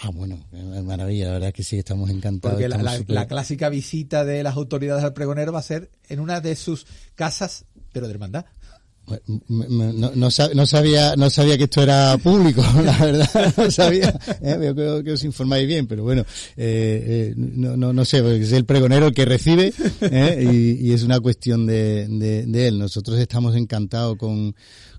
ah 0.01 0.11
bueno 0.11 0.39
maravilla 0.85 1.27
la 1.27 1.33
verdad 1.33 1.49
es 1.49 1.55
que 1.55 1.63
sí 1.63 1.79
estamos 1.79 2.11
encantados 2.11 2.55
Porque 2.57 2.69
la, 2.69 2.77
estamos 2.77 3.09
la- 3.09 3.15
la 3.23 3.27
clásica 3.27 3.69
visita 3.69 4.25
de 4.25 4.43
las 4.43 4.57
autoridades 4.57 5.05
al 5.05 5.15
pregonero 5.15 5.53
va 5.53 5.61
a 5.61 5.63
ser 5.63 5.91
en 6.09 6.21
una 6.21 6.41
de 6.41 6.57
sus 6.57 6.87
casas, 7.15 7.65
pero 7.93 8.07
de 8.07 8.13
hermandad. 8.13 8.45
No, 9.49 10.11
no 10.15 10.27
sab- 10.31 10.53
no 10.55 10.67
sabía 10.67 11.15
no 11.17 11.31
sabía 11.31 11.57
que 11.57 11.65
esto 11.65 11.81
era 11.83 12.19
público 12.19 12.63
la 12.85 12.99
verdad 12.99 13.55
no 13.57 13.71
sabía 13.71 14.19
eh, 14.43 14.73
creo 14.75 15.05
que 15.05 15.13
os 15.13 15.23
informáis 15.23 15.67
bien 15.67 15.87
pero 15.87 16.03
bueno 16.03 16.23
eh, 16.57 17.05
eh, 17.07 17.35
no, 17.37 17.77
no 17.77 17.93
no 17.93 18.05
sé 18.05 18.19
es 18.43 18.51
el 18.53 18.65
pregonero 18.65 19.07
el 19.07 19.15
que 19.15 19.25
recibe 19.25 19.73
eh, 20.01 20.49
y, 20.53 20.89
y 20.89 20.93
es 20.93 21.05
una 21.05 21.21
cuestión 21.21 21.67
de, 21.67 22.09
de, 22.09 22.47
de 22.47 22.67
él. 22.69 22.79
Nosotros 22.79 23.19
estamos 23.19 23.55
encantados 23.55 24.17
con 24.17 24.55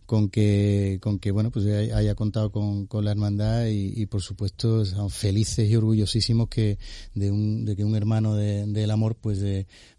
con 0.07 0.29
que 0.29 0.97
con 1.01 1.19
que 1.19 1.29
bueno 1.29 1.51
pues 1.51 1.65
hay- 1.67 1.91
haya 1.91 2.15
contado 2.15 2.51
con, 2.51 2.87
con 2.87 3.05
la 3.05 3.11
hermandad 3.11 3.67
y, 3.67 3.93
y, 3.95 4.05
por 4.07 4.21
supuesto 4.23 4.83
felices 5.09 5.69
y 5.69 5.75
orgullosísimos 5.75 6.47
que 6.47 6.79
de 7.13 7.29
un 7.29 7.65
de 7.65 7.75
que 7.75 7.83
un 7.85 7.95
hermano 7.95 8.33
de- 8.35 8.65
del 8.65 8.89
amor 8.89 9.15
pues 9.21 9.43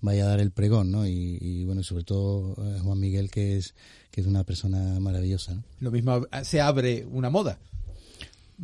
vaya 0.00 0.24
a 0.24 0.28
dar 0.28 0.40
el 0.40 0.50
pregón 0.50 0.90
no 0.90 1.06
y, 1.06 1.38
y, 1.40 1.64
bueno 1.64 1.84
sobre 1.84 2.02
todo 2.02 2.54
eh, 2.64 2.80
Juan 2.82 2.98
Miguel 2.98 3.30
que 3.30 3.58
es 3.58 3.74
que 4.10 4.22
es 4.22 4.26
una 4.26 4.42
persona 4.44 4.98
maravillosa 4.98 5.54
¿no? 5.54 5.62
Lo 5.78 5.90
mismo 5.92 6.26
se 6.42 6.60
abre 6.60 7.06
una 7.12 7.30
moda. 7.30 7.58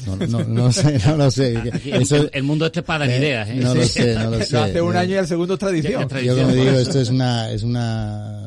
No, 0.07 0.17
no, 0.27 0.45
no 0.45 0.73
sé, 0.73 0.99
no 1.07 1.17
lo 1.17 1.31
sé. 1.31 1.57
Aquí 1.73 1.93
Eso- 1.93 2.17
el, 2.17 2.31
el 2.33 2.43
mundo 2.43 2.67
este 2.67 2.81
es 2.81 2.85
para 2.87 3.07
dar 3.07 3.15
eh, 3.15 3.19
ideas, 3.19 3.49
¿eh? 3.49 3.55
No 3.57 3.75
lo 3.75 3.85
sé, 3.85 4.15
no 4.17 4.31
lo 4.31 4.41
sé. 4.45 4.59
Hace 4.59 4.83
un 4.83 4.97
año 4.97 5.15
y 5.15 5.19
el 5.19 5.27
segundo 5.29 5.55
es 5.55 5.61
tradición. 5.61 6.09
Yo 6.25 6.35
como 6.37 6.53
digo, 6.53 6.71
esto 6.71 6.99
es 7.01 7.11
una, 7.11 7.49
es 7.53 7.63
una, 7.63 8.45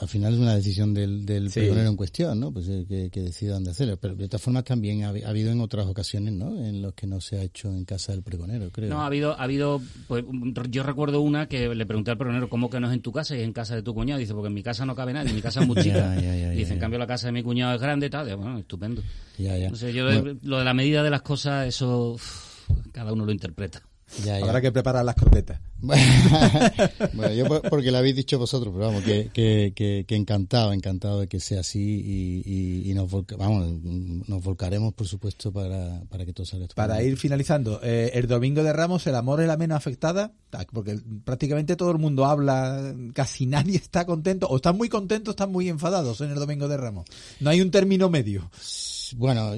al 0.00 0.08
final 0.08 0.34
es 0.34 0.40
una 0.40 0.56
decisión 0.56 0.92
del, 0.92 1.24
del 1.24 1.48
Sí. 1.50 1.60
pregonero 1.60 1.90
en 1.90 1.96
cuestión, 1.96 2.40
¿no? 2.40 2.50
Pues 2.52 2.66
eh, 2.68 2.84
que, 2.88 3.08
que 3.10 3.20
decida 3.20 3.52
dónde 3.54 3.70
hacerlo. 3.70 3.98
Pero 3.98 4.16
de 4.16 4.26
todas 4.26 4.42
formas 4.42 4.64
también 4.64 5.04
ha, 5.04 5.08
ha 5.10 5.28
habido 5.28 5.52
en 5.52 5.60
otras 5.60 5.86
ocasiones, 5.86 6.32
¿no? 6.32 6.56
En 6.64 6.82
los 6.82 6.92
que 6.94 7.06
no 7.06 7.20
se 7.20 7.38
ha 7.38 7.42
hecho 7.42 7.68
en 7.68 7.84
casa 7.84 8.10
del 8.10 8.22
pregonero, 8.22 8.70
creo. 8.72 8.88
No, 8.90 9.02
ha 9.02 9.06
habido, 9.06 9.38
ha 9.38 9.44
habido, 9.44 9.80
pues, 10.08 10.24
yo 10.70 10.82
recuerdo 10.82 11.20
una 11.20 11.46
que 11.46 11.72
le 11.72 11.86
pregunté 11.86 12.10
al 12.10 12.18
pregonero, 12.18 12.48
¿cómo 12.48 12.68
que 12.68 12.80
no 12.80 12.88
es 12.88 12.94
en 12.94 13.00
tu 13.02 13.12
casa 13.12 13.36
y 13.36 13.40
es 13.40 13.44
en 13.44 13.52
casa 13.52 13.76
de 13.76 13.82
tu 13.82 13.94
cuñado? 13.94 14.18
Dice, 14.18 14.32
porque 14.34 14.48
en 14.48 14.54
mi 14.54 14.64
casa 14.64 14.84
no 14.84 14.96
cabe 14.96 15.12
nadie, 15.12 15.32
mi 15.32 15.40
casa 15.42 15.60
es 15.60 15.66
muy 15.68 15.76
chica. 15.80 16.16
Ya, 16.16 16.20
ya, 16.20 16.36
ya, 16.36 16.50
Dice, 16.50 16.70
ya, 16.70 16.74
en 16.74 16.80
cambio 16.80 16.98
la 16.98 17.06
casa 17.06 17.26
de 17.28 17.32
mi 17.32 17.44
cuñado 17.44 17.76
es 17.76 17.80
grande, 17.80 18.10
tal. 18.10 18.26
Digo, 18.26 18.38
Bueno, 18.38 18.58
estupendo. 18.58 19.02
ya, 19.38 19.56
ya. 19.56 19.70
No 19.70 19.76
sé, 19.76 19.92
yo 19.92 20.04
Bueno, 20.04 20.36
lo 20.42 20.58
de 20.58 20.64
la 20.64 20.74
medida 20.80 21.02
de 21.02 21.10
las 21.10 21.22
cosas, 21.22 21.66
eso, 21.68 22.12
uf, 22.14 22.68
cada 22.92 23.12
uno 23.12 23.24
lo 23.26 23.32
interpreta. 23.32 23.82
ya, 24.24 24.38
ya. 24.38 24.44
Habrá 24.44 24.60
que 24.60 24.72
preparar 24.72 25.04
las 25.04 25.14
croquetas. 25.14 25.60
bueno, 27.14 27.32
yo 27.32 27.46
por- 27.46 27.62
porque 27.70 27.90
lo 27.90 27.98
habéis 27.98 28.14
dicho 28.16 28.38
vosotros, 28.38 28.72
pero 28.74 28.86
vamos, 28.88 29.02
que, 29.02 29.30
que, 29.32 29.72
que, 29.74 30.04
que 30.06 30.14
encantado, 30.16 30.72
encantado 30.74 31.20
de 31.20 31.26
que 31.28 31.40
sea 31.40 31.60
así 31.60 31.80
y, 32.04 32.42
y, 32.44 32.90
y 32.90 32.94
nos, 32.94 33.10
volca- 33.10 33.36
vamos, 33.36 33.66
nos 33.82 34.42
volcaremos, 34.42 34.92
por 34.94 35.06
supuesto, 35.06 35.50
para, 35.52 36.02
para 36.10 36.26
que 36.26 36.32
todo 36.34 36.44
salga 36.44 36.66
Para 36.74 37.02
ir 37.02 37.16
finalizando, 37.16 37.80
eh, 37.82 38.10
el 38.14 38.26
domingo 38.26 38.62
de 38.62 38.72
Ramos, 38.72 39.06
el 39.06 39.14
amor 39.14 39.40
es 39.40 39.46
la 39.46 39.56
menos 39.56 39.76
afectada, 39.76 40.32
Ah, 40.52 40.66
porque 40.72 40.98
prácticamente 41.24 41.76
todo 41.76 41.92
el 41.92 41.98
mundo 41.98 42.24
habla, 42.26 42.92
casi 43.14 43.46
nadie 43.46 43.76
está 43.76 44.04
contento, 44.04 44.48
o 44.48 44.56
están 44.56 44.76
muy 44.76 44.88
contentos, 44.88 45.32
están 45.32 45.52
muy 45.52 45.68
enfadados 45.68 46.20
en 46.20 46.30
el 46.30 46.34
domingo 46.36 46.66
de 46.68 46.76
Ramos. 46.76 47.06
No 47.38 47.50
hay 47.50 47.60
un 47.60 47.70
término 47.70 48.10
medio. 48.10 48.50
Bueno, 49.16 49.52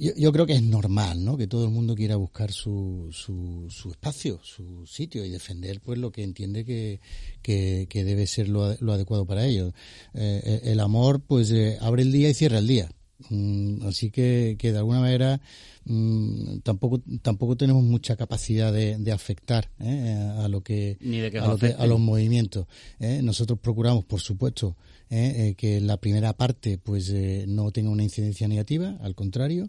yo, 0.00 0.12
yo 0.16 0.32
creo 0.32 0.46
que 0.46 0.54
es 0.54 0.62
normal, 0.62 1.24
¿no? 1.24 1.36
Que 1.36 1.46
todo 1.46 1.64
el 1.64 1.70
mundo 1.70 1.94
quiera 1.94 2.16
buscar 2.16 2.50
su, 2.52 3.08
su, 3.12 3.66
su 3.70 3.90
espacio, 3.90 4.40
su 4.42 4.86
sitio 4.86 5.24
y 5.24 5.30
defender, 5.30 5.80
pues, 5.80 5.98
lo 5.98 6.10
que 6.10 6.22
entiende 6.22 6.64
que, 6.64 7.00
que, 7.42 7.86
que 7.88 8.04
debe 8.04 8.26
ser 8.26 8.48
lo, 8.48 8.74
lo 8.80 8.92
adecuado 8.92 9.26
para 9.26 9.44
ellos. 9.46 9.72
Eh, 10.14 10.62
el 10.64 10.80
amor, 10.80 11.20
pues, 11.20 11.50
eh, 11.50 11.78
abre 11.80 12.02
el 12.02 12.12
día 12.12 12.28
y 12.30 12.34
cierra 12.34 12.58
el 12.58 12.66
día. 12.66 12.90
Mm, 13.28 13.82
así 13.86 14.10
que, 14.10 14.56
que 14.58 14.72
de 14.72 14.78
alguna 14.78 15.00
manera 15.00 15.42
mm, 15.84 16.60
tampoco 16.60 17.02
tampoco 17.20 17.54
tenemos 17.54 17.82
mucha 17.84 18.16
capacidad 18.16 18.72
de, 18.72 18.96
de 18.96 19.12
afectar 19.12 19.70
¿eh? 19.78 20.32
a 20.38 20.48
lo 20.48 20.62
que 20.62 20.96
Ni 21.02 21.18
de 21.18 21.30
que 21.30 21.38
a, 21.38 21.46
lo 21.46 21.58
que- 21.58 21.74
a 21.78 21.86
los 21.86 22.00
movimientos 22.00 22.66
¿eh? 22.98 23.20
nosotros 23.22 23.58
procuramos 23.58 24.06
por 24.06 24.20
supuesto 24.20 24.74
¿eh? 25.10 25.48
Eh, 25.48 25.54
que 25.54 25.80
la 25.80 25.96
primera 25.98 26.32
parte 26.32 26.78
pues 26.78 27.10
eh, 27.10 27.44
no 27.48 27.70
tenga 27.72 27.90
una 27.90 28.02
incidencia 28.02 28.48
negativa 28.48 28.96
al 29.00 29.14
contrario 29.14 29.68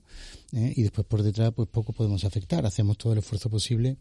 ¿eh? 0.54 0.74
y 0.76 0.84
después 0.84 1.06
por 1.06 1.24
detrás 1.24 1.52
pues 1.54 1.68
poco 1.68 1.94
podemos 1.94 2.24
afectar 2.24 2.66
hacemos 2.66 2.98
todo 2.98 3.14
el 3.14 3.20
esfuerzo 3.20 3.50
posible 3.50 3.98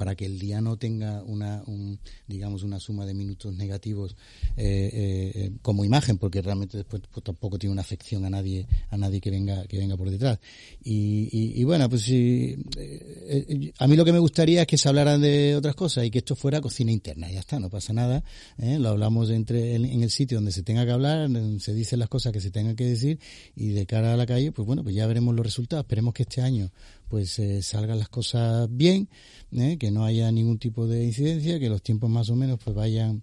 para 0.00 0.14
que 0.14 0.24
el 0.24 0.38
día 0.38 0.62
no 0.62 0.78
tenga 0.78 1.22
una 1.24 1.62
un, 1.66 1.98
digamos 2.26 2.62
una 2.62 2.80
suma 2.80 3.04
de 3.04 3.12
minutos 3.12 3.54
negativos 3.54 4.16
eh, 4.56 4.88
eh, 4.94 5.32
eh, 5.34 5.50
como 5.60 5.84
imagen 5.84 6.16
porque 6.16 6.40
realmente 6.40 6.78
después 6.78 7.02
pues, 7.12 7.22
tampoco 7.22 7.58
tiene 7.58 7.74
una 7.74 7.82
afección 7.82 8.24
a 8.24 8.30
nadie 8.30 8.66
a 8.88 8.96
nadie 8.96 9.20
que 9.20 9.30
venga 9.30 9.66
que 9.66 9.76
venga 9.76 9.98
por 9.98 10.08
detrás. 10.08 10.38
Y, 10.82 11.28
y, 11.30 11.60
y 11.60 11.64
bueno 11.64 11.86
pues 11.90 12.08
eh, 12.08 12.56
eh, 12.78 13.72
a 13.78 13.86
mí 13.86 13.94
lo 13.94 14.06
que 14.06 14.12
me 14.14 14.20
gustaría 14.20 14.62
es 14.62 14.66
que 14.66 14.78
se 14.78 14.88
hablara 14.88 15.18
de 15.18 15.54
otras 15.54 15.74
cosas 15.74 16.06
y 16.06 16.10
que 16.10 16.20
esto 16.20 16.34
fuera 16.34 16.62
cocina 16.62 16.90
interna 16.90 17.30
ya 17.30 17.40
está 17.40 17.60
no 17.60 17.68
pasa 17.68 17.92
nada 17.92 18.24
lo 18.56 18.88
hablamos 18.88 19.28
entre 19.28 19.74
en, 19.74 19.84
en 19.84 20.02
el 20.02 20.10
sitio 20.10 20.38
donde 20.38 20.52
se 20.52 20.62
tenga 20.62 20.86
que 20.86 20.92
hablar 20.92 21.28
se 21.58 21.74
dicen 21.74 21.98
las 21.98 22.08
cosas 22.08 22.32
que 22.32 22.40
se 22.40 22.50
tengan 22.50 22.74
que 22.74 22.86
decir 22.86 23.18
y 23.54 23.68
de 23.72 23.84
cara 23.84 24.14
a 24.14 24.16
la 24.16 24.24
calle 24.24 24.50
pues 24.50 24.64
bueno 24.64 24.82
pues 24.82 24.94
ya 24.94 25.06
veremos 25.06 25.34
los 25.34 25.44
resultados. 25.44 25.84
Esperemos 25.84 26.14
que 26.14 26.22
este 26.22 26.40
año 26.40 26.70
pues 27.10 27.38
eh, 27.40 27.60
salgan 27.60 27.98
las 27.98 28.08
cosas 28.08 28.68
bien, 28.70 29.08
¿eh? 29.52 29.76
que 29.78 29.90
no 29.90 30.04
haya 30.04 30.30
ningún 30.30 30.58
tipo 30.58 30.86
de 30.86 31.04
incidencia, 31.04 31.58
que 31.58 31.68
los 31.68 31.82
tiempos 31.82 32.08
más 32.08 32.30
o 32.30 32.36
menos 32.36 32.60
pues 32.64 32.74
vayan 32.74 33.22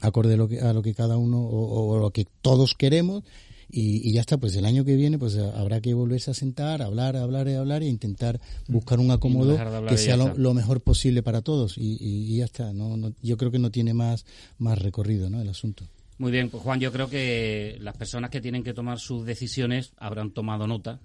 acorde 0.00 0.34
a 0.34 0.36
lo 0.36 0.48
que, 0.48 0.60
a 0.60 0.72
lo 0.72 0.80
que 0.80 0.94
cada 0.94 1.16
uno 1.16 1.40
o, 1.40 1.96
o 1.96 1.98
lo 1.98 2.10
que 2.12 2.26
todos 2.40 2.74
queremos 2.74 3.24
y, 3.68 4.08
y, 4.08 4.12
ya 4.12 4.20
está, 4.20 4.38
pues 4.38 4.54
el 4.54 4.64
año 4.64 4.84
que 4.84 4.94
viene 4.94 5.18
pues 5.18 5.36
habrá 5.36 5.80
que 5.80 5.92
volverse 5.92 6.30
a 6.30 6.34
sentar, 6.34 6.82
hablar, 6.82 7.16
hablar 7.16 7.48
y 7.48 7.54
hablar 7.54 7.82
e 7.82 7.86
intentar 7.86 8.40
buscar 8.68 9.00
un 9.00 9.10
acomodo 9.10 9.58
no 9.58 9.86
que 9.86 9.96
sea 9.96 10.16
lo, 10.16 10.34
lo, 10.36 10.54
mejor 10.54 10.80
posible 10.80 11.24
para 11.24 11.42
todos 11.42 11.76
y, 11.76 11.96
y, 11.98 12.32
y 12.32 12.36
ya 12.38 12.44
está, 12.44 12.72
no, 12.72 12.96
no, 12.96 13.12
yo 13.22 13.36
creo 13.36 13.50
que 13.50 13.58
no 13.58 13.72
tiene 13.72 13.92
más, 13.92 14.24
más 14.58 14.78
recorrido 14.78 15.30
¿no? 15.30 15.40
el 15.40 15.48
asunto. 15.48 15.84
Muy 16.18 16.30
bien, 16.30 16.48
pues 16.48 16.62
Juan, 16.62 16.78
yo 16.78 16.92
creo 16.92 17.10
que 17.10 17.76
las 17.80 17.96
personas 17.96 18.30
que 18.30 18.40
tienen 18.40 18.62
que 18.62 18.72
tomar 18.72 19.00
sus 19.00 19.26
decisiones 19.26 19.92
habrán 19.96 20.30
tomado 20.30 20.68
nota 20.68 21.00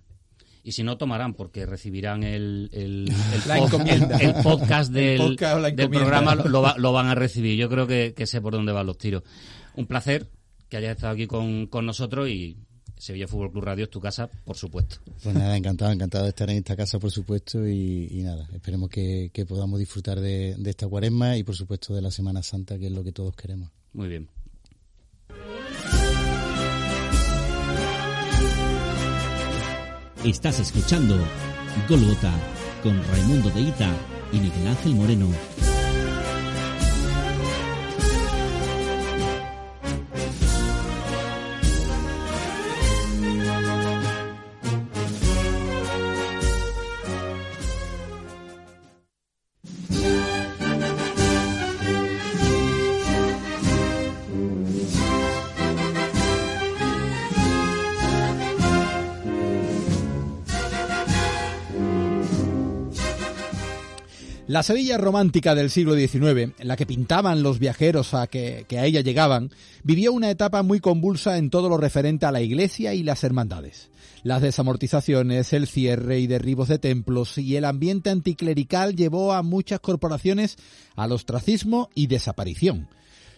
y 0.64 0.74
si 0.74 0.84
no 0.84 0.97
tomarán 0.97 1.34
porque 1.34 1.66
recibirán 1.66 2.24
el, 2.24 2.70
el, 2.72 3.12
podcast 4.43 4.91
del, 4.91 5.36
programa 5.36 6.36
lo, 6.36 6.78
lo, 6.78 6.93
van 6.93 7.07
a 7.07 7.16
recibir 7.16 7.57
yo 7.57 7.70
creo 7.70 7.88
que, 7.88 8.14
que, 8.16 8.28
sé 8.28 8.41
por 8.41 8.53
dónde 8.53 8.72
van 8.72 8.86
los 8.86 8.97
tiros 8.97 9.24
un 9.76 9.88
placer 9.88 10.28
que 10.70 10.78
hayas 10.78 10.95
estado 10.95 11.14
aquí 11.14 11.28
con, 11.28 11.68
con 11.68 11.86
nosotros 11.86 12.30
y 12.30 12.57
Sevilla 13.01 13.28
Fútbol 13.28 13.51
Club 13.51 13.64
Radio 13.64 13.86
es 13.86 13.89
tu 13.89 13.99
casa, 13.99 14.30
por 14.45 14.55
supuesto. 14.55 14.97
Pues 15.24 15.36
nada, 15.36 15.57
encantado, 15.57 15.91
encantado 15.91 16.26
de 16.26 16.30
estar 16.30 16.47
en 16.51 16.57
esta 16.57 16.76
casa, 16.76 16.99
por 16.99 17.09
supuesto, 17.09 17.68
y, 17.68 18.22
nada, 18.24 18.47
esperemos 18.53 18.91
que, 18.91 19.32
podamos 19.49 19.80
disfrutar 19.80 20.20
de, 20.20 20.55
de, 20.55 20.70
esta 20.70 20.88
cuaresma 20.88 21.36
y, 21.36 21.43
por 21.43 21.55
supuesto, 21.55 21.95
de 21.95 22.01
la 22.03 22.12
Semana 22.12 22.43
Santa, 22.43 22.78
que 22.78 22.86
es 22.86 22.91
lo 22.91 23.03
que 23.03 23.12
todos 23.12 23.36
queremos. 23.36 23.72
Muy 23.93 24.07
bien. 24.07 24.30
Estás 30.24 30.59
escuchando 30.59 31.17
Golgota 31.89 32.32
con 32.84 33.01
Raimundo 33.11 33.49
de 33.49 33.61
Ita 33.61 33.89
y 34.32 34.38
Miguel 34.38 34.67
Ángel 34.67 34.93
Moreno. 34.93 35.28
La 64.52 64.64
Sevilla 64.64 64.97
romántica 64.97 65.56
del 65.56 65.70
siglo 65.70 65.95
XIX, 65.95 66.52
en 66.60 66.68
la 66.68 66.76
que 66.76 66.86
pintaban 66.86 67.41
los 67.41 67.58
viajeros 67.58 68.14
a 68.14 68.28
que, 68.28 68.66
a 68.70 68.86
ella 68.86 68.99
llegaban, 68.99 69.49
vivió 69.82 70.12
una 70.12 70.30
etapa 70.30 70.62
muy 70.62 70.82
convulsa 70.82 71.38
en 71.38 71.49
todo 71.49 71.70
lo 71.70 71.78
referente 71.78 72.26
a 72.26 72.34
la 72.34 72.41
iglesia 72.41 72.93
y 72.93 73.02
las 73.02 73.24
hermandades. 73.24 73.89
Las 74.24 74.41
desamortizaciones, 74.41 75.54
el 75.54 75.68
cierre 75.68 76.20
y 76.20 76.28
derribos 76.28 76.68
de 76.68 76.80
templos 76.80 77.38
y 77.38 77.56
el 77.56 77.64
ambiente 77.64 78.10
anticlerical 78.10 78.93
llevó 78.93 79.32
a 79.32 79.41
muchas 79.41 79.80
corporaciones 79.80 80.58
al 80.97 81.14
ostracismo 81.14 81.89
y 81.95 82.08
desaparición. 82.08 82.89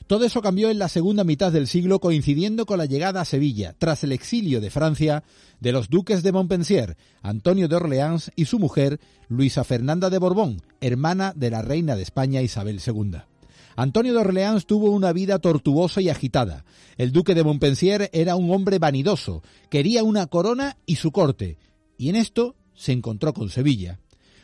Todo 0.08 0.26
eso 0.26 0.42
cambió 0.42 0.70
en 0.70 0.80
la 0.80 0.90
segunda 0.90 1.24
mitad 1.24 1.52
del 1.52 1.68
siglo 1.68 2.00
coincidiendo 2.00 2.66
con 2.66 2.78
la 2.78 2.86
llegada 2.86 3.22
a 3.22 3.26
Sevilla, 3.26 3.74
tras 3.78 4.04
el 4.04 4.12
exilio 4.12 4.60
de 4.60 4.70
Francia, 4.70 5.24
de 5.62 5.72
los 5.72 5.90
duques 5.90 6.24
de 6.24 6.34
Montpensier, 6.34 6.98
Antonio 7.22 7.70
de 7.70 7.78
Orleans 7.78 8.32
y 8.36 8.46
su 8.46 8.60
mujer, 8.60 9.00
Luisa 9.30 9.64
Fernanda 9.64 10.10
de 10.10 10.18
Borbón, 10.18 10.62
hermana 10.82 11.32
de 11.36 11.50
la 11.50 11.62
reina 11.62 11.96
de 11.96 12.04
España 12.04 12.42
Isabel 12.42 12.82
II. 12.86 13.20
Antonio 13.78 14.14
de 14.14 14.20
Orleans 14.20 14.66
tuvo 14.66 14.92
una 14.92 15.14
vida 15.14 15.40
tortuosa 15.40 16.02
y 16.02 16.10
agitada. 16.10 16.66
El 16.98 17.14
duque 17.14 17.34
de 17.34 17.44
Montpensier 17.44 18.10
era 18.12 18.36
un 18.36 18.52
hombre 18.52 18.80
vanidoso, 18.80 19.42
quería 19.70 20.04
una 20.04 20.28
corona 20.28 20.78
y 20.86 20.98
su 20.98 21.12
corte, 21.12 21.58
y 21.98 22.10
en 22.10 22.18
esto 22.18 22.56
se 22.76 22.92
encontró 22.92 23.34
con 23.34 23.50
Sevilla, 23.50 24.00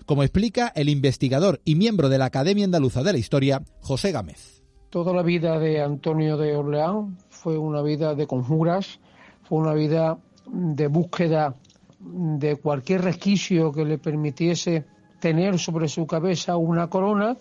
como 0.06 0.24
explica 0.24 0.72
el 0.74 0.88
investigador 0.88 1.62
y 1.66 1.76
miembro 1.76 2.08
de 2.08 2.18
la 2.18 2.26
Academia 2.26 2.66
Andaluza 2.66 3.04
de 3.04 3.12
la 3.12 3.20
Historia, 3.20 3.64
José 3.82 4.12
Gámez. 4.14 4.59
Toda 4.90 5.14
la 5.14 5.22
vida 5.22 5.60
de 5.60 5.82
Antonio 5.84 6.36
de 6.36 6.56
Orleán 6.56 7.16
fue 7.30 7.60
una 7.60 7.84
vida 7.84 8.16
de 8.16 8.26
conjuras, 8.26 9.00
fue 9.44 9.60
una 9.60 9.76
vida 9.76 10.18
de 10.48 10.88
búsqueda 10.88 11.54
de 12.00 12.56
cualquier 12.56 13.04
resquicio 13.04 13.72
que 13.72 13.86
le 13.86 14.00
permitiese 14.00 14.86
tener 15.20 15.60
sobre 15.60 15.88
su 15.88 16.08
cabeza 16.08 16.58
una 16.58 16.88
corona 16.88 17.38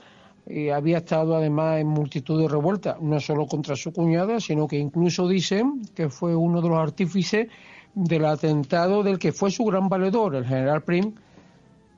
y 0.47 0.69
había 0.69 0.99
estado 0.99 1.37
además 1.37 1.81
en 1.81 1.87
multitud 1.87 2.39
de 2.39 2.49
revueltas, 2.49 3.01
no 3.01 3.19
solo 3.19 3.47
contra 3.47 3.77
su 3.77 3.95
cuñada, 3.95 4.41
sino 4.41 4.69
que 4.69 4.77
incluso 4.77 5.27
dicen 5.27 5.81
que 5.95 6.11
fue 6.11 6.37
uno 6.37 6.61
de 6.61 6.69
los 6.69 6.79
artífices 6.79 7.49
del 7.95 8.27
atentado 8.27 9.03
del 9.03 9.19
que 9.19 9.33
fue 9.33 9.51
su 9.51 9.65
gran 9.65 9.89
valedor, 9.89 10.35
el 10.35 10.45
general 10.45 10.83
Prim, 10.83 11.15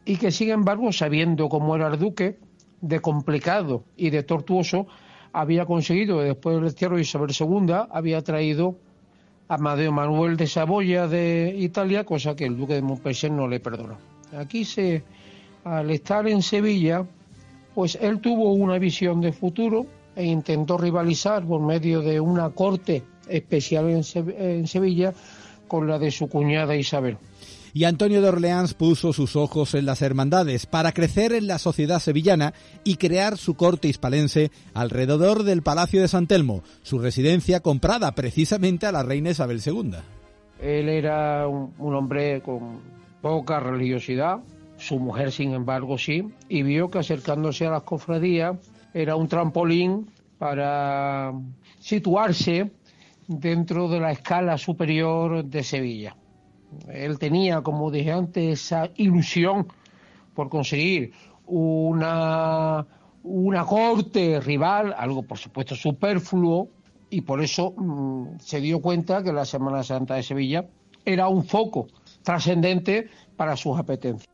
y 0.05 0.16
que 0.16 0.30
sin 0.30 0.51
embargo, 0.51 0.92
sabiendo 0.92 1.48
cómo 1.48 1.74
era 1.74 1.88
el 1.88 1.98
duque, 1.98 2.38
de 2.80 3.01
complicado 3.01 3.82
y 3.96 4.11
de 4.11 4.22
tortuoso, 4.22 4.86
había 5.33 5.66
conseguido, 5.66 6.20
después 6.20 6.57
del 6.57 6.64
destierro 6.64 6.97
de 6.97 7.03
Isabel 7.03 7.31
II, 7.39 7.74
había 7.91 8.22
traído 8.22 8.76
a 9.49 9.55
Amadeo 9.55 9.93
Manuel 9.93 10.37
de 10.37 10.47
Saboya 10.47 11.07
de 11.07 11.55
Italia, 11.59 12.05
cosa 12.05 12.35
que 12.37 12.47
el 12.47 12.57
duque 12.57 12.74
de 12.74 12.83
Montpensier 12.83 13.33
no 13.33 13.49
le 13.49 13.61
perdonó. 13.61 13.99
Aquí 14.37 14.64
se, 14.64 15.03
al 15.64 15.91
estar 15.91 16.26
en 16.28 16.43
Sevilla, 16.43 17.05
pues 17.74 17.99
él 18.01 18.20
tuvo 18.20 18.53
una 18.53 18.78
visión 18.78 19.20
de 19.20 19.33
futuro 19.33 19.87
e 20.16 20.24
intentó 20.24 20.78
rivalizar 20.78 21.45
por 21.45 21.61
medio 21.61 22.01
de 22.01 22.20
una 22.20 22.51
corte 22.51 23.03
especial 23.28 23.89
en 23.89 24.66
Sevilla 24.66 25.12
con 25.68 25.87
la 25.87 25.99
de 25.99 26.11
su 26.11 26.28
cuñada 26.28 26.74
Isabel 26.74 27.16
y 27.72 27.84
Antonio 27.84 28.22
de 28.22 28.28
Orleans 28.28 28.74
puso 28.74 29.12
sus 29.12 29.36
ojos 29.36 29.74
en 29.74 29.86
las 29.86 30.02
hermandades 30.02 30.66
para 30.66 30.92
crecer 30.92 31.32
en 31.32 31.46
la 31.46 31.58
sociedad 31.58 32.00
sevillana 32.00 32.54
y 32.84 32.96
crear 32.96 33.36
su 33.36 33.54
corte 33.54 33.88
hispalense 33.88 34.50
alrededor 34.74 35.42
del 35.42 35.62
Palacio 35.62 36.00
de 36.00 36.08
San 36.08 36.26
Telmo, 36.26 36.62
su 36.82 36.98
residencia 36.98 37.60
comprada 37.60 38.12
precisamente 38.12 38.86
a 38.86 38.92
la 38.92 39.02
reina 39.02 39.30
Isabel 39.30 39.60
II. 39.64 39.92
Él 40.60 40.88
era 40.88 41.46
un, 41.48 41.94
hombre 41.94 42.42
con 42.42 42.80
poca 43.22 43.60
religiosidad, 43.60 44.40
su 44.76 44.98
mujer 44.98 45.32
sin 45.32 45.54
embargo 45.54 45.98
sí, 45.98 46.28
y 46.48 46.62
vio 46.62 46.90
que 46.90 46.98
acercándose 46.98 47.66
a 47.66 47.70
las 47.70 47.82
cofradías 47.82 48.56
era 48.92 49.16
un 49.16 49.28
trampolín 49.28 50.10
para 50.38 51.32
situarse 51.78 52.70
dentro 53.26 53.88
de 53.88 54.00
la 54.00 54.10
escala 54.10 54.58
superior 54.58 55.44
de 55.44 55.62
Sevilla. 55.62 56.16
Él 56.88 57.18
tenía, 57.18 57.62
como 57.62 57.90
dije 57.90 58.12
antes, 58.12 58.60
esa 58.60 58.90
ilusión 58.96 59.66
por 60.34 60.48
conseguir 60.48 61.12
una, 61.46 62.86
una 63.22 63.64
corte 63.64 64.40
rival, 64.40 64.94
algo 64.96 65.22
por 65.22 65.38
supuesto 65.38 65.74
superfluo, 65.74 66.68
y 67.10 67.22
por 67.22 67.42
eso 67.42 67.74
mm, 67.76 68.38
se 68.38 68.60
dio 68.60 68.80
cuenta 68.80 69.22
que 69.22 69.32
la 69.32 69.44
Semana 69.44 69.82
Santa 69.82 70.14
de 70.14 70.22
Sevilla 70.22 70.66
era 71.04 71.28
un 71.28 71.44
foco 71.44 71.88
trascendente 72.22 73.08
para 73.36 73.56
sus 73.56 73.78
apetencias. 73.78 74.30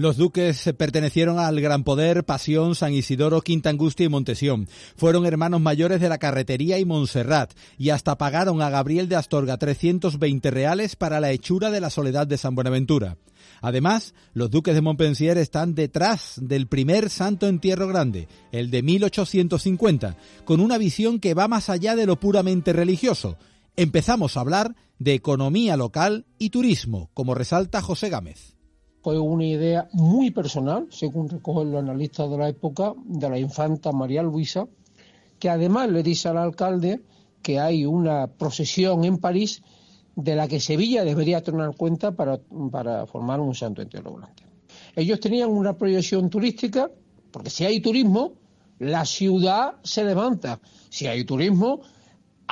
Los 0.00 0.16
duques 0.16 0.72
pertenecieron 0.78 1.38
al 1.38 1.60
Gran 1.60 1.84
Poder, 1.84 2.24
Pasión, 2.24 2.74
San 2.74 2.94
Isidoro, 2.94 3.42
Quinta 3.42 3.68
Angustia 3.68 4.06
y 4.06 4.08
Montesión. 4.08 4.66
Fueron 4.96 5.26
hermanos 5.26 5.60
mayores 5.60 6.00
de 6.00 6.08
la 6.08 6.16
Carretería 6.16 6.78
y 6.78 6.86
Montserrat 6.86 7.52
y 7.76 7.90
hasta 7.90 8.16
pagaron 8.16 8.62
a 8.62 8.70
Gabriel 8.70 9.10
de 9.10 9.16
Astorga 9.16 9.58
320 9.58 10.50
reales 10.50 10.96
para 10.96 11.20
la 11.20 11.32
hechura 11.32 11.70
de 11.70 11.82
la 11.82 11.90
Soledad 11.90 12.26
de 12.26 12.38
San 12.38 12.54
Buenaventura. 12.54 13.18
Además, 13.60 14.14
los 14.32 14.50
duques 14.50 14.74
de 14.74 14.80
Montpensier 14.80 15.36
están 15.36 15.74
detrás 15.74 16.36
del 16.40 16.66
primer 16.66 17.10
santo 17.10 17.46
entierro 17.46 17.86
grande, 17.86 18.26
el 18.52 18.70
de 18.70 18.82
1850, 18.82 20.16
con 20.46 20.60
una 20.60 20.78
visión 20.78 21.20
que 21.20 21.34
va 21.34 21.46
más 21.46 21.68
allá 21.68 21.94
de 21.94 22.06
lo 22.06 22.18
puramente 22.18 22.72
religioso. 22.72 23.36
Empezamos 23.76 24.38
a 24.38 24.40
hablar 24.40 24.74
de 24.98 25.12
economía 25.12 25.76
local 25.76 26.24
y 26.38 26.48
turismo, 26.48 27.10
como 27.12 27.34
resalta 27.34 27.82
José 27.82 28.08
Gámez 28.08 28.59
fue 29.02 29.18
una 29.18 29.44
idea 29.44 29.88
muy 29.92 30.30
personal, 30.30 30.86
según 30.90 31.28
recogen 31.28 31.72
los 31.72 31.82
analistas 31.82 32.30
de 32.30 32.38
la 32.38 32.48
época, 32.48 32.94
de 33.04 33.30
la 33.30 33.38
infanta 33.38 33.92
María 33.92 34.22
Luisa, 34.22 34.66
que 35.38 35.48
además 35.48 35.90
le 35.90 36.02
dice 36.02 36.28
al 36.28 36.36
alcalde 36.36 37.00
que 37.42 37.58
hay 37.58 37.86
una 37.86 38.26
procesión 38.26 39.04
en 39.04 39.18
París 39.18 39.62
de 40.14 40.36
la 40.36 40.48
que 40.48 40.60
Sevilla 40.60 41.04
debería 41.04 41.42
tener 41.42 41.70
cuenta 41.76 42.12
para, 42.12 42.38
para 42.70 43.06
formar 43.06 43.40
un 43.40 43.54
santo 43.54 43.80
entero 43.80 44.10
volante. 44.10 44.44
Ellos 44.94 45.18
tenían 45.20 45.50
una 45.50 45.76
proyección 45.76 46.28
turística, 46.28 46.90
porque 47.30 47.48
si 47.48 47.64
hay 47.64 47.80
turismo, 47.80 48.34
la 48.78 49.04
ciudad 49.04 49.76
se 49.82 50.04
levanta. 50.04 50.60
Si 50.90 51.06
hay 51.06 51.24
turismo, 51.24 51.80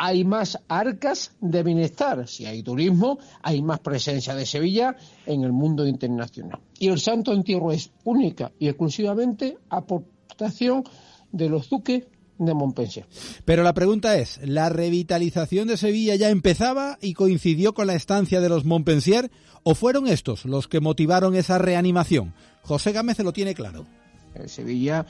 hay 0.01 0.25
más 0.25 0.59
arcas 0.69 1.33
de 1.41 1.63
bienestar. 1.63 2.29
Si 2.29 2.47
hay 2.47 2.63
turismo, 2.63 3.19
hay 3.43 3.63
más 3.63 3.81
presencia 3.81 4.35
de 4.35 4.47
Sevilla 4.47 4.97
en 5.27 5.43
el 5.43 5.53
mundo 5.53 5.87
internacional. 5.87 6.61
Y 6.79 6.89
el 6.89 7.01
Santo 7.01 7.33
Entierro 7.33 7.73
es 7.73 7.91
única 8.05 8.53
y 8.59 8.69
exclusivamente 8.69 9.59
aportación 9.69 10.85
de 11.33 11.49
los 11.49 11.69
duques 11.69 12.05
de 12.39 12.55
Montpensier. 12.55 13.07
Pero 13.45 13.65
la 13.65 13.75
pregunta 13.75 14.17
es, 14.17 14.39
¿la 14.45 14.69
revitalización 14.69 15.67
de 15.67 15.77
Sevilla 15.77 16.15
ya 16.15 16.31
empezaba 16.31 16.99
y 17.01 17.15
coincidió 17.15 17.75
con 17.75 17.89
la 17.89 17.95
estancia 17.95 18.41
de 18.41 18.49
los 18.49 18.65
Montpensier 18.65 19.31
o 19.65 19.75
fueron 19.75 20.07
estos 20.07 20.45
los 20.45 20.69
que 20.69 20.81
motivaron 20.81 21.35
esa 21.35 21.59
reanimación? 21.59 22.35
José 22.63 22.93
Gámez 22.93 23.19
lo 23.19 23.33
tiene 23.33 23.55
claro. 23.55 23.87
Eh, 24.35 24.47
Sevilla, 24.47 25.05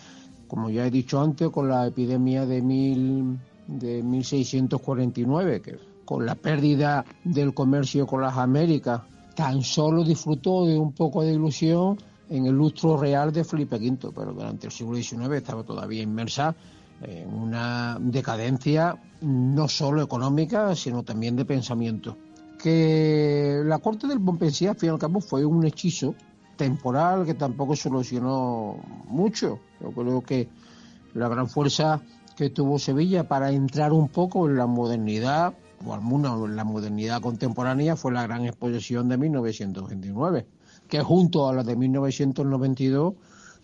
como 0.46 0.70
ya 0.70 0.86
he 0.86 0.90
dicho 0.90 1.20
antes, 1.20 1.50
con 1.50 1.68
la 1.68 1.86
epidemia 1.86 2.46
de 2.46 2.62
mil 2.62 3.38
de 3.68 4.02
1649, 4.02 5.62
que 5.62 5.78
con 6.04 6.26
la 6.26 6.34
pérdida 6.34 7.04
del 7.22 7.54
comercio 7.54 8.06
con 8.06 8.22
las 8.22 8.36
Américas 8.36 9.02
tan 9.36 9.62
solo 9.62 10.02
disfrutó 10.02 10.66
de 10.66 10.76
un 10.76 10.92
poco 10.92 11.22
de 11.22 11.34
ilusión 11.34 11.98
en 12.28 12.46
el 12.46 12.54
lustro 12.54 12.96
real 12.96 13.32
de 13.32 13.44
Felipe 13.44 13.76
V, 13.76 14.10
pero 14.14 14.32
durante 14.32 14.66
el 14.66 14.72
siglo 14.72 14.96
XIX 14.96 15.32
estaba 15.34 15.62
todavía 15.62 16.02
inmersa 16.02 16.56
en 17.02 17.32
una 17.32 17.98
decadencia 18.00 19.00
no 19.20 19.68
solo 19.68 20.02
económica, 20.02 20.74
sino 20.74 21.02
también 21.04 21.36
de 21.36 21.44
pensamiento. 21.44 22.16
Que 22.58 23.62
la 23.64 23.78
corte 23.78 24.08
del 24.08 24.18
Montpensier, 24.18 24.70
al 24.70 24.76
fin 24.76 24.88
y 24.88 24.92
al 24.92 24.98
cabo, 24.98 25.20
fue 25.20 25.44
un 25.44 25.64
hechizo 25.64 26.14
temporal 26.56 27.24
que 27.24 27.34
tampoco 27.34 27.76
solucionó 27.76 28.76
mucho. 29.06 29.60
Yo 29.80 29.92
creo 29.92 30.20
que 30.22 30.48
la 31.14 31.28
gran 31.28 31.48
fuerza 31.48 32.02
que 32.38 32.50
tuvo 32.50 32.78
Sevilla 32.78 33.26
para 33.26 33.50
entrar 33.50 33.92
un 33.92 34.08
poco 34.08 34.48
en 34.48 34.56
la 34.56 34.68
modernidad, 34.68 35.54
o 35.84 35.92
al 35.92 36.02
menos 36.02 36.48
en 36.48 36.54
la 36.54 36.62
modernidad 36.62 37.20
contemporánea, 37.20 37.96
fue 37.96 38.12
la 38.12 38.22
gran 38.22 38.46
exposición 38.46 39.08
de 39.08 39.18
1929, 39.18 40.46
que 40.88 41.02
junto 41.02 41.48
a 41.48 41.52
la 41.52 41.64
de 41.64 41.74
1992 41.74 43.14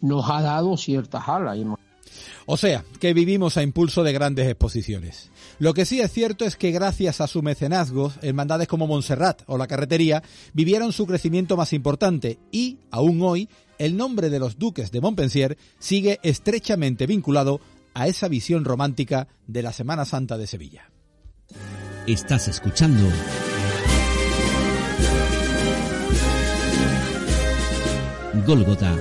nos 0.01 0.29
ha 0.29 0.43
dado 0.43 0.77
ciertas 0.77 1.29
alas. 1.29 1.57
O 2.47 2.57
sea, 2.57 2.85
que 2.99 3.15
vivimos 3.15 3.57
a 3.57 3.63
impulso 3.63 4.03
de 4.03 4.13
grandes 4.13 4.49
exposiciones. 4.49 5.31
Lo 5.61 5.73
que 5.73 5.85
sí 5.85 6.01
es 6.01 6.13
cierto 6.13 6.45
es 6.45 6.57
que 6.57 6.73
gracias 6.73 7.21
a 7.21 7.29
su 7.29 7.43
mecenazgo, 7.43 8.13
hermandades 8.23 8.67
como 8.67 8.89
Montserrat 8.89 9.43
o 9.47 9.57
la 9.57 9.69
Carretería 9.69 10.21
vivieron 10.53 10.93
su 10.93 11.07
crecimiento 11.07 11.57
más 11.57 11.73
importante 11.73 12.41
y, 12.51 12.79
aún 12.91 13.23
hoy, 13.23 13.49
el 13.79 13.97
nombre 13.97 14.31
de 14.31 14.41
los 14.41 14.59
duques 14.59 14.91
de 14.91 15.01
Montpensier 15.01 15.57
sigue 15.79 16.19
estrechamente 16.23 17.07
vinculado 17.07 17.61
a 17.95 18.09
esa 18.09 18.29
visión 18.29 18.65
romántica 18.65 19.29
de 19.47 19.63
la 19.63 19.73
Semana 19.73 20.05
Santa 20.05 20.37
de 20.37 20.47
Sevilla. 20.47 20.91
Estás 22.07 22.49
escuchando 22.49 23.09
Gólgota 28.47 28.95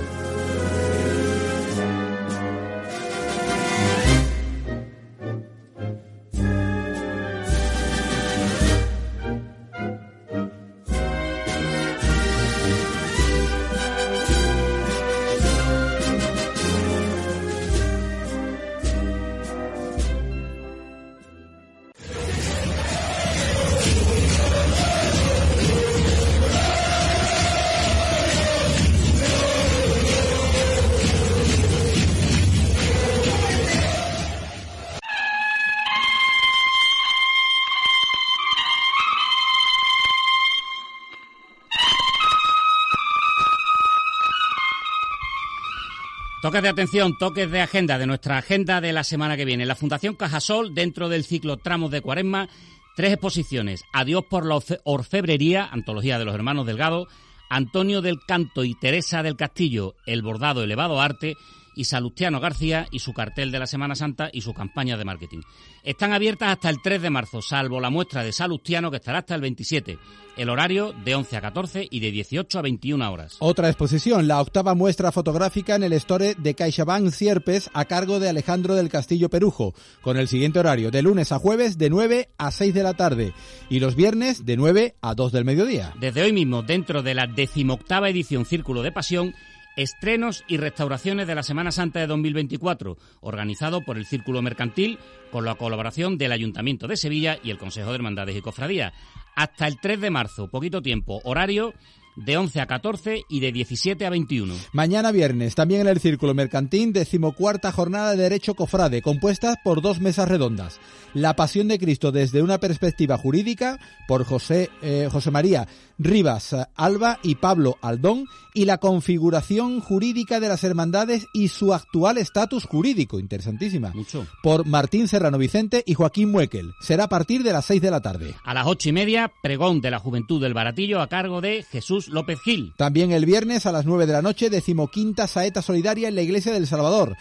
Toques 46.54 46.62
de 46.62 46.68
atención, 46.68 47.18
toques 47.18 47.50
de 47.50 47.60
agenda 47.60 47.98
de 47.98 48.06
nuestra 48.06 48.38
agenda 48.38 48.80
de 48.80 48.92
la 48.92 49.02
semana 49.02 49.36
que 49.36 49.44
viene. 49.44 49.66
La 49.66 49.74
Fundación 49.74 50.14
Cajasol, 50.14 50.72
dentro 50.72 51.08
del 51.08 51.24
ciclo 51.24 51.56
Tramos 51.56 51.90
de 51.90 52.00
Cuaresma, 52.00 52.48
tres 52.94 53.10
exposiciones. 53.10 53.82
Adiós 53.92 54.22
por 54.30 54.46
la 54.46 54.60
orfebrería, 54.84 55.66
antología 55.66 56.16
de 56.16 56.24
los 56.24 56.32
hermanos 56.32 56.64
Delgado, 56.64 57.08
Antonio 57.50 58.02
del 58.02 58.20
Canto 58.24 58.62
y 58.62 58.76
Teresa 58.76 59.24
del 59.24 59.34
Castillo, 59.34 59.96
El 60.06 60.22
Bordado 60.22 60.62
Elevado 60.62 61.00
Arte, 61.00 61.34
y 61.74 61.84
Salustiano 61.84 62.40
García 62.40 62.86
y 62.90 62.98
su 62.98 63.12
cartel 63.12 63.50
de 63.50 63.58
la 63.58 63.66
Semana 63.66 63.94
Santa 63.94 64.30
y 64.32 64.40
su 64.40 64.54
campaña 64.54 64.96
de 64.96 65.04
marketing. 65.04 65.40
Están 65.82 66.12
abiertas 66.12 66.50
hasta 66.50 66.70
el 66.70 66.80
3 66.82 67.02
de 67.02 67.10
marzo, 67.10 67.42
salvo 67.42 67.80
la 67.80 67.90
muestra 67.90 68.24
de 68.24 68.32
Salustiano 68.32 68.90
que 68.90 68.96
estará 68.96 69.18
hasta 69.18 69.34
el 69.34 69.40
27. 69.40 69.98
El 70.36 70.48
horario 70.48 70.92
de 71.04 71.14
11 71.14 71.36
a 71.36 71.40
14 71.40 71.86
y 71.88 72.00
de 72.00 72.10
18 72.10 72.58
a 72.58 72.62
21 72.62 73.12
horas. 73.12 73.36
Otra 73.38 73.68
exposición, 73.68 74.26
la 74.26 74.40
octava 74.40 74.74
muestra 74.74 75.12
fotográfica 75.12 75.76
en 75.76 75.84
el 75.84 75.92
Store 75.92 76.34
de 76.36 76.54
CaixaBank 76.54 77.10
Sierpes 77.10 77.70
a 77.72 77.84
cargo 77.84 78.18
de 78.18 78.28
Alejandro 78.28 78.74
del 78.74 78.88
Castillo 78.88 79.28
Perujo, 79.28 79.74
con 80.00 80.16
el 80.16 80.26
siguiente 80.26 80.58
horario, 80.58 80.90
de 80.90 81.02
lunes 81.02 81.30
a 81.30 81.38
jueves 81.38 81.78
de 81.78 81.90
9 81.90 82.30
a 82.36 82.50
6 82.50 82.74
de 82.74 82.82
la 82.82 82.94
tarde 82.94 83.32
y 83.68 83.78
los 83.78 83.94
viernes 83.94 84.44
de 84.44 84.56
9 84.56 84.96
a 85.00 85.14
2 85.14 85.32
del 85.32 85.44
mediodía. 85.44 85.92
Desde 86.00 86.22
hoy 86.22 86.32
mismo, 86.32 86.62
dentro 86.62 87.02
de 87.02 87.14
la 87.14 87.26
decimoctava 87.26 88.08
edición 88.08 88.44
Círculo 88.44 88.82
de 88.82 88.92
Pasión, 88.92 89.34
Estrenos 89.76 90.44
y 90.46 90.56
restauraciones 90.56 91.26
de 91.26 91.34
la 91.34 91.42
Semana 91.42 91.72
Santa 91.72 92.00
de 92.00 92.06
2024, 92.06 92.96
organizado 93.20 93.80
por 93.80 93.96
el 93.96 94.06
Círculo 94.06 94.40
Mercantil 94.40 94.98
con 95.32 95.44
la 95.44 95.56
colaboración 95.56 96.16
del 96.16 96.32
Ayuntamiento 96.32 96.86
de 96.86 96.96
Sevilla 96.96 97.38
y 97.42 97.50
el 97.50 97.58
Consejo 97.58 97.90
de 97.90 97.96
Hermandades 97.96 98.36
y 98.36 98.40
Cofradías. 98.40 98.92
Hasta 99.34 99.66
el 99.66 99.80
3 99.80 100.00
de 100.00 100.10
marzo, 100.10 100.48
poquito 100.48 100.80
tiempo, 100.80 101.20
horario 101.24 101.74
de 102.16 102.36
11 102.36 102.60
a 102.60 102.66
14 102.66 103.22
y 103.28 103.40
de 103.40 103.52
17 103.52 104.06
a 104.06 104.10
21. 104.10 104.54
Mañana 104.72 105.12
viernes, 105.12 105.54
también 105.54 105.82
en 105.82 105.88
el 105.88 106.00
Círculo 106.00 106.34
Mercantil, 106.34 106.92
decimocuarta 106.92 107.72
jornada 107.72 108.12
de 108.12 108.22
Derecho 108.22 108.54
Cofrade, 108.54 109.02
compuesta 109.02 109.56
por 109.64 109.82
dos 109.82 110.00
mesas 110.00 110.28
redondas. 110.28 110.78
La 111.12 111.36
Pasión 111.36 111.68
de 111.68 111.78
Cristo 111.78 112.12
desde 112.12 112.42
una 112.42 112.58
perspectiva 112.58 113.18
jurídica, 113.18 113.78
por 114.06 114.24
José, 114.24 114.70
eh, 114.82 115.08
José 115.10 115.30
María 115.30 115.66
Rivas 115.98 116.54
Alba 116.76 117.18
y 117.22 117.36
Pablo 117.36 117.76
Aldón, 117.82 118.26
y 118.52 118.64
la 118.66 118.78
configuración 118.78 119.80
jurídica 119.80 120.40
de 120.40 120.48
las 120.48 120.64
hermandades 120.64 121.26
y 121.32 121.48
su 121.48 121.74
actual 121.74 122.18
estatus 122.18 122.64
jurídico, 122.64 123.18
interesantísima, 123.18 123.90
Mucho. 123.94 124.26
por 124.42 124.66
Martín 124.66 125.08
Serrano 125.08 125.38
Vicente 125.38 125.82
y 125.86 125.94
Joaquín 125.94 126.30
Muekel. 126.30 126.72
Será 126.80 127.04
a 127.04 127.08
partir 127.08 127.42
de 127.42 127.52
las 127.52 127.64
6 127.66 127.82
de 127.82 127.90
la 127.90 128.00
tarde. 128.00 128.34
A 128.44 128.54
las 128.54 128.66
ocho 128.66 128.88
y 128.88 128.92
media, 128.92 129.32
pregón 129.42 129.80
de 129.80 129.90
la 129.90 129.98
Juventud 129.98 130.40
del 130.42 130.54
Baratillo 130.54 131.00
a 131.00 131.08
cargo 131.08 131.40
de 131.40 131.62
Jesús 131.64 132.08
López 132.08 132.40
Gil. 132.44 132.72
También 132.76 133.12
el 133.12 133.26
viernes 133.26 133.66
a 133.66 133.72
las 133.72 133.84
9 133.86 134.06
de 134.06 134.12
la 134.12 134.22
noche, 134.22 134.50
decimoquinta 134.50 135.26
saeta 135.26 135.62
solidaria 135.62 136.08
en 136.08 136.14
la 136.14 136.22
Iglesia 136.22 136.52
del 136.52 136.66
Salvador. 136.66 137.16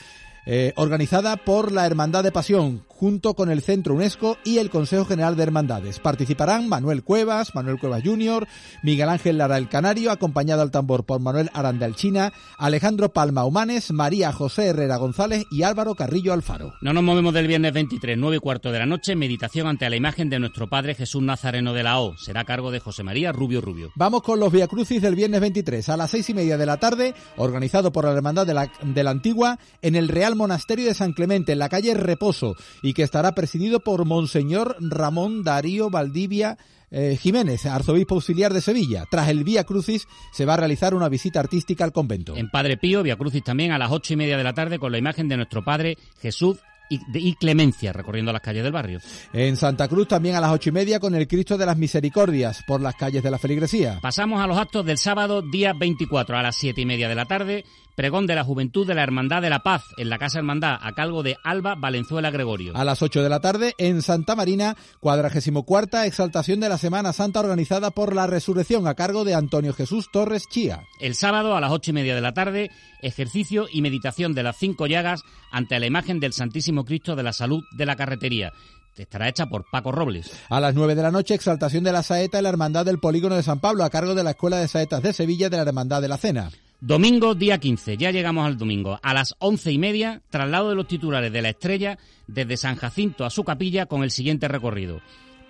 eh, 0.45 0.73
organizada 0.75 1.37
por 1.37 1.71
la 1.71 1.85
Hermandad 1.85 2.21
de 2.21 2.33
Pasión, 2.33 2.83
junto 2.99 3.33
con 3.33 3.49
el 3.49 3.61
Centro 3.61 3.95
UNESCO 3.95 4.37
y 4.43 4.59
el 4.59 4.69
Consejo 4.69 5.05
General 5.05 5.35
de 5.35 5.43
Hermandades. 5.43 5.99
Participarán 5.99 6.69
Manuel 6.69 7.03
Cuevas, 7.03 7.55
Manuel 7.55 7.79
Cuevas 7.79 8.03
Jr., 8.03 8.47
Miguel 8.81 9.09
Ángel 9.09 9.37
Lara 9.37 9.57
el 9.57 9.69
Canario, 9.69 10.11
acompañado 10.11 10.61
al 10.61 10.71
tambor 10.71 11.05
por 11.05 11.19
Manuel 11.19 11.49
Aranda 11.53 11.85
el 11.85 11.95
China, 11.95 12.33
Alejandro 12.57 13.11
Palma 13.11 13.45
Humanes, 13.45 13.91
María 13.91 14.31
José 14.31 14.67
Herrera 14.67 14.97
González 14.97 15.45
y 15.51 15.63
Álvaro 15.63 15.95
Carrillo 15.95 16.33
Alfaro. 16.33 16.73
No 16.81 16.93
nos 16.93 17.03
movemos 17.03 17.33
del 17.33 17.47
viernes 17.47 17.73
23, 17.73 18.17
9 18.17 18.37
y 18.37 18.39
cuarto 18.39 18.71
de 18.71 18.79
la 18.79 18.85
noche, 18.85 19.15
meditación 19.15 19.67
ante 19.67 19.89
la 19.89 19.95
imagen 19.95 20.29
de 20.29 20.39
nuestro 20.39 20.69
Padre 20.69 20.95
Jesús 20.95 21.21
Nazareno 21.21 21.73
de 21.73 21.83
la 21.83 21.99
O. 21.99 22.15
Será 22.17 22.41
a 22.41 22.45
cargo 22.45 22.71
de 22.71 22.79
José 22.79 23.03
María 23.03 23.31
Rubio 23.31 23.61
Rubio. 23.61 23.91
Vamos 23.95 24.21
con 24.23 24.39
los 24.39 24.51
Via 24.51 24.67
Crucis 24.67 25.01
del 25.01 25.15
viernes 25.15 25.41
23 25.41 25.89
a 25.89 25.97
las 25.97 26.11
seis 26.11 26.29
y 26.29 26.33
media 26.33 26.57
de 26.57 26.65
la 26.65 26.77
tarde, 26.77 27.13
organizado 27.37 27.91
por 27.91 28.05
la 28.05 28.11
Hermandad 28.11 28.45
de 28.45 28.53
la, 28.53 28.71
de 28.81 29.03
la 29.03 29.11
Antigua 29.11 29.59
en 29.81 29.95
el 29.95 30.07
Real 30.07 30.35
Monasterio 30.35 30.87
de 30.87 30.93
San 30.93 31.13
Clemente, 31.13 31.53
en 31.53 31.59
la 31.59 31.69
calle 31.69 31.93
Reposo, 31.93 32.55
y 32.81 32.92
que 32.93 33.03
estará 33.03 33.33
presidido 33.33 33.79
por 33.79 34.05
Monseñor 34.05 34.75
Ramón 34.79 35.43
Darío 35.43 35.89
Valdivia 35.89 36.57
eh, 36.95 37.17
Jiménez, 37.19 37.65
arzobispo 37.65 38.15
auxiliar 38.15 38.53
de 38.53 38.61
Sevilla. 38.61 39.05
Tras 39.09 39.27
el 39.29 39.43
Vía 39.43 39.63
Crucis 39.63 40.07
se 40.31 40.45
va 40.45 40.53
a 40.53 40.57
realizar 40.57 40.93
una 40.93 41.09
visita 41.09 41.39
artística 41.39 41.83
al 41.83 41.91
convento. 41.91 42.35
En 42.37 42.51
Padre 42.51 42.77
Pío, 42.77 43.01
Via 43.01 43.15
Crucis 43.15 43.43
también 43.43 43.71
a 43.71 43.79
las 43.79 43.91
ocho 43.91 44.13
y 44.13 44.15
media 44.15 44.37
de 44.37 44.43
la 44.43 44.53
tarde 44.53 44.77
con 44.77 44.91
la 44.91 44.99
imagen 44.99 45.27
de 45.27 45.37
nuestro 45.37 45.63
Padre 45.63 45.97
Jesús 46.21 46.59
y, 46.89 46.99
y 47.13 47.33
Clemencia 47.33 47.93
recorriendo 47.93 48.31
las 48.31 48.41
calles 48.41 48.63
del 48.63 48.71
barrio. 48.71 48.99
En 49.33 49.57
Santa 49.57 49.87
Cruz 49.87 50.07
también 50.07 50.35
a 50.35 50.41
las 50.41 50.51
ocho 50.51 50.69
y 50.69 50.73
media 50.73 50.99
con 50.99 51.15
el 51.15 51.27
Cristo 51.27 51.57
de 51.57 51.65
las 51.65 51.77
Misericordias 51.77 52.63
por 52.67 52.79
las 52.79 52.93
calles 52.93 53.23
de 53.23 53.31
la 53.31 53.39
Feligresía. 53.39 53.97
Pasamos 53.99 54.39
a 54.39 54.45
los 54.45 54.57
actos 54.59 54.85
del 54.85 54.99
sábado, 54.99 55.41
día 55.41 55.73
24, 55.73 56.37
a 56.37 56.43
las 56.43 56.55
siete 56.55 56.81
y 56.81 56.85
media 56.85 57.09
de 57.09 57.15
la 57.15 57.25
tarde, 57.25 57.65
pregón 57.95 58.27
de 58.27 58.35
la 58.35 58.43
Juventud 58.43 58.87
de 58.87 58.95
la 58.95 59.03
Hermandad 59.03 59.41
de 59.41 59.49
la 59.49 59.59
Paz 59.59 59.83
en 59.97 60.09
la 60.09 60.17
Casa 60.17 60.39
Hermandad 60.39 60.79
a 60.81 60.93
cargo 60.93 61.23
de 61.23 61.37
Alba 61.43 61.75
Valenzuela 61.75 62.31
Gregorio. 62.31 62.75
A 62.75 62.83
las 62.83 63.01
8 63.01 63.23
de 63.23 63.29
la 63.29 63.39
tarde 63.39 63.73
en 63.77 64.01
Santa 64.01 64.35
Marina, 64.35 64.75
cuadragésimo 64.99 65.63
cuarta 65.63 66.05
exaltación 66.05 66.59
de 66.59 66.69
la 66.69 66.77
Semana 66.77 67.13
Santa 67.13 67.39
organizada 67.39 67.91
por 67.91 68.15
la 68.15 68.27
Resurrección 68.27 68.87
a 68.87 68.95
cargo 68.95 69.23
de 69.23 69.35
Antonio 69.35 69.73
Jesús 69.73 70.09
Torres 70.11 70.47
Chía. 70.49 70.81
El 70.99 71.15
sábado 71.15 71.55
a 71.55 71.61
las 71.61 71.71
ocho 71.71 71.91
y 71.91 71.93
media 71.93 72.15
de 72.15 72.21
la 72.21 72.33
tarde, 72.33 72.71
ejercicio 73.01 73.67
y 73.71 73.81
meditación 73.81 74.33
de 74.33 74.43
las 74.43 74.57
cinco 74.57 74.87
llagas 74.87 75.23
ante 75.51 75.79
la 75.79 75.85
imagen 75.85 76.19
del 76.19 76.33
Santísimo 76.33 76.85
Cristo 76.85 77.15
de 77.15 77.23
la 77.23 77.33
Salud 77.33 77.63
de 77.77 77.85
la 77.85 77.95
Carretería. 77.95 78.51
Estará 78.97 79.27
hecha 79.27 79.47
por 79.47 79.65
Paco 79.71 79.91
Robles. 79.91 80.31
A 80.49 80.59
las 80.59 80.75
9 80.75 80.93
de 80.93 81.01
la 81.01 81.11
noche, 81.11 81.33
exaltación 81.33 81.83
de 81.83 81.91
la 81.91 82.03
saeta 82.03 82.37
en 82.37 82.43
la 82.43 82.49
Hermandad 82.49 82.85
del 82.85 82.99
Polígono 82.99 83.35
de 83.35 83.41
San 83.41 83.59
Pablo 83.59 83.83
a 83.83 83.89
cargo 83.89 84.13
de 84.13 84.23
la 84.23 84.31
Escuela 84.31 84.57
de 84.57 84.67
Saetas 84.67 85.01
de 85.01 85.13
Sevilla 85.13 85.49
de 85.49 85.57
la 85.57 85.63
Hermandad 85.63 86.01
de 86.01 86.07
la 86.07 86.17
Cena. 86.17 86.51
Domingo, 86.85 87.33
día 87.33 87.59
15, 87.59 87.95
ya 87.95 88.11
llegamos 88.11 88.45
al 88.45 88.57
domingo. 88.57 88.99
A 89.01 89.13
las 89.13 89.35
once 89.39 89.71
y 89.71 89.77
media, 89.77 90.21
traslado 90.29 90.67
de 90.67 90.75
los 90.75 90.85
titulares 90.85 91.31
de 91.31 91.41
la 91.41 91.51
estrella 91.51 91.97
desde 92.27 92.57
San 92.57 92.75
Jacinto 92.75 93.23
a 93.23 93.29
su 93.29 93.45
capilla 93.45 93.85
con 93.85 94.03
el 94.03 94.11
siguiente 94.11 94.49
recorrido. 94.49 94.99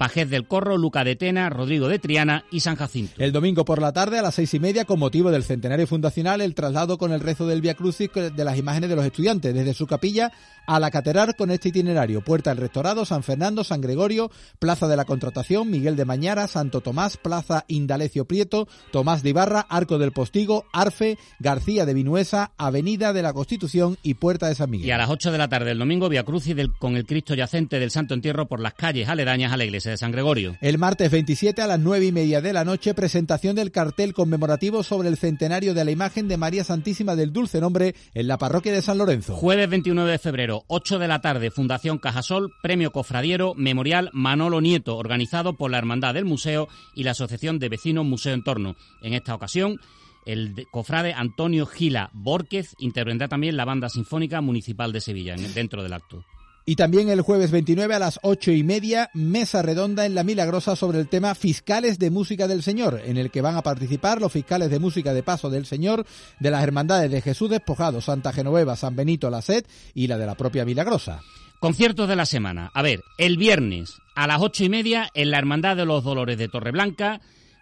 Pajez 0.03 0.29
del 0.29 0.49
Corro, 0.49 0.77
Luca 0.77 1.05
de 1.05 1.15
Tena, 1.15 1.49
Rodrigo 1.49 1.87
de 1.87 1.97
Triana 1.97 2.43
y 2.51 2.59
San 2.59 2.75
Jacinto. 2.75 3.13
El 3.19 3.31
domingo 3.31 3.63
por 3.63 3.81
la 3.81 3.93
tarde 3.93 4.19
a 4.19 4.21
las 4.21 4.35
seis 4.35 4.53
y 4.53 4.59
media, 4.59 4.83
con 4.83 4.99
motivo 4.99 5.31
del 5.31 5.45
centenario 5.45 5.87
fundacional, 5.87 6.41
el 6.41 6.55
traslado 6.55 6.97
con 6.97 7.13
el 7.13 7.21
rezo 7.21 7.47
del 7.47 7.61
Via 7.61 7.73
Crucis 7.73 8.09
de 8.13 8.43
las 8.43 8.57
imágenes 8.57 8.89
de 8.89 8.97
los 8.97 9.05
estudiantes 9.05 9.53
desde 9.53 9.73
su 9.73 9.87
capilla 9.87 10.33
a 10.65 10.79
la 10.79 10.91
catedral 10.91 11.35
con 11.37 11.51
este 11.51 11.69
itinerario. 11.69 12.21
Puerta 12.21 12.49
del 12.49 12.59
Rectorado, 12.59 13.05
San 13.05 13.23
Fernando, 13.23 13.63
San 13.63 13.79
Gregorio, 13.79 14.29
Plaza 14.59 14.89
de 14.89 14.97
la 14.97 15.05
Contratación, 15.05 15.69
Miguel 15.69 15.95
de 15.95 16.03
Mañara, 16.03 16.47
Santo 16.47 16.81
Tomás, 16.81 17.15
Plaza 17.15 17.63
Indalecio 17.69 18.25
Prieto, 18.25 18.67
Tomás 18.91 19.23
de 19.23 19.29
Ibarra, 19.29 19.61
Arco 19.69 19.97
del 19.99 20.11
Postigo, 20.11 20.65
Arfe, 20.73 21.17
García 21.39 21.85
de 21.85 21.93
Vinuesa, 21.93 22.51
Avenida 22.57 23.13
de 23.13 23.21
la 23.21 23.33
Constitución 23.33 23.97
y 24.03 24.15
Puerta 24.15 24.47
de 24.47 24.55
San 24.55 24.69
Miguel. 24.69 24.87
Y 24.87 24.91
a 24.91 24.97
las 24.97 25.09
8 25.09 25.31
de 25.31 25.37
la 25.37 25.47
tarde 25.47 25.67
del 25.67 25.79
domingo, 25.79 26.09
Via 26.09 26.23
Crucis 26.23 26.55
del, 26.55 26.73
con 26.73 26.97
el 26.97 27.05
Cristo 27.05 27.35
yacente 27.35 27.79
del 27.79 27.91
Santo 27.91 28.13
Entierro 28.13 28.47
por 28.47 28.59
las 28.59 28.73
calles 28.73 29.07
aledañas 29.07 29.53
a 29.53 29.57
la 29.57 29.65
iglesia 29.65 29.91
de 29.93 29.97
San 29.97 30.11
Gregorio. 30.11 30.57
El 30.59 30.77
martes 30.77 31.09
27 31.09 31.61
a 31.61 31.67
las 31.67 31.79
9 31.79 32.07
y 32.07 32.11
media 32.11 32.41
de 32.41 32.51
la 32.51 32.65
noche, 32.65 32.93
presentación 32.93 33.55
del 33.55 33.71
cartel 33.71 34.13
conmemorativo 34.13 34.83
sobre 34.83 35.07
el 35.07 35.17
centenario 35.17 35.73
de 35.73 35.85
la 35.85 35.91
imagen 35.91 36.27
de 36.27 36.37
María 36.37 36.63
Santísima 36.63 37.15
del 37.15 37.31
Dulce 37.31 37.61
Nombre 37.61 37.95
en 38.13 38.27
la 38.27 38.37
parroquia 38.37 38.73
de 38.73 38.81
San 38.81 38.97
Lorenzo. 38.97 39.35
Jueves 39.35 39.69
29 39.69 40.11
de 40.11 40.19
febrero, 40.19 40.63
8 40.67 40.99
de 40.99 41.07
la 41.07 41.21
tarde, 41.21 41.51
Fundación 41.51 41.99
Cajasol, 41.99 42.51
Premio 42.61 42.91
Cofradiero, 42.91 43.53
Memorial 43.55 44.09
Manolo 44.13 44.61
Nieto, 44.61 44.97
organizado 44.97 45.55
por 45.55 45.71
la 45.71 45.77
Hermandad 45.77 46.15
del 46.15 46.25
Museo 46.25 46.67
y 46.95 47.03
la 47.03 47.11
Asociación 47.11 47.59
de 47.59 47.69
Vecinos 47.69 48.05
Museo 48.05 48.33
Entorno. 48.33 48.75
En 49.03 49.13
esta 49.13 49.35
ocasión, 49.35 49.79
el 50.25 50.67
cofrade 50.71 51.13
Antonio 51.13 51.65
Gila 51.65 52.09
Borquez 52.13 52.75
intervendrá 52.79 53.27
también 53.27 53.57
la 53.57 53.65
Banda 53.65 53.89
Sinfónica 53.89 54.41
Municipal 54.41 54.91
de 54.91 55.01
Sevilla 55.01 55.35
dentro 55.53 55.83
del 55.83 55.93
acto. 55.93 56.25
Y 56.65 56.77
también 56.77 57.09
el 57.09 57.21
jueves 57.21 57.51
29 57.51 57.93
a 57.93 57.99
las 57.99 58.19
ocho 58.23 58.51
y 58.51 58.63
media, 58.63 59.09
mesa 59.13 59.61
redonda 59.61 60.05
en 60.05 60.15
La 60.15 60.23
Milagrosa 60.23 60.77
sobre 60.77 60.99
el 60.99 61.09
tema 61.09 61.35
Fiscales 61.35 61.99
de 61.99 62.09
Música 62.09 62.47
del 62.47 62.63
Señor, 62.63 63.01
en 63.03 63.17
el 63.17 63.31
que 63.31 63.41
van 63.41 63.57
a 63.57 63.63
participar 63.63 64.21
los 64.21 64.31
fiscales 64.31 64.69
de 64.69 64.79
música 64.79 65.13
de 65.13 65.23
paso 65.23 65.49
del 65.49 65.65
Señor 65.65 66.05
de 66.39 66.51
las 66.51 66.63
Hermandades 66.63 67.11
de 67.11 67.21
Jesús 67.21 67.49
Despojado, 67.49 67.99
Santa 67.99 68.31
Genoveva, 68.31 68.77
San 68.77 68.95
Benito, 68.95 69.29
La 69.29 69.41
Sed 69.41 69.65
y 69.93 70.07
la 70.07 70.17
de 70.17 70.25
la 70.25 70.35
propia 70.35 70.63
Milagrosa. 70.63 71.21
Conciertos 71.59 72.07
de 72.07 72.15
la 72.15 72.25
semana. 72.25 72.71
A 72.73 72.81
ver, 72.81 73.01
el 73.17 73.37
viernes 73.37 74.01
a 74.15 74.25
las 74.27 74.41
ocho 74.41 74.63
y 74.63 74.69
media 74.69 75.09
en 75.13 75.31
la 75.31 75.39
Hermandad 75.39 75.75
de 75.75 75.85
los 75.85 76.05
Dolores 76.05 76.37
de 76.37 76.47
Torreblanca, 76.47 77.19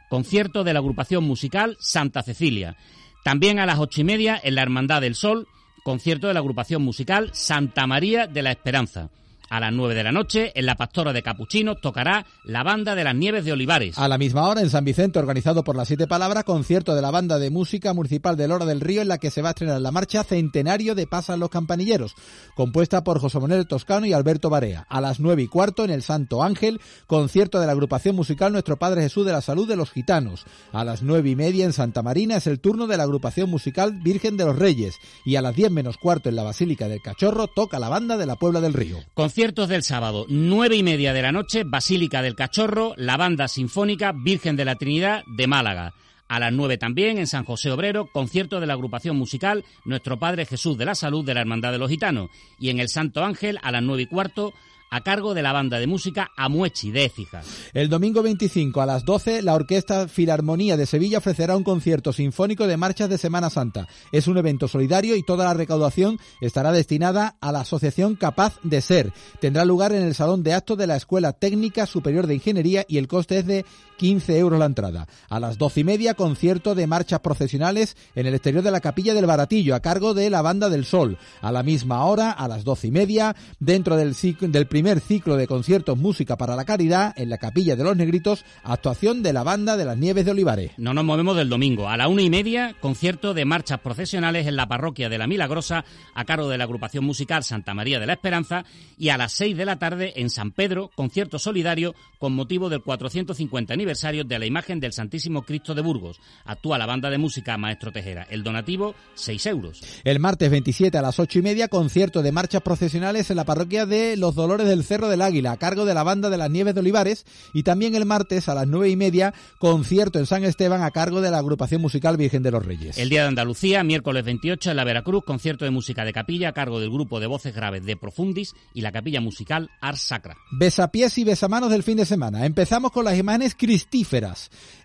concierto 0.10 0.64
de 0.64 0.74
la 0.74 0.80
agrupación 0.80 1.24
musical 1.24 1.76
Santa 1.80 2.22
Cecilia. 2.22 2.78
También 3.24 3.58
a 3.58 3.66
las 3.66 3.80
ocho 3.80 4.02
y 4.02 4.04
media 4.04 4.40
en 4.44 4.56
la 4.56 4.62
Hermandad 4.62 5.02
del 5.02 5.16
Sol, 5.16 5.48
concierto 5.84 6.28
de 6.28 6.34
la 6.34 6.40
agrupación 6.40 6.82
musical 6.82 7.30
Santa 7.34 7.88
María 7.88 8.28
de 8.28 8.42
la 8.42 8.52
Esperanza. 8.52 9.10
A 9.52 9.60
las 9.60 9.74
9 9.74 9.96
de 9.96 10.04
la 10.04 10.14
noche, 10.14 10.54
en 10.56 10.66
la 10.66 10.76
Pastora 10.76 11.12
de 11.12 11.24
Capuchinos, 11.24 11.82
tocará 11.82 12.26
la 12.46 12.64
Banda 12.64 12.96
de 12.96 13.04
las 13.04 13.14
Nieves 13.14 13.44
de 13.44 13.52
Olivares. 13.52 13.98
A 13.98 14.08
la 14.08 14.18
misma 14.18 14.48
hora, 14.48 14.62
en 14.62 14.70
San 14.70 14.86
Vicente, 14.86 15.20
organizado 15.20 15.66
por 15.66 15.76
las 15.76 15.90
Siete 15.90 16.08
Palabras, 16.08 16.46
concierto 16.46 16.96
de 16.96 17.02
la 17.02 17.12
Banda 17.12 17.38
de 17.38 17.50
Música 17.50 17.94
Municipal 17.94 18.38
de 18.38 18.48
Lora 18.48 18.64
del 18.64 18.80
Río, 18.80 19.02
en 19.02 19.10
la 19.10 19.18
que 19.18 19.30
se 19.30 19.42
va 19.42 19.50
a 19.50 19.52
estrenar 19.52 19.82
la 19.82 19.92
marcha 19.92 20.24
Centenario 20.24 20.96
de 20.96 21.06
Pasan 21.06 21.42
los 21.42 21.50
Campanilleros, 21.50 22.16
compuesta 22.56 23.04
por 23.04 23.20
José 23.20 23.42
Manuel 23.42 23.68
Toscano 23.68 24.06
y 24.06 24.14
Alberto 24.14 24.50
Barea. 24.50 24.86
A 24.88 25.02
las 25.02 25.20
nueve 25.20 25.42
y 25.42 25.48
cuarto, 25.48 25.84
en 25.84 25.92
el 25.92 26.02
Santo 26.02 26.44
Ángel, 26.44 26.80
concierto 27.06 27.60
de 27.60 27.66
la 27.66 27.74
agrupación 27.74 28.16
musical 28.16 28.54
Nuestro 28.54 28.78
Padre 28.78 29.02
Jesús 29.02 29.26
de 29.26 29.34
la 29.34 29.42
Salud 29.42 29.68
de 29.68 29.76
los 29.76 29.92
Gitanos. 29.92 30.46
A 30.72 30.86
las 30.86 31.02
nueve 31.02 31.30
y 31.30 31.36
media, 31.36 31.66
en 31.66 31.74
Santa 31.74 32.02
Marina, 32.02 32.38
es 32.38 32.48
el 32.48 32.62
turno 32.62 32.88
de 32.88 32.96
la 32.96 33.04
agrupación 33.04 33.50
musical 33.50 34.00
Virgen 34.02 34.38
de 34.38 34.46
los 34.46 34.58
Reyes. 34.58 34.96
Y 35.26 35.36
a 35.36 35.42
las 35.42 35.58
diez 35.58 35.72
menos 35.72 35.98
cuarto, 35.98 36.30
en 36.30 36.38
la 36.38 36.44
Basílica 36.44 36.88
del 36.88 37.02
Cachorro, 37.02 37.48
toca 37.48 37.80
la 37.80 37.90
Banda 37.90 38.16
de 38.16 38.26
la 38.26 38.38
Puebla 38.38 38.62
del 38.62 38.72
Río. 38.72 38.96
Conciertos 39.42 39.70
del 39.70 39.82
sábado, 39.82 40.28
nueve 40.30 40.76
y 40.76 40.84
media 40.84 41.14
de 41.14 41.24
la 41.24 41.32
noche, 41.32 41.64
Basílica 41.64 42.22
del 42.22 42.36
Cachorro, 42.36 42.94
la 42.96 43.18
Banda 43.18 43.48
Sinfónica 43.48 44.12
Virgen 44.12 44.56
de 44.56 44.66
la 44.66 44.76
Trinidad 44.76 45.24
de 45.26 45.48
Málaga. 45.48 45.96
A 46.28 46.40
las 46.40 46.54
nueve 46.54 46.78
también, 46.78 47.18
en 47.18 47.26
San 47.26 47.44
José 47.44 47.72
Obrero, 47.72 48.06
concierto 48.06 48.60
de 48.60 48.68
la 48.68 48.74
agrupación 48.74 49.18
musical 49.18 49.66
Nuestro 49.84 50.20
Padre 50.20 50.46
Jesús 50.46 50.78
de 50.78 50.86
la 50.86 50.94
Salud 50.94 51.26
de 51.26 51.34
la 51.34 51.42
Hermandad 51.42 51.72
de 51.72 51.80
los 51.80 51.90
Gitanos. 51.90 52.30
Y 52.60 52.70
en 52.70 52.80
el 52.80 52.90
Santo 52.90 53.24
Ángel, 53.24 53.58
a 53.64 53.72
las 53.72 53.82
nueve 53.82 54.04
y 54.04 54.06
cuarto, 54.06 54.54
a 54.92 55.02
cargo 55.02 55.34
de 55.34 55.42
la 55.42 55.54
banda 55.54 55.80
de 55.80 55.88
música 55.88 56.32
Amuechi 56.36 56.92
de 56.92 57.06
Écija. 57.06 57.42
El 57.74 57.88
domingo 57.88 58.22
25 58.22 58.82
a 58.82 58.86
las 58.86 59.06
12, 59.06 59.42
la 59.42 59.56
Orquesta 59.56 60.10
Filarmonía 60.10 60.76
de 60.76 60.86
Sevilla 60.86 61.20
ofrecerá 61.20 61.56
un 61.56 61.64
concierto 61.64 62.12
sinfónico 62.12 62.68
de 62.68 62.76
marchas 62.76 63.10
de 63.10 63.18
Semana 63.18 63.50
Santa. 63.50 63.88
Es 64.12 64.28
un 64.28 64.38
evento 64.38 64.68
solidario 64.68 65.16
y 65.16 65.24
toda 65.24 65.46
la 65.46 65.54
recaudación 65.54 66.20
estará 66.42 66.74
destinada 66.74 67.38
a 67.40 67.54
la 67.54 67.62
Asociación 67.62 68.16
Capaz 68.16 68.60
de 68.64 68.82
Ser. 68.82 69.14
Tendrá 69.40 69.64
lugar 69.64 69.94
en 69.94 70.04
el 70.04 70.14
Salón 70.14 70.44
de 70.44 70.54
Actos 70.54 70.78
de 70.78 70.88
la 70.88 70.98
Escuela 70.98 71.32
Técnica 71.32 71.86
Superior 71.86 72.28
de 72.28 72.36
Ingeniería 72.36 72.86
y 72.88 72.98
el 72.98 73.08
coste 73.08 73.40
es 73.40 73.46
de 73.46 73.66
15 74.02 74.36
euros 74.40 74.58
la 74.58 74.66
entrada. 74.66 75.08
A 75.30 75.40
las 75.40 75.60
12 75.60 75.82
y 75.82 75.84
media, 75.84 76.16
concierto 76.16 76.74
de 76.74 76.88
marchas 76.88 77.20
procesionales 77.20 77.96
en 78.16 78.26
el 78.26 78.34
exterior 78.34 78.64
de 78.64 78.72
la 78.72 78.80
Capilla 78.80 79.14
del 79.14 79.28
Baratillo, 79.28 79.76
a 79.76 79.80
cargo 79.80 80.16
de 80.16 80.32
la 80.32 80.42
Banda 80.42 80.72
del 80.72 80.86
Sol. 80.86 81.20
A 81.40 81.52
la 81.52 81.62
misma 81.62 82.04
hora, 82.06 82.32
a 82.32 82.48
las 82.48 82.64
12 82.64 82.88
y 82.88 82.92
media, 82.92 83.36
dentro 83.60 83.98
del, 83.98 84.16
del 84.16 84.66
primer 84.66 85.02
ciclo 85.02 85.36
de 85.36 85.46
conciertos 85.46 86.00
Música 86.00 86.36
para 86.36 86.56
la 86.56 86.66
Caridad 86.66 87.14
en 87.16 87.30
la 87.30 87.38
Capilla 87.38 87.76
de 87.76 87.84
los 87.84 87.96
Negritos, 87.96 88.44
actuación 88.64 89.22
de 89.22 89.34
la 89.34 89.44
Banda 89.44 89.78
de 89.78 89.86
las 89.86 90.00
Nieves 90.00 90.26
de 90.26 90.32
Olivares. 90.32 90.72
No 90.78 90.96
nos 90.96 91.06
movemos 91.06 91.38
del 91.38 91.50
domingo. 91.50 91.88
A 91.88 91.96
la 91.96 92.08
una 92.08 92.24
y 92.24 92.32
media, 92.32 92.76
concierto 92.82 93.36
de 93.36 93.46
marchas 93.46 93.82
procesionales 93.82 94.48
en 94.48 94.56
la 94.56 94.68
parroquia 94.68 95.10
de 95.10 95.20
la 95.20 95.28
Milagrosa, 95.28 95.86
a 96.16 96.26
cargo 96.26 96.50
de 96.50 96.58
la 96.58 96.64
agrupación 96.64 97.06
musical 97.06 97.44
Santa 97.44 97.76
María 97.76 98.00
de 98.00 98.08
la 98.08 98.14
Esperanza, 98.14 98.66
y 98.98 99.10
a 99.10 99.18
las 99.18 99.34
seis 99.34 99.56
de 99.56 99.66
la 99.66 99.78
tarde 99.78 100.14
en 100.16 100.32
San 100.32 100.54
Pedro, 100.54 100.90
concierto 100.96 101.38
solidario 101.38 101.94
con 102.18 102.34
motivo 102.34 102.68
del 102.68 102.82
450 102.82 103.76
aniversario 103.76 103.91
de 103.92 104.40
la 104.40 104.46
imagen 104.46 104.80
del 104.80 104.94
Santísimo 104.94 105.44
Cristo 105.44 105.76
de 105.76 105.82
Burgos. 105.82 106.20
Actúa 106.46 106.78
la 106.78 106.86
banda 106.86 107.10
de 107.10 107.18
música 107.18 107.58
Maestro 107.58 107.92
Tejera. 107.92 108.26
El 108.30 108.42
donativo, 108.42 108.96
6 109.16 109.46
euros. 109.48 109.82
El 110.04 110.20
martes 110.20 110.50
27 110.50 110.98
a 110.98 111.02
las 111.02 111.20
ocho 111.20 111.40
y 111.40 111.42
media, 111.42 111.68
concierto 111.68 112.22
de 112.22 112.32
marchas 112.32 112.62
procesionales 112.62 113.30
en 113.30 113.36
la 113.36 113.44
parroquia 113.44 113.86
de 113.86 114.16
Los 114.16 114.36
Dolores 114.36 114.68
del 114.68 114.84
Cerro 114.84 115.10
del 115.10 115.22
Águila, 115.22 115.52
a 115.52 115.58
cargo 115.58 115.86
de 115.86 115.94
la 115.94 116.04
banda 116.04 116.30
de 116.30 116.38
las 116.38 116.50
Nieves 116.50 116.74
de 116.74 116.80
Olivares, 116.80 117.26
y 117.54 117.64
también 117.64 117.96
el 117.96 118.06
martes 118.06 118.48
a 118.48 118.56
las 118.56 118.68
nueve 118.68 118.90
y 118.90 118.96
media, 118.96 119.34
concierto 119.60 120.20
en 120.20 120.26
San 120.26 120.44
Esteban 120.44 120.84
a 120.84 120.92
cargo 120.92 121.22
de 121.22 121.32
la 121.32 121.40
agrupación 121.40 121.82
musical 121.82 122.18
Virgen 122.18 122.44
de 122.44 122.52
los 122.52 122.66
Reyes. 122.66 122.98
El 122.98 123.10
día 123.10 123.24
de 123.24 123.28
Andalucía, 123.28 123.84
miércoles 123.84 124.24
28 124.24 124.72
en 124.72 124.78
la 124.78 124.84
Veracruz, 124.84 125.24
concierto 125.26 125.66
de 125.66 125.72
música 125.72 126.06
de 126.06 126.14
capilla 126.14 126.50
a 126.50 126.54
cargo 126.54 126.80
del 126.80 126.90
grupo 126.90 127.20
de 127.20 127.28
voces 127.28 127.54
graves 127.54 127.86
de 127.86 127.98
Profundis 127.98 128.54
y 128.74 128.82
la 128.82 128.92
capilla 128.92 129.22
musical 129.22 129.70
Ars 129.82 130.02
Sacra. 130.02 130.38
Besapiés 130.52 131.18
y 131.18 131.24
besamanos 131.24 131.70
del 131.70 131.84
fin 131.84 131.98
de 131.98 132.06
semana. 132.06 132.46
Empezamos 132.46 132.92
con 132.92 133.06
las 133.06 133.18
imágenes 133.18 133.56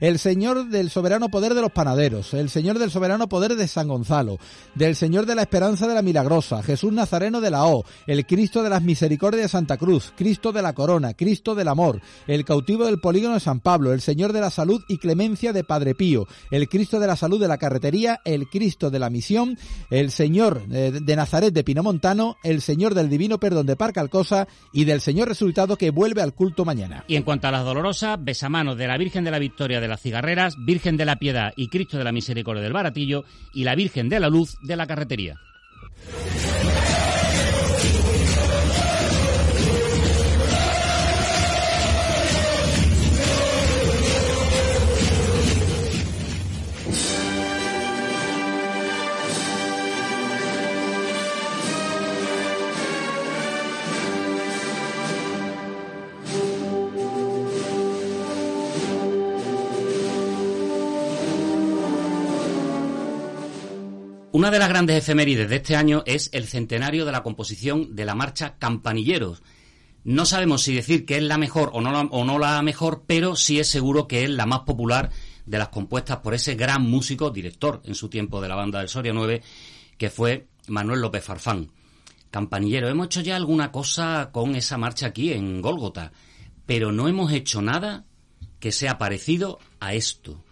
El 0.00 0.18
Señor 0.18 0.68
del 0.68 0.90
soberano 0.90 1.28
poder 1.28 1.54
de 1.54 1.60
los 1.60 1.72
panaderos, 1.72 2.34
el 2.34 2.50
Señor 2.50 2.78
del 2.78 2.90
soberano 2.90 3.28
poder 3.28 3.56
de 3.56 3.68
San 3.68 3.88
Gonzalo, 3.88 4.38
del 4.74 4.96
Señor 4.96 5.26
de 5.26 5.34
la 5.34 5.42
esperanza 5.42 5.86
de 5.86 5.94
la 5.94 6.02
milagrosa, 6.02 6.62
Jesús 6.62 6.92
Nazareno 6.92 7.40
de 7.40 7.50
la 7.50 7.66
O, 7.66 7.84
el 8.06 8.26
Cristo 8.26 8.62
de 8.62 8.70
las 8.70 8.82
misericordias 8.82 9.44
de 9.44 9.48
Santa 9.48 9.76
Cruz, 9.76 10.12
Cristo 10.16 10.52
de 10.52 10.62
la 10.62 10.74
corona, 10.74 11.14
Cristo 11.14 11.54
del 11.54 11.68
amor, 11.68 12.00
el 12.26 12.44
cautivo 12.44 12.86
del 12.86 13.00
polígono 13.00 13.34
de 13.34 13.40
San 13.40 13.60
Pablo, 13.60 13.92
el 13.92 14.00
Señor 14.00 14.32
de 14.32 14.40
la 14.40 14.50
salud 14.50 14.82
y 14.88 14.98
clemencia 14.98 15.52
de 15.52 15.64
Padre 15.64 15.94
Pío, 15.94 16.26
el 16.50 16.68
Cristo 16.68 17.00
de 17.00 17.06
la 17.06 17.16
salud 17.16 17.40
de 17.40 17.48
la 17.48 17.58
carretería, 17.58 18.20
el 18.24 18.48
Cristo 18.48 18.90
de 18.90 18.98
la 18.98 19.10
misión, 19.10 19.58
el 19.90 20.10
Señor 20.10 20.62
eh, 20.70 21.00
de 21.02 21.16
Nazaret 21.16 21.52
de 21.52 21.64
Pinomontano, 21.64 22.36
el 22.42 22.60
Señor 22.60 22.94
del 22.94 23.08
divino 23.08 23.38
perdón 23.38 23.66
de 23.66 23.76
Parcalcosa 23.76 24.48
y 24.72 24.84
del 24.84 25.00
Señor 25.00 25.28
resucitado 25.28 25.76
que 25.76 25.90
vuelve 25.90 26.22
al 26.22 26.34
culto 26.34 26.64
mañana. 26.64 27.04
Y 27.08 27.16
en 27.16 27.22
cuanto 27.22 27.48
a 27.48 27.50
las 27.50 27.64
dolorosas, 27.64 28.22
besamanos 28.22 28.76
de 28.76 28.85
la 28.86 28.98
Virgen 28.98 29.24
de 29.24 29.30
la 29.30 29.38
Victoria 29.38 29.80
de 29.80 29.88
las 29.88 30.00
Cigarreras, 30.00 30.56
Virgen 30.58 30.96
de 30.96 31.04
la 31.04 31.16
Piedad 31.16 31.52
y 31.56 31.68
Cristo 31.68 31.98
de 31.98 32.04
la 32.04 32.12
Misericordia 32.12 32.62
del 32.62 32.72
Baratillo 32.72 33.24
y 33.52 33.64
la 33.64 33.74
Virgen 33.74 34.08
de 34.08 34.20
la 34.20 34.28
Luz 34.28 34.56
de 34.62 34.76
la 34.76 34.86
Carretería. 34.86 35.40
Una 64.36 64.50
de 64.50 64.58
las 64.58 64.68
grandes 64.68 64.98
efemérides 64.98 65.48
de 65.48 65.56
este 65.56 65.76
año 65.76 66.02
es 66.04 66.28
el 66.34 66.46
centenario 66.46 67.06
de 67.06 67.12
la 67.12 67.22
composición 67.22 67.96
de 67.96 68.04
la 68.04 68.14
marcha 68.14 68.56
Campanilleros. 68.58 69.42
No 70.04 70.26
sabemos 70.26 70.60
si 70.60 70.74
decir 70.74 71.06
que 71.06 71.16
es 71.16 71.22
la 71.22 71.38
mejor 71.38 71.70
o 71.72 71.80
no 71.80 72.38
la, 72.38 72.60
mejor, 72.60 73.04
pero 73.06 73.34
sí 73.34 73.58
es 73.58 73.66
seguro 73.66 74.06
que 74.06 74.24
es 74.24 74.30
la 74.30 74.44
más 74.44 74.60
popular 74.60 75.10
de 75.46 75.56
las 75.56 75.70
compuestas 75.70 76.18
por 76.18 76.34
ese 76.34 76.54
gran 76.54 76.82
músico, 76.82 77.30
director 77.30 77.80
en 77.86 77.94
su 77.94 78.10
tiempo 78.10 78.42
de 78.42 78.48
la 78.48 78.56
banda 78.56 78.80
del 78.80 78.90
Soria 78.90 79.14
9, 79.14 79.40
que 79.96 80.10
fue 80.10 80.48
Manuel 80.68 81.00
López 81.00 81.24
Farfán. 81.24 81.72
Campanillero, 82.30 82.90
hemos 82.90 83.06
hecho 83.06 83.22
ya 83.22 83.36
alguna 83.36 83.72
cosa 83.72 84.28
con 84.32 84.54
esa 84.54 84.76
marcha 84.76 85.06
aquí 85.06 85.32
en 85.32 85.62
Gólgota, 85.62 86.12
pero 86.66 86.92
no 86.92 87.08
hemos 87.08 87.32
hecho 87.32 87.62
nada 87.62 88.04
que 88.60 88.70
sea 88.70 88.98
parecido 88.98 89.60
a 89.80 89.94
esto. 89.94 90.44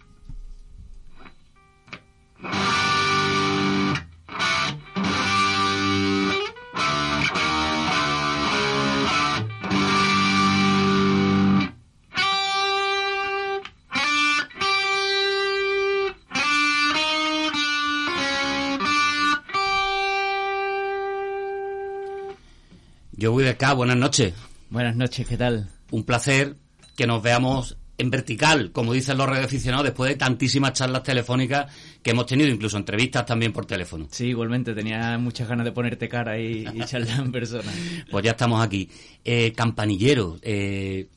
Yo 23.17 23.31
voy 23.31 23.45
de 23.45 23.51
acá, 23.51 23.73
buenas 23.73 23.95
noches. 23.95 24.33
Buenas 24.69 24.97
noches, 24.97 25.25
¿qué 25.25 25.37
tal? 25.37 25.69
Un 25.91 26.03
placer 26.03 26.57
que 26.97 27.07
nos 27.07 27.23
veamos 27.23 27.77
en 27.97 28.09
vertical, 28.09 28.73
como 28.73 28.91
dicen 28.91 29.17
los 29.17 29.29
radioaficionados, 29.29 29.85
después 29.85 30.09
de 30.09 30.17
tantísimas 30.17 30.73
charlas 30.73 31.03
telefónicas 31.03 31.73
que 32.03 32.11
hemos 32.11 32.25
tenido, 32.25 32.49
incluso 32.49 32.75
entrevistas 32.75 33.25
también 33.25 33.53
por 33.53 33.65
teléfono. 33.65 34.09
Sí, 34.11 34.25
igualmente, 34.27 34.73
tenía 34.73 35.17
muchas 35.17 35.47
ganas 35.47 35.63
de 35.63 35.71
ponerte 35.71 36.09
cara 36.09 36.37
y, 36.37 36.67
y 36.73 36.79
charlar 36.85 37.21
en 37.21 37.31
persona. 37.31 37.71
Pues 38.11 38.25
ya 38.25 38.31
estamos 38.31 38.61
aquí. 38.61 38.89
Eh, 39.23 39.53
campanillero, 39.53 40.37
eh, 40.41 41.07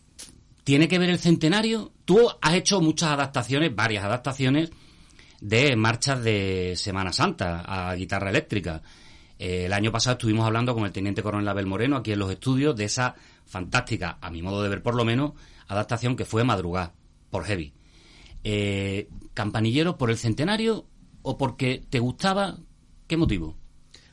¿tiene 0.63 0.87
que 0.87 1.01
ver 1.01 1.11
el 1.11 1.19
centenario? 1.19 1.91
Tú 2.05 2.31
has 2.41 2.55
hecho 2.55 2.81
muchas 2.81 3.11
adaptaciones, 3.11 3.75
varias 3.75 4.05
adaptaciones 4.05 4.71
de 5.41 5.75
marchas 5.75 6.23
de 6.23 6.75
Semana 6.77 7.13
Santa 7.13 7.63
a 7.63 7.93
guitarra 7.97 8.31
eléctrica. 8.31 8.83
Eh, 9.39 9.67
el 9.67 9.73
año 9.73 9.93
pasado 9.93 10.15
estuvimos 10.15 10.47
hablando 10.47 10.75
con 10.75 10.85
el 10.85 10.93
teniente 10.93 11.23
coronel 11.23 11.49
Abel 11.49 11.67
Moreno 11.67 11.97
aquí 11.97 12.13
en 12.13 12.19
los 12.19 12.31
estudios 12.31 12.77
de 12.77 12.85
esa 12.85 13.15
fantástica, 13.47 14.19
a 14.21 14.31
mi 14.31 14.43
modo 14.43 14.63
de 14.63 14.69
ver 14.69 14.83
por 14.83 14.95
lo 14.95 15.05
menos, 15.05 15.33
adaptación 15.69 16.17
que 16.17 16.25
fue 16.25 16.45
Madrugá, 16.45 16.93
por 17.31 17.45
Heavy. 17.45 17.73
Eh, 18.45 19.09
¿Campanillero 19.35 19.99
por 19.99 20.11
el 20.11 20.19
centenario 20.19 20.87
o 21.23 21.39
porque 21.39 21.85
te 21.89 21.99
gustaba? 21.99 22.59
¿Qué 23.07 23.17
motivo? 23.17 23.57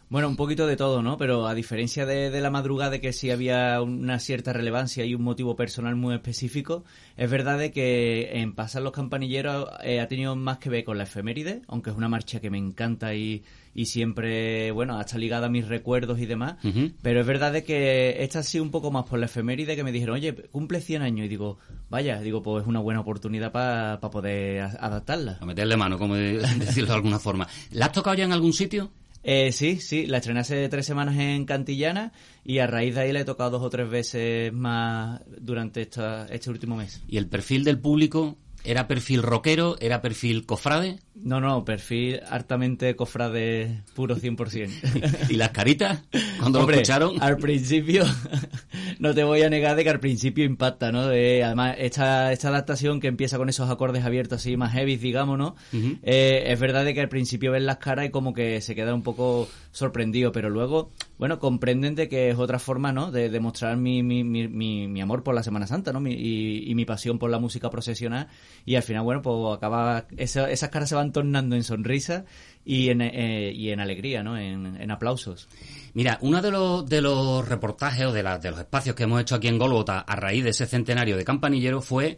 Bueno, 0.08 0.28
un 0.28 0.36
poquito 0.36 0.68
de 0.68 0.76
todo, 0.76 1.02
¿no? 1.02 1.18
Pero 1.18 1.48
a 1.48 1.56
diferencia 1.56 2.06
de, 2.06 2.30
de, 2.30 2.42
la 2.42 2.52
madrugada, 2.52 2.92
de 2.92 3.02
que 3.02 3.12
sí 3.12 3.32
había 3.32 3.82
una 3.82 4.20
cierta 4.20 4.54
relevancia 4.54 5.04
y 5.04 5.16
un 5.16 5.24
motivo 5.24 5.56
personal 5.56 5.96
muy 5.96 6.14
específico, 6.14 6.84
es 7.18 7.30
verdad 7.30 7.58
de 7.58 7.72
que 7.72 8.40
en 8.40 8.54
Pasar 8.54 8.84
los 8.84 8.92
Campanilleros 8.92 9.68
eh, 9.84 10.00
ha 10.00 10.08
tenido 10.08 10.36
más 10.36 10.60
que 10.60 10.70
ver 10.70 10.84
con 10.84 10.98
la 11.00 11.06
efeméride, 11.06 11.64
aunque 11.68 11.90
es 11.90 11.96
una 11.96 12.08
marcha 12.08 12.40
que 12.40 12.52
me 12.52 12.60
encanta 12.60 13.16
y, 13.16 13.44
y 13.74 13.88
siempre, 13.88 14.72
bueno, 14.72 15.00
está 15.02 15.18
ligada 15.18 15.48
a 15.48 15.50
mis 15.50 15.68
recuerdos 15.68 16.20
y 16.20 16.28
demás. 16.28 16.64
Uh 16.64 16.68
-huh. 16.68 16.94
Pero 17.02 17.22
es 17.22 17.26
verdad 17.26 17.52
de 17.52 17.64
que 17.64 18.24
esta 18.24 18.40
ha 18.40 18.44
sido 18.44 18.64
un 18.64 18.72
poco 18.72 18.92
más 18.92 19.06
por 19.06 19.18
la 19.18 19.26
efeméride 19.26 19.76
que 19.76 19.84
me 19.84 19.92
dijeron, 19.92 20.16
oye, 20.16 20.34
cumple 20.52 20.82
100 20.82 21.02
años. 21.02 21.26
Y 21.26 21.30
digo, 21.30 21.58
vaya, 21.90 22.22
digo, 22.22 22.44
pues 22.44 22.62
es 22.64 22.68
una 22.68 22.80
buena 22.80 23.02
oportunidad 23.02 23.52
para 23.52 24.00
pa 24.00 24.12
poder 24.12 24.62
adaptarla. 24.62 25.40
A 25.42 25.46
meterle 25.46 25.76
mano, 25.78 25.98
como 25.98 26.14
decirlo 26.16 26.90
de 26.90 26.96
alguna 26.96 27.18
forma. 27.20 27.48
¿La 27.72 27.88
has 27.88 27.92
tocado 27.92 28.16
ya 28.16 28.26
en 28.26 28.32
algún 28.32 28.54
sitio? 28.54 28.92
Eh, 29.28 29.52
sí, 29.52 29.78
sí, 29.82 30.06
la 30.06 30.18
estrené 30.18 30.42
hace 30.42 30.70
tres 30.70 30.86
semanas 30.86 31.18
en 31.18 31.46
Cantillana 31.46 32.14
y 32.44 32.60
a 32.60 32.68
raíz 32.68 32.94
de 32.94 33.02
ahí 33.02 33.12
la 33.12 33.22
he 33.22 33.26
tocado 33.26 33.50
dos 33.50 33.64
o 33.64 33.72
tres 33.72 33.90
veces 33.90 34.54
más 34.54 35.20
durante 35.40 35.82
esta, 35.82 36.28
este 36.28 36.52
último 36.52 36.76
mes. 36.76 37.02
¿Y 37.08 37.18
el 37.18 37.28
perfil 37.28 37.64
del 37.64 37.80
público 37.80 38.38
era 38.64 38.88
perfil 38.88 39.24
rockero, 39.24 39.78
era 39.80 40.00
perfil 40.04 40.46
cofrade? 40.46 41.00
No, 41.16 41.40
no, 41.40 41.64
perfil 41.64 42.20
hartamente 42.30 42.96
cofrade 42.96 43.84
puro 43.96 44.18
100%. 44.18 45.30
¿Y 45.30 45.36
las 45.36 45.50
caritas? 45.50 46.04
cuando 46.40 46.60
Hombre, 46.60 46.76
lo 46.76 46.82
escucharon? 46.82 47.22
Al 47.22 47.38
principio, 47.38 48.04
no 49.00 49.14
te 49.14 49.24
voy 49.24 49.42
a 49.42 49.50
negar 49.50 49.76
de 49.76 49.84
que 49.84 49.90
al 49.90 50.00
principio 50.00 50.44
impacta, 50.44 50.92
¿no? 50.92 51.08
De, 51.08 51.44
además, 51.44 51.76
esta, 51.80 52.32
esta 52.34 52.50
adaptación 52.50 53.00
que 53.00 53.08
empieza 53.08 53.38
con 53.38 53.48
esos 53.48 53.70
acordes 53.70 54.04
abiertos 54.04 54.42
así 54.42 54.58
más 54.58 54.74
heavy, 54.74 54.98
digamos, 54.98 55.38
¿no? 55.38 55.56
Uh 55.72 55.78
-huh. 55.78 56.00
eh, 56.04 56.44
es 56.48 56.60
verdad 56.60 56.84
de 56.84 56.94
que 56.94 57.02
al 57.02 57.10
principio 57.10 57.52
ven 57.52 57.66
las 57.66 57.78
caras 57.78 58.06
y 58.06 58.10
como 58.10 58.34
que 58.34 58.60
se 58.62 58.76
queda 58.76 58.94
un 58.94 59.02
poco 59.02 59.48
sorprendido, 59.72 60.32
pero 60.32 60.50
luego, 60.50 60.92
bueno, 61.18 61.40
comprenden 61.40 61.96
de 61.96 62.08
que 62.10 62.30
es 62.30 62.38
otra 62.38 62.60
forma, 62.60 62.92
¿no? 62.92 63.12
De 63.12 63.30
demostrar 63.30 63.78
mi, 63.78 64.04
mi, 64.04 64.24
mi, 64.24 64.48
mi, 64.48 64.88
mi 64.88 65.02
amor 65.02 65.24
por 65.24 65.34
la 65.34 65.44
Semana 65.44 65.68
Santa, 65.68 65.94
¿no? 65.94 66.00
Mi, 66.00 66.14
y, 66.14 66.70
y, 66.70 66.76
mi 66.76 66.86
pasión 66.86 67.20
por 67.20 67.30
la 67.30 67.40
música 67.40 67.70
procesional 67.70 68.28
y 68.66 68.76
al 68.76 68.84
final, 68.84 69.04
bueno, 69.04 69.22
pues 69.22 69.58
acaba, 69.58 70.06
esa, 70.18 70.50
esas 70.50 70.70
caras 70.70 70.90
se 70.90 70.96
van 70.96 71.05
tornando 71.12 71.56
en 71.56 71.64
sonrisa 71.64 72.26
y 72.66 72.90
en, 72.90 73.02
eh, 73.02 73.76
alegría, 73.78 74.24
¿no? 74.24 74.38
En, 74.38 74.90
aplausos. 74.90 75.48
Mira, 75.94 76.18
uno 76.22 76.42
de 76.42 76.52
los, 76.52 76.90
de 76.90 77.02
los 77.02 77.48
reportajes 77.48 78.08
o 78.08 78.12
de, 78.12 78.24
la, 78.24 78.40
de 78.40 78.50
los 78.50 78.60
espacios 78.60 78.96
que 78.96 79.04
hemos 79.04 79.22
hecho 79.22 79.36
aquí 79.36 79.48
en 79.48 79.60
Golgota 79.60 80.00
a 80.00 80.16
raíz 80.16 80.44
de 80.44 80.50
ese 80.50 80.66
centenario 80.66 81.16
de 81.16 81.24
Campanillero 81.24 81.82
fue, 81.82 82.18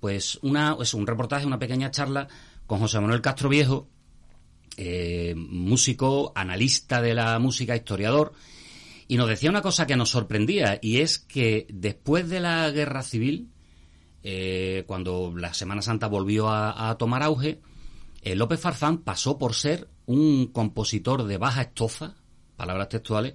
pues, 0.00 0.38
una, 0.42 0.76
es 0.80 0.94
un 0.94 1.06
reportaje, 1.06 1.46
una 1.46 1.58
pequeña 1.58 1.90
charla 1.90 2.26
con 2.66 2.80
José 2.80 3.00
Manuel 3.00 3.20
Castro 3.20 3.50
Viejo, 3.50 3.88
eh, 4.78 5.34
músico, 5.36 6.32
analista 6.34 7.02
de 7.02 7.14
la 7.14 7.38
música, 7.38 7.76
historiador, 7.76 8.32
y 9.08 9.18
nos 9.18 9.28
decía 9.28 9.50
una 9.50 9.60
cosa 9.60 9.86
que 9.86 9.96
nos 9.96 10.08
sorprendía, 10.08 10.78
y 10.80 10.98
es 11.00 11.18
que 11.18 11.66
después 11.68 12.30
de 12.30 12.40
la 12.40 12.70
guerra 12.70 13.02
civil, 13.02 13.50
eh, 14.22 14.84
cuando 14.86 15.34
la 15.36 15.52
Semana 15.52 15.82
Santa 15.82 16.06
volvió 16.06 16.48
a 16.48 16.96
tomar 16.98 17.22
auge, 17.22 17.60
eh, 18.22 18.34
López 18.36 18.60
Farfán 18.60 18.98
pasó 18.98 19.36
por 19.36 19.54
ser 19.54 19.88
un 20.06 20.46
compositor 20.46 21.24
de 21.24 21.38
baja 21.38 21.62
estofa, 21.62 22.14
palabras 22.56 22.88
textuales, 22.88 23.34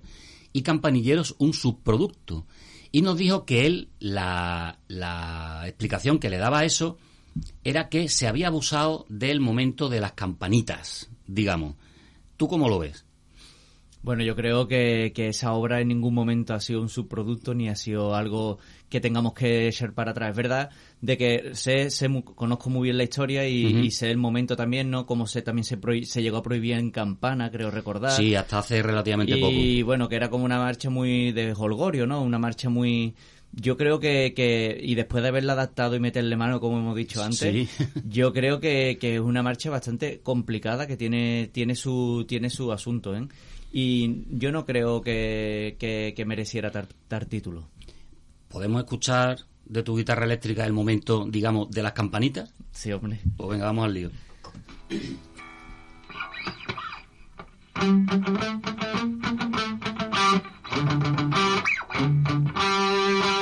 y 0.53 0.61
Campanilleros 0.63 1.35
un 1.39 1.53
subproducto. 1.53 2.45
Y 2.91 3.01
nos 3.01 3.17
dijo 3.17 3.45
que 3.45 3.65
él, 3.65 3.89
la, 3.99 4.79
la 4.87 5.63
explicación 5.67 6.19
que 6.19 6.29
le 6.29 6.37
daba 6.37 6.59
a 6.59 6.65
eso, 6.65 6.97
era 7.63 7.89
que 7.89 8.07
se 8.07 8.27
había 8.27 8.47
abusado 8.47 9.05
del 9.09 9.39
momento 9.39 9.89
de 9.89 9.99
las 9.99 10.13
campanitas, 10.13 11.09
digamos. 11.27 11.75
¿Tú 12.37 12.47
cómo 12.47 12.69
lo 12.69 12.79
ves? 12.79 13.06
Bueno, 14.03 14.23
yo 14.23 14.35
creo 14.35 14.67
que, 14.67 15.11
que, 15.13 15.29
esa 15.29 15.53
obra 15.53 15.81
en 15.81 15.89
ningún 15.89 16.13
momento 16.13 16.53
ha 16.53 16.59
sido 16.59 16.81
un 16.81 16.89
subproducto 16.89 17.53
ni 17.53 17.67
ha 17.67 17.75
sido 17.75 18.15
algo 18.15 18.59
que 18.89 19.01
tengamos 19.01 19.33
que 19.33 19.67
echar 19.67 19.93
para 19.93 20.11
atrás. 20.11 20.29
Es 20.29 20.35
verdad 20.35 20.69
de 21.01 21.17
que 21.17 21.49
sé, 21.53 21.89
sé 21.89 22.07
conozco 22.35 22.69
muy 22.69 22.83
bien 22.85 22.97
la 22.97 23.03
historia 23.03 23.47
y, 23.47 23.65
uh 23.65 23.69
-huh. 23.69 23.85
y, 23.85 23.91
sé 23.91 24.09
el 24.09 24.17
momento 24.17 24.55
también, 24.55 24.89
¿no? 24.89 25.05
Como 25.05 25.27
sé, 25.27 25.41
también 25.41 25.65
se, 25.65 25.77
se 26.05 26.21
llegó 26.21 26.37
a 26.37 26.43
prohibir 26.43 26.73
en 26.73 26.91
Campana, 26.91 27.51
creo 27.51 27.69
recordar. 27.69 28.11
Sí, 28.11 28.35
hasta 28.35 28.59
hace 28.59 28.81
relativamente 28.81 29.37
y, 29.37 29.41
poco. 29.41 29.53
Y 29.53 29.81
bueno, 29.81 30.07
que 30.07 30.15
era 30.15 30.29
como 30.29 30.45
una 30.45 30.59
marcha 30.59 30.89
muy 30.89 31.31
de 31.31 31.53
holgorio, 31.57 32.07
¿no? 32.07 32.21
Una 32.21 32.39
marcha 32.39 32.69
muy 32.69 33.13
yo 33.53 33.77
creo 33.77 33.99
que, 33.99 34.33
que, 34.35 34.79
y 34.81 34.95
después 34.95 35.23
de 35.23 35.29
haberla 35.29 35.53
adaptado 35.53 35.95
y 35.95 35.99
meterle 35.99 36.35
mano, 36.35 36.59
como 36.59 36.77
hemos 36.77 36.95
dicho 36.95 37.23
antes, 37.23 37.39
sí. 37.39 37.67
yo 38.07 38.33
creo 38.33 38.59
que, 38.59 38.97
que, 38.99 39.15
es 39.15 39.21
una 39.21 39.41
marcha 39.41 39.69
bastante 39.69 40.19
complicada 40.21 40.85
que 40.85 40.97
tiene, 40.97 41.49
tiene, 41.51 41.75
su, 41.75 42.25
tiene 42.27 42.49
su 42.49 42.71
asunto, 42.71 43.15
¿eh? 43.15 43.27
Y 43.71 44.25
yo 44.29 44.51
no 44.51 44.65
creo 44.65 45.01
que, 45.01 45.75
que, 45.79 46.13
que 46.15 46.25
mereciera 46.25 46.69
dar, 46.69 46.87
dar 47.09 47.25
título. 47.25 47.67
¿Podemos 48.47 48.81
escuchar 48.81 49.39
de 49.65 49.83
tu 49.83 49.97
guitarra 49.97 50.25
eléctrica 50.25 50.65
el 50.65 50.73
momento, 50.73 51.25
digamos, 51.25 51.69
de 51.69 51.83
las 51.83 51.93
campanitas? 51.93 52.53
Sí, 52.71 52.91
hombre. 52.91 53.19
Pues 53.35 53.49
venga, 53.49 53.65
vamos 53.65 53.85
al 53.85 53.93
lío. 53.93 54.11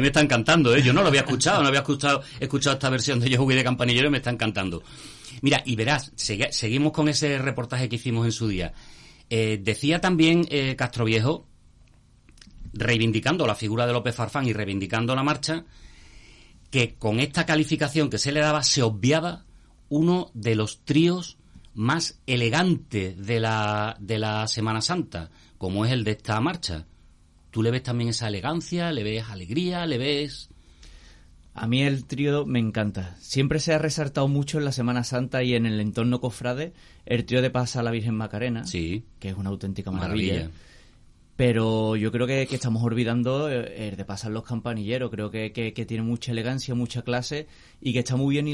me 0.00 0.08
está 0.08 0.20
encantando, 0.20 0.74
¿eh? 0.74 0.82
Yo 0.82 0.92
no 0.92 1.02
lo 1.02 1.08
había 1.08 1.20
escuchado, 1.20 1.62
no 1.62 1.68
había 1.68 1.80
escuchado, 1.80 2.22
escuchado 2.38 2.74
esta 2.74 2.90
versión 2.90 3.20
de 3.20 3.28
Yo 3.30 3.38
jugué 3.38 3.56
de 3.56 3.64
campanillero 3.64 4.08
y 4.08 4.10
me 4.10 4.18
está 4.18 4.30
encantando. 4.30 4.82
Mira, 5.42 5.62
y 5.64 5.76
verás, 5.76 6.12
seguimos 6.16 6.92
con 6.92 7.08
ese 7.08 7.38
reportaje 7.38 7.88
que 7.88 7.96
hicimos 7.96 8.26
en 8.26 8.32
su 8.32 8.48
día. 8.48 8.72
Eh, 9.30 9.60
decía 9.62 10.00
también 10.00 10.46
eh, 10.50 10.74
Castro 10.76 11.04
Viejo, 11.04 11.46
reivindicando 12.72 13.46
la 13.46 13.54
figura 13.54 13.86
de 13.86 13.92
López 13.92 14.14
Farfán 14.14 14.46
y 14.46 14.52
reivindicando 14.52 15.14
la 15.14 15.22
marcha, 15.22 15.64
que 16.70 16.94
con 16.94 17.20
esta 17.20 17.46
calificación 17.46 18.10
que 18.10 18.18
se 18.18 18.32
le 18.32 18.40
daba 18.40 18.62
se 18.62 18.82
obviaba 18.82 19.44
uno 19.88 20.30
de 20.34 20.54
los 20.54 20.84
tríos 20.84 21.38
más 21.74 22.20
elegante 22.26 23.14
de 23.14 23.40
la, 23.40 23.96
de 24.00 24.18
la 24.18 24.46
Semana 24.46 24.80
Santa, 24.80 25.30
como 25.58 25.84
es 25.84 25.92
el 25.92 26.04
de 26.04 26.12
esta 26.12 26.40
marcha. 26.40 26.86
¿Tú 27.50 27.62
le 27.62 27.70
ves 27.70 27.82
también 27.82 28.10
esa 28.10 28.28
elegancia, 28.28 28.92
le 28.92 29.02
ves 29.02 29.28
alegría, 29.28 29.86
le 29.86 29.98
ves... 29.98 30.48
A 31.52 31.66
mí 31.66 31.82
el 31.82 32.04
trío 32.04 32.46
me 32.46 32.60
encanta. 32.60 33.16
Siempre 33.18 33.58
se 33.58 33.74
ha 33.74 33.78
resaltado 33.78 34.28
mucho 34.28 34.58
en 34.58 34.64
la 34.64 34.72
Semana 34.72 35.02
Santa 35.02 35.42
y 35.42 35.54
en 35.54 35.66
el 35.66 35.80
entorno 35.80 36.20
cofrade 36.20 36.72
el 37.06 37.24
trío 37.24 37.42
de 37.42 37.50
Pasa 37.50 37.80
a 37.80 37.82
la 37.82 37.90
Virgen 37.90 38.14
Macarena, 38.14 38.64
sí. 38.64 39.04
que 39.18 39.30
es 39.30 39.36
una 39.36 39.50
auténtica 39.50 39.90
maravilla. 39.90 40.48
Pero 41.40 41.96
yo 41.96 42.12
creo 42.12 42.26
que, 42.26 42.42
estamos 42.42 42.82
olvidando 42.82 43.48
el 43.48 43.96
de 43.96 44.04
pasar 44.04 44.30
los 44.30 44.44
campanilleros. 44.44 45.10
Creo 45.10 45.30
que, 45.30 45.84
tiene 45.88 46.02
mucha 46.02 46.32
elegancia, 46.32 46.74
mucha 46.74 47.00
clase 47.00 47.46
y 47.80 47.94
que 47.94 48.00
está 48.00 48.14
muy 48.14 48.34
bien 48.34 48.46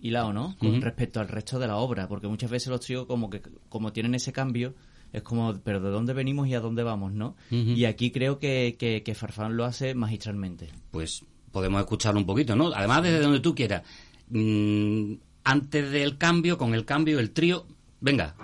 hilado, 0.00 0.32
¿no? 0.34 0.56
Con 0.58 0.82
respecto 0.82 1.20
al 1.20 1.28
resto 1.28 1.58
de 1.58 1.66
la 1.66 1.76
obra. 1.76 2.06
Porque 2.06 2.28
muchas 2.28 2.50
veces 2.50 2.68
los 2.68 2.80
tríos 2.80 3.06
como 3.06 3.30
que 3.30 3.40
como 3.70 3.94
tienen 3.94 4.14
ese 4.14 4.30
cambio, 4.30 4.74
es 5.12 5.22
como, 5.22 5.54
pero 5.62 5.80
¿de 5.80 5.90
dónde 5.90 6.12
venimos 6.12 6.48
y 6.48 6.54
a 6.54 6.60
dónde 6.60 6.82
vamos, 6.82 7.12
no? 7.12 7.36
Y 7.50 7.84
aquí 7.84 8.10
creo 8.10 8.38
que, 8.38 8.76
que, 8.78 9.14
Farfán 9.14 9.56
lo 9.56 9.64
hace 9.64 9.94
magistralmente. 9.94 10.70
Pues 10.90 11.24
podemos 11.50 11.80
escucharlo 11.80 12.18
un 12.18 12.26
poquito, 12.26 12.56
¿no? 12.56 12.72
Además, 12.74 13.02
desde 13.02 13.20
donde 13.20 13.40
tú 13.40 13.54
quieras. 13.54 13.82
Mm, 14.30 15.14
antes 15.44 15.90
del 15.90 16.16
cambio, 16.16 16.56
con 16.56 16.74
el 16.74 16.84
cambio, 16.84 17.18
el 17.18 17.30
trío. 17.32 17.66
Venga. 18.00 18.34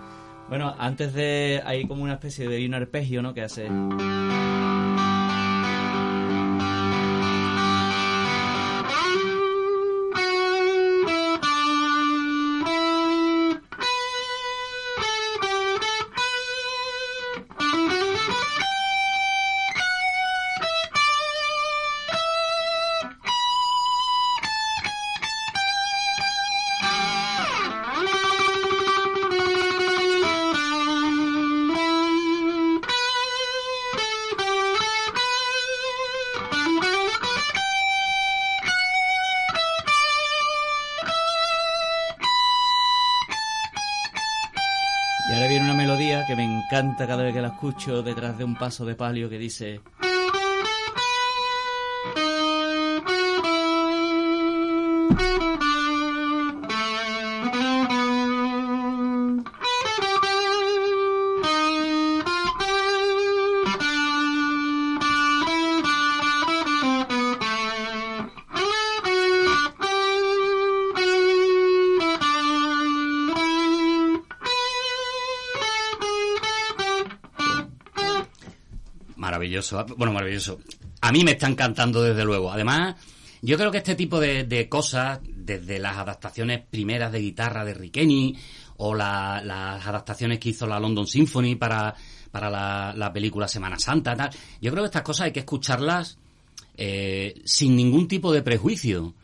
Bueno, 0.49 0.75
antes 0.79 1.15
de. 1.15 1.63
Hay 1.65 1.87
como 1.87 2.03
una 2.03 2.15
especie 2.15 2.49
de 2.49 2.65
un 2.67 2.75
arpegio, 2.75 3.23
¿no? 3.23 3.35
Que 3.35 3.43
hace. 3.43 3.69
Canta 46.79 47.09
cada 47.09 47.25
vez 47.25 47.35
que 47.35 47.41
la 47.41 47.49
escucho 47.49 48.05
detrás 48.05 48.39
de 48.39 48.45
un 48.45 48.55
paso 48.55 48.85
de 48.85 48.95
palio 48.95 49.29
que 49.29 49.37
dice 49.37 49.81
Bueno, 79.97 80.13
maravilloso. 80.13 80.59
A 81.01 81.13
mí 81.13 81.25
me 81.25 81.33
está 81.33 81.49
encantando 81.49 82.03
desde 82.03 82.25
luego. 82.25 82.51
Además, 82.51 82.97
yo 83.43 83.57
creo 83.57 83.71
que 83.71 83.79
este 83.79 83.95
tipo 83.95 84.19
de, 84.21 84.69
cosas, 84.69 85.21
desde 85.23 85.79
las 85.79 85.97
adaptaciones 85.97 86.63
primeras 86.69 87.13
de 87.13 87.21
guitarra 87.21 87.65
de 87.65 87.75
Rikeni 87.75 88.37
o 88.79 88.95
las 88.95 89.87
adaptaciones 89.87 90.39
que 90.39 90.51
hizo 90.51 90.67
la 90.67 90.81
London 90.81 91.07
Symphony 91.07 91.57
para, 91.57 91.95
para 92.31 92.51
la, 92.95 93.13
película 93.13 93.49
Semana 93.49 93.79
Santa, 93.79 94.17
tal, 94.17 94.31
yo 94.61 94.71
creo 94.71 94.83
que 94.85 94.89
estas 94.89 95.03
cosas 95.03 95.27
hay 95.27 95.33
que 95.33 95.41
escucharlas 95.41 96.19
eh, 96.77 97.41
sin 97.45 97.77
ningún 97.77 98.09
tipo 98.09 98.33
de 98.33 98.43
prejuicio 98.43 99.15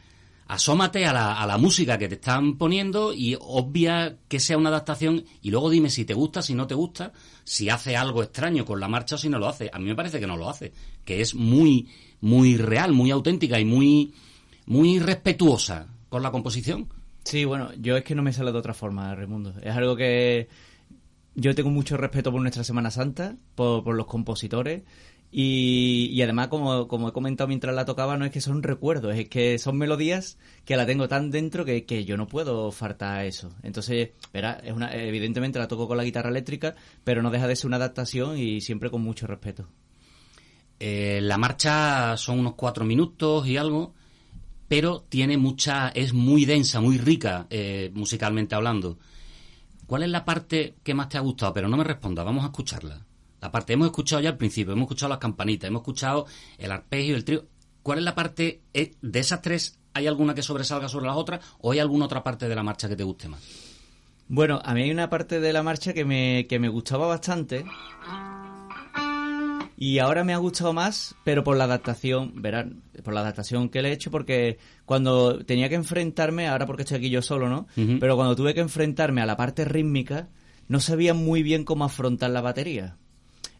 asómate 0.46 1.06
a 1.06 1.12
la, 1.12 1.40
a 1.40 1.46
la 1.46 1.58
música 1.58 1.98
que 1.98 2.08
te 2.08 2.16
están 2.16 2.56
poniendo 2.58 3.12
y 3.14 3.36
obvia 3.40 4.16
que 4.28 4.40
sea 4.40 4.58
una 4.58 4.68
adaptación 4.68 5.24
y 5.42 5.50
luego 5.50 5.70
dime 5.70 5.90
si 5.90 6.04
te 6.04 6.14
gusta, 6.14 6.42
si 6.42 6.54
no 6.54 6.66
te 6.66 6.74
gusta, 6.74 7.12
si 7.44 7.70
hace 7.70 7.96
algo 7.96 8.22
extraño 8.22 8.64
con 8.64 8.80
la 8.80 8.88
marcha 8.88 9.14
o 9.14 9.18
si 9.18 9.28
no 9.28 9.38
lo 9.38 9.48
hace. 9.48 9.70
A 9.72 9.78
mí 9.78 9.86
me 9.86 9.96
parece 9.96 10.20
que 10.20 10.26
no 10.26 10.36
lo 10.36 10.48
hace, 10.48 10.72
que 11.04 11.20
es 11.20 11.34
muy, 11.34 11.88
muy 12.20 12.56
real, 12.56 12.92
muy 12.92 13.10
auténtica 13.10 13.58
y 13.58 13.64
muy, 13.64 14.14
muy 14.66 14.98
respetuosa 14.98 15.88
con 16.08 16.22
la 16.22 16.30
composición. 16.30 16.88
Sí, 17.24 17.44
bueno, 17.44 17.70
yo 17.80 17.96
es 17.96 18.04
que 18.04 18.14
no 18.14 18.22
me 18.22 18.32
sale 18.32 18.52
de 18.52 18.58
otra 18.58 18.74
forma, 18.74 19.14
Raimundo. 19.14 19.54
Es 19.62 19.74
algo 19.74 19.96
que 19.96 20.48
yo 21.34 21.54
tengo 21.54 21.70
mucho 21.70 21.96
respeto 21.96 22.30
por 22.30 22.40
nuestra 22.42 22.64
Semana 22.64 22.90
Santa, 22.90 23.36
por, 23.54 23.82
por 23.82 23.94
los 23.94 24.06
compositores 24.06 24.82
y, 25.36 26.22
además, 26.22 26.46
como, 26.46 26.86
como, 26.86 27.08
he 27.08 27.12
comentado 27.12 27.48
mientras 27.48 27.74
la 27.74 27.84
tocaba, 27.84 28.16
no 28.16 28.24
es 28.24 28.30
que 28.30 28.40
son 28.40 28.62
recuerdos, 28.62 29.16
es 29.16 29.28
que 29.28 29.58
son 29.58 29.76
melodías 29.76 30.38
que 30.64 30.76
la 30.76 30.86
tengo 30.86 31.08
tan 31.08 31.32
dentro 31.32 31.64
que, 31.64 31.84
que 31.84 32.04
yo 32.04 32.16
no 32.16 32.28
puedo 32.28 32.70
faltar 32.70 33.18
a 33.18 33.24
eso. 33.24 33.52
Entonces, 33.64 34.10
verá, 34.32 34.60
es 34.62 34.72
una, 34.72 34.94
evidentemente 34.94 35.58
la 35.58 35.66
toco 35.66 35.88
con 35.88 35.96
la 35.96 36.04
guitarra 36.04 36.30
eléctrica, 36.30 36.76
pero 37.02 37.20
no 37.20 37.32
deja 37.32 37.48
de 37.48 37.56
ser 37.56 37.66
una 37.66 37.78
adaptación 37.78 38.38
y 38.38 38.60
siempre 38.60 38.90
con 38.90 39.02
mucho 39.02 39.26
respeto. 39.26 39.66
Eh, 40.78 41.18
la 41.20 41.36
marcha 41.36 42.16
son 42.16 42.38
unos 42.38 42.54
cuatro 42.54 42.84
minutos 42.84 43.44
y 43.48 43.56
algo, 43.56 43.92
pero 44.68 45.00
tiene 45.08 45.36
mucha, 45.36 45.88
es 45.88 46.12
muy 46.12 46.44
densa, 46.44 46.80
muy 46.80 46.96
rica 46.96 47.48
eh, 47.50 47.90
musicalmente 47.92 48.54
hablando. 48.54 49.00
¿Cuál 49.88 50.04
es 50.04 50.10
la 50.10 50.24
parte 50.24 50.76
que 50.84 50.94
más 50.94 51.08
te 51.08 51.18
ha 51.18 51.22
gustado? 51.22 51.52
Pero 51.52 51.66
no 51.66 51.76
me 51.76 51.82
responda, 51.82 52.22
vamos 52.22 52.44
a 52.44 52.48
escucharla. 52.48 53.03
La 53.44 53.50
parte 53.50 53.74
hemos 53.74 53.88
escuchado 53.88 54.22
ya 54.22 54.30
al 54.30 54.38
principio, 54.38 54.72
hemos 54.72 54.84
escuchado 54.84 55.10
las 55.10 55.18
campanitas, 55.18 55.68
hemos 55.68 55.80
escuchado 55.80 56.24
el 56.56 56.72
arpegio, 56.72 57.14
el 57.14 57.26
trío. 57.26 57.44
¿Cuál 57.82 57.98
es 57.98 58.04
la 58.04 58.14
parte 58.14 58.62
eh, 58.72 58.94
de 59.02 59.18
esas 59.20 59.42
tres? 59.42 59.78
¿Hay 59.92 60.06
alguna 60.06 60.34
que 60.34 60.40
sobresalga 60.40 60.88
sobre 60.88 61.04
las 61.04 61.16
otras 61.16 61.44
o 61.60 61.70
hay 61.70 61.78
alguna 61.78 62.06
otra 62.06 62.24
parte 62.24 62.48
de 62.48 62.54
la 62.54 62.62
marcha 62.62 62.88
que 62.88 62.96
te 62.96 63.04
guste 63.04 63.28
más? 63.28 63.42
Bueno, 64.28 64.62
a 64.64 64.72
mí 64.72 64.84
hay 64.84 64.90
una 64.90 65.10
parte 65.10 65.40
de 65.40 65.52
la 65.52 65.62
marcha 65.62 65.92
que 65.92 66.06
me, 66.06 66.46
que 66.48 66.58
me 66.58 66.70
gustaba 66.70 67.06
bastante 67.06 67.66
y 69.76 69.98
ahora 69.98 70.24
me 70.24 70.32
ha 70.32 70.38
gustado 70.38 70.72
más, 70.72 71.14
pero 71.22 71.44
por 71.44 71.58
la 71.58 71.64
adaptación, 71.64 72.40
verán, 72.40 72.82
por 73.02 73.12
la 73.12 73.20
adaptación 73.20 73.68
que 73.68 73.82
le 73.82 73.90
he 73.90 73.92
hecho, 73.92 74.10
porque 74.10 74.56
cuando 74.86 75.44
tenía 75.44 75.68
que 75.68 75.74
enfrentarme, 75.74 76.48
ahora 76.48 76.64
porque 76.64 76.84
estoy 76.84 76.96
aquí 76.96 77.10
yo 77.10 77.20
solo, 77.20 77.50
¿no? 77.50 77.66
Pero 77.76 78.16
cuando 78.16 78.36
tuve 78.36 78.54
que 78.54 78.60
enfrentarme 78.60 79.20
a 79.20 79.26
la 79.26 79.36
parte 79.36 79.66
rítmica, 79.66 80.30
no 80.66 80.80
sabía 80.80 81.12
muy 81.12 81.42
bien 81.42 81.64
cómo 81.64 81.84
afrontar 81.84 82.30
la 82.30 82.40
batería. 82.40 82.96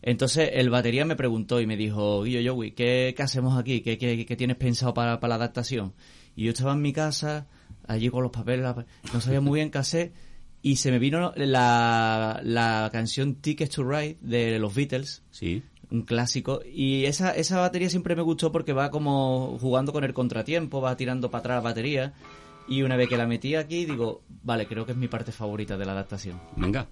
Entonces 0.07 0.51
el 0.53 0.69
batería 0.69 1.07
me 1.07 1.17
preguntó 1.17 1.63
y 1.63 1.67
me 1.67 1.79
dijo, 1.79 2.25
Guillo 2.25 2.55
Joey, 2.55 2.73
¿qué, 2.73 3.15
¿qué 3.17 3.23
hacemos 3.23 3.59
aquí? 3.59 3.81
¿Qué, 3.81 3.97
qué, 3.97 4.37
tienes 4.37 4.57
pensado 4.59 4.93
para, 4.93 5.19
la 5.19 5.35
adaptación? 5.35 5.95
Y 6.37 6.45
yo 6.45 6.51
estaba 6.51 6.75
en 6.75 6.83
mi 6.83 6.93
casa, 6.93 7.47
allí 7.89 8.11
con 8.11 8.23
los 8.23 8.31
papeles, 8.31 8.67
no 9.15 9.21
sabía 9.23 9.41
muy 9.41 9.61
bien 9.61 9.71
qué 9.71 9.79
hacer, 9.79 10.13
y 10.61 10.77
se 10.77 10.91
me 10.91 10.99
vino 10.99 11.33
la, 11.37 12.39
la 12.43 12.91
canción 12.93 13.37
Tickets 13.37 13.77
to 13.77 13.83
Ride 13.83 14.19
de 14.21 14.59
los 14.59 14.75
Beatles. 14.75 15.23
Sí. 15.31 15.63
Un 15.91 16.03
clásico. 16.03 16.61
Y 16.71 17.07
esa, 17.07 17.31
esa 17.31 17.61
batería 17.61 17.89
siempre 17.89 18.15
me 18.15 18.23
gustó 18.23 18.53
porque 18.53 18.75
va 18.75 18.91
como 18.91 19.57
jugando 19.59 19.95
con 19.95 20.05
el 20.05 20.13
contratiempo, 20.13 20.83
va 20.83 20.99
tirando 20.99 21.31
para 21.31 21.41
atrás 21.41 21.57
la 21.57 21.63
batería. 21.63 22.13
Y 22.69 22.83
una 22.83 22.97
vez 22.97 23.09
que 23.09 23.17
la 23.17 23.27
metí 23.27 23.55
aquí, 23.55 23.87
digo, 23.87 24.23
vale, 24.43 24.67
creo 24.67 24.85
que 24.85 24.93
es 24.93 24.99
mi 24.99 25.09
parte 25.09 25.33
favorita 25.33 25.79
de 25.79 25.87
la 25.87 25.93
adaptación. 25.93 26.39
Venga. 26.57 26.89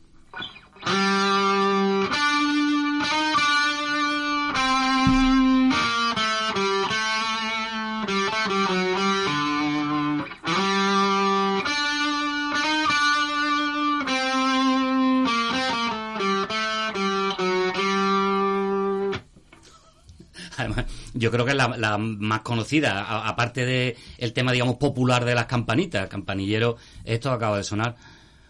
Yo 21.22 21.30
creo 21.30 21.44
que 21.44 21.52
es 21.52 21.56
la, 21.56 21.98
más 21.98 22.40
conocida, 22.40 23.28
aparte 23.28 23.64
de 23.64 23.96
el 24.18 24.32
tema, 24.32 24.50
digamos, 24.50 24.76
popular 24.76 25.24
de 25.24 25.36
las 25.36 25.46
campanitas, 25.46 26.08
campanillero, 26.08 26.76
esto 27.04 27.30
acaba 27.30 27.58
de 27.58 27.62
sonar. 27.62 27.94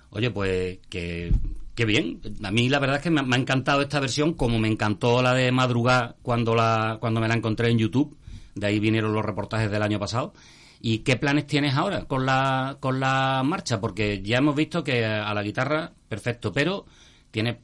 Oye, 0.09 0.31
pues 0.31 0.79
que, 0.89 1.33
bien. 1.77 2.21
A 2.43 2.51
mí 2.51 2.71
la 2.71 2.79
verdad 2.79 2.97
es 2.97 3.03
que 3.03 3.11
me, 3.11 3.21
ha 3.21 3.39
encantado 3.39 3.83
esta 3.83 4.01
versión, 4.01 4.33
como 4.33 4.59
me 4.59 4.69
encantó 4.69 5.21
la 5.21 5.35
de 5.35 5.53
madrugada 5.53 6.17
cuando, 6.23 6.55
la, 6.55 6.97
cuando 6.99 7.21
me 7.21 7.29
la 7.29 7.35
encontré 7.35 7.69
en 7.71 7.79
YouTube. 7.79 8.17
De 8.55 8.69
ahí 8.69 8.81
vinieron 8.81 9.13
los 9.13 9.25
reportajes 9.25 9.71
del 9.71 9.83
año 9.83 9.99
pasado. 9.99 10.33
¿Y 10.81 11.01
qué 11.01 11.17
planes 11.17 11.47
tienes 11.47 11.75
ahora 11.75 12.07
con 12.07 12.25
la, 12.25 12.79
con 12.81 13.01
la 13.01 13.43
marcha? 13.45 13.83
Porque 13.83 14.23
ya 14.23 14.39
hemos 14.39 14.57
visto 14.57 14.83
que 14.83 15.05
a 15.05 15.33
la 15.35 15.43
guitarra, 15.43 15.93
perfecto, 16.09 16.53
pero 16.55 16.87
tienes 17.31 17.57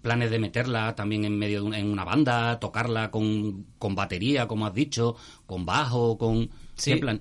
planes 0.00 0.30
de 0.30 0.38
meterla 0.38 0.94
también 0.94 1.24
en 1.24 1.38
medio 1.38 1.60
de 1.60 1.66
una, 1.66 1.78
en 1.78 1.88
una 1.90 2.04
banda, 2.04 2.58
tocarla 2.60 3.10
con, 3.10 3.66
con 3.78 3.94
batería, 3.94 4.46
como 4.46 4.66
has 4.66 4.74
dicho, 4.74 5.16
con 5.46 5.64
bajo, 5.66 6.16
con... 6.18 6.50
Sí. 6.74 6.92
¿Qué 6.94 6.96
plan? 6.98 7.20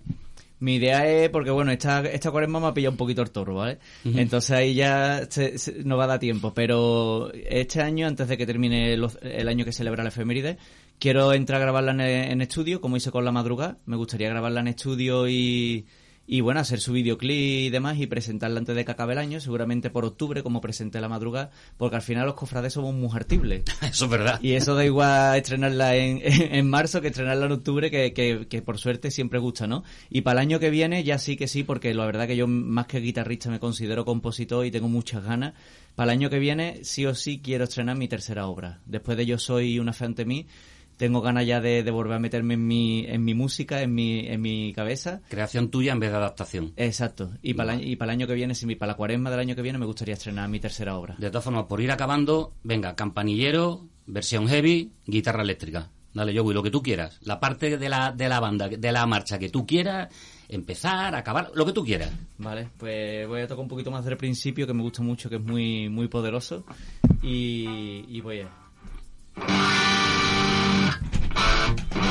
Mi 0.59 0.75
idea 0.75 1.07
es, 1.09 1.29
porque 1.29 1.49
bueno, 1.49 1.71
esta, 1.71 2.01
esta 2.01 2.29
cuaresma 2.29 2.59
me 2.59 2.67
ha 2.67 2.73
pillado 2.73 2.91
un 2.91 2.97
poquito 2.97 3.23
el 3.23 3.31
toro, 3.31 3.55
¿vale? 3.55 3.79
Entonces 4.05 4.51
ahí 4.51 4.75
ya 4.75 5.25
se- 5.27 5.57
se- 5.57 5.83
no 5.83 5.97
va 5.97 6.03
a 6.03 6.07
dar 6.07 6.19
tiempo, 6.19 6.53
pero 6.53 7.31
este 7.33 7.81
año, 7.81 8.05
antes 8.05 8.27
de 8.27 8.37
que 8.37 8.45
termine 8.45 8.95
los- 8.95 9.17
el 9.23 9.47
año 9.47 9.65
que 9.65 9.71
celebra 9.73 10.03
la 10.03 10.09
efeméride, 10.09 10.57
quiero 10.99 11.33
entrar 11.33 11.59
a 11.59 11.63
grabarla 11.65 11.93
en, 11.93 12.01
en 12.31 12.41
estudio, 12.41 12.79
como 12.79 12.95
hice 12.95 13.09
con 13.09 13.25
la 13.25 13.31
madrugada. 13.31 13.79
Me 13.87 13.95
gustaría 13.95 14.29
grabarla 14.29 14.59
en 14.61 14.67
estudio 14.67 15.27
y, 15.27 15.87
y 16.31 16.39
bueno, 16.39 16.61
hacer 16.61 16.79
su 16.79 16.93
videoclip 16.93 17.65
y 17.65 17.69
demás 17.71 17.99
y 17.99 18.07
presentarla 18.07 18.59
antes 18.59 18.73
de 18.73 18.85
que 18.85 18.91
acabe 18.91 19.11
el 19.11 19.19
año, 19.19 19.41
seguramente 19.41 19.89
por 19.89 20.05
octubre, 20.05 20.41
como 20.43 20.61
presenté 20.61 21.01
la 21.01 21.09
madrugada, 21.09 21.51
porque 21.75 21.97
al 21.97 22.01
final 22.01 22.25
los 22.25 22.35
cofrades 22.35 22.71
somos 22.71 22.95
muy 22.95 23.09
hartibles. 23.11 23.63
Eso 23.81 24.05
es 24.05 24.11
verdad. 24.11 24.39
Y 24.41 24.53
eso 24.53 24.73
da 24.73 24.85
igual 24.85 25.37
estrenarla 25.37 25.93
en, 25.97 26.21
en 26.23 26.69
marzo 26.69 27.01
que 27.01 27.09
estrenarla 27.09 27.47
en 27.47 27.51
octubre, 27.51 27.91
que, 27.91 28.13
que, 28.13 28.47
que 28.47 28.61
por 28.61 28.77
suerte 28.77 29.11
siempre 29.11 29.39
gusta, 29.39 29.67
¿no? 29.67 29.83
Y 30.09 30.21
para 30.21 30.39
el 30.39 30.47
año 30.47 30.59
que 30.61 30.69
viene 30.69 31.03
ya 31.03 31.17
sí 31.17 31.35
que 31.35 31.49
sí, 31.49 31.63
porque 31.63 31.93
la 31.93 32.05
verdad 32.05 32.27
que 32.27 32.37
yo 32.37 32.47
más 32.47 32.87
que 32.87 33.01
guitarrista 33.01 33.49
me 33.49 33.59
considero 33.59 34.05
compositor 34.05 34.65
y 34.65 34.71
tengo 34.71 34.87
muchas 34.87 35.25
ganas. 35.25 35.53
Para 35.95 36.13
el 36.13 36.19
año 36.19 36.29
que 36.29 36.39
viene 36.39 36.85
sí 36.85 37.05
o 37.05 37.13
sí 37.13 37.41
quiero 37.43 37.65
estrenar 37.65 37.97
mi 37.97 38.07
tercera 38.07 38.47
obra. 38.47 38.79
Después 38.85 39.17
de 39.17 39.25
Yo 39.25 39.37
Soy 39.37 39.79
una 39.79 39.91
fe 39.91 40.05
ante 40.05 40.23
mí, 40.23 40.47
tengo 41.01 41.19
ganas 41.21 41.45
ya 41.47 41.59
de, 41.59 41.81
de 41.83 41.91
volver 41.91 42.13
a 42.13 42.19
meterme 42.19 42.53
en 42.53 42.67
mi, 42.67 43.05
en 43.07 43.25
mi 43.25 43.33
música, 43.33 43.81
en 43.81 43.93
mi, 43.93 44.19
en 44.27 44.39
mi 44.39 44.71
cabeza. 44.71 45.21
Creación 45.29 45.69
tuya 45.71 45.91
en 45.93 45.99
vez 45.99 46.11
de 46.11 46.17
adaptación. 46.17 46.73
Exacto. 46.77 47.31
Y 47.41 47.55
para, 47.55 47.73
el, 47.73 47.79
año- 47.79 47.87
y 47.89 47.95
para 47.95 48.13
el 48.13 48.19
año 48.19 48.27
que 48.27 48.35
viene, 48.35 48.53
si 48.53 48.73
para 48.75 48.91
la 48.91 48.97
cuaresma 48.97 49.31
del 49.31 49.39
año 49.39 49.55
que 49.55 49.63
viene, 49.63 49.79
me 49.79 49.87
gustaría 49.87 50.13
estrenar 50.13 50.47
mi 50.47 50.59
tercera 50.59 50.95
obra. 50.95 51.15
De 51.17 51.29
todas 51.31 51.43
formas, 51.43 51.65
por 51.65 51.81
ir 51.81 51.91
acabando, 51.91 52.53
venga, 52.63 52.95
campanillero, 52.95 53.87
versión 54.05 54.47
heavy, 54.47 54.91
guitarra 55.07 55.41
eléctrica. 55.41 55.89
Dale, 56.13 56.37
Joey, 56.37 56.53
lo 56.53 56.61
que 56.61 56.69
tú 56.69 56.83
quieras. 56.83 57.17
La 57.23 57.39
parte 57.39 57.77
de 57.77 57.89
la, 57.89 58.11
de 58.11 58.29
la 58.29 58.39
banda, 58.39 58.69
de 58.69 58.91
la 58.91 59.05
marcha 59.07 59.39
que 59.39 59.49
tú 59.49 59.65
quieras, 59.65 60.13
empezar, 60.49 61.15
acabar, 61.15 61.51
lo 61.55 61.65
que 61.65 61.71
tú 61.73 61.83
quieras. 61.83 62.11
Vale, 62.37 62.67
pues 62.77 63.27
voy 63.27 63.41
a 63.41 63.47
tocar 63.47 63.63
un 63.63 63.69
poquito 63.69 63.89
más 63.91 64.05
del 64.05 64.17
principio, 64.17 64.67
que 64.67 64.73
me 64.73 64.83
gusta 64.83 65.01
mucho, 65.01 65.29
que 65.29 65.37
es 65.37 65.41
muy, 65.41 65.89
muy 65.89 66.07
poderoso. 66.09 66.63
Y, 67.23 68.05
y 68.07 68.21
voy 68.21 68.41
a... 68.41 70.10
Thank 71.77 71.95
you. 71.95 72.10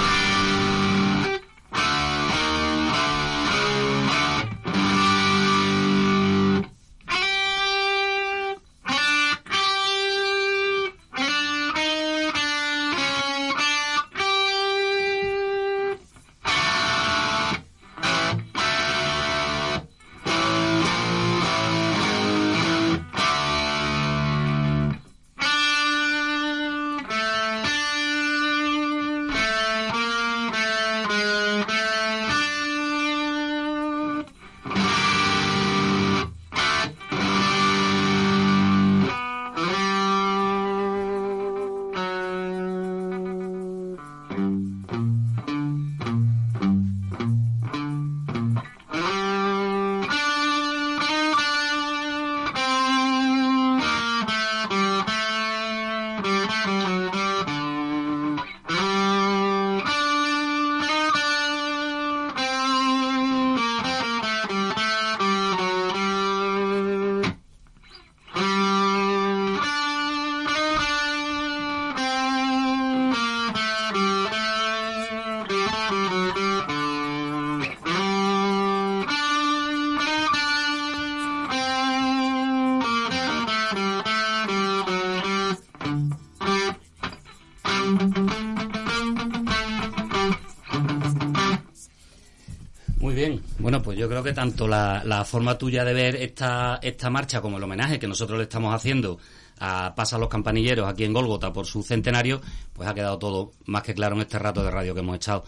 Bueno, 93.71 93.85
pues 93.85 93.97
yo 93.97 94.09
creo 94.09 94.21
que 94.21 94.33
tanto 94.33 94.67
la, 94.67 95.01
la 95.05 95.25
forma 95.25 95.57
tuya 95.57 95.85
de 95.85 95.95
ver 95.95 96.17
esta, 96.17 96.81
esta 96.83 97.09
marcha 97.09 97.41
como 97.41 97.57
el 97.57 97.63
homenaje 97.63 98.01
que 98.01 98.09
nosotros 98.09 98.37
le 98.37 98.43
estamos 98.43 98.75
haciendo 98.75 99.21
a 99.61 99.95
Pasa 99.95 100.19
los 100.19 100.29
Campanilleros 100.29 100.89
aquí 100.89 101.05
en 101.05 101.13
Gólgota 101.13 101.53
por 101.53 101.67
su 101.67 101.85
centenario, 101.85 102.41
pues 102.73 102.89
ha 102.89 102.95
quedado 102.95 103.17
todo 103.21 103.53
más 103.67 103.85
que 103.85 103.95
claro 103.95 104.17
en 104.17 104.23
este 104.23 104.41
rato 104.41 104.65
de 104.65 104.73
radio 104.73 104.93
que 104.93 104.99
hemos 104.99 105.15
echado. 105.15 105.45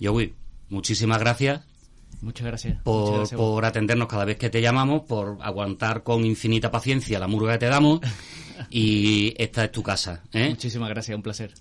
Joey, 0.00 0.32
muchísimas 0.70 1.18
gracias 1.18 1.60
Muchas 2.22 2.46
gracias. 2.46 2.80
por, 2.82 3.00
Muchas 3.00 3.16
gracias 3.18 3.38
por 3.38 3.62
atendernos 3.66 4.08
cada 4.08 4.24
vez 4.24 4.38
que 4.38 4.48
te 4.48 4.62
llamamos, 4.62 5.02
por 5.02 5.36
aguantar 5.42 6.02
con 6.02 6.24
infinita 6.24 6.70
paciencia 6.70 7.18
la 7.18 7.28
murga 7.28 7.52
que 7.52 7.58
te 7.58 7.66
damos 7.66 8.00
y 8.70 9.34
esta 9.36 9.64
es 9.64 9.72
tu 9.72 9.82
casa. 9.82 10.22
¿eh? 10.32 10.48
Muchísimas 10.48 10.88
gracias, 10.88 11.14
un 11.14 11.22
placer. 11.22 11.52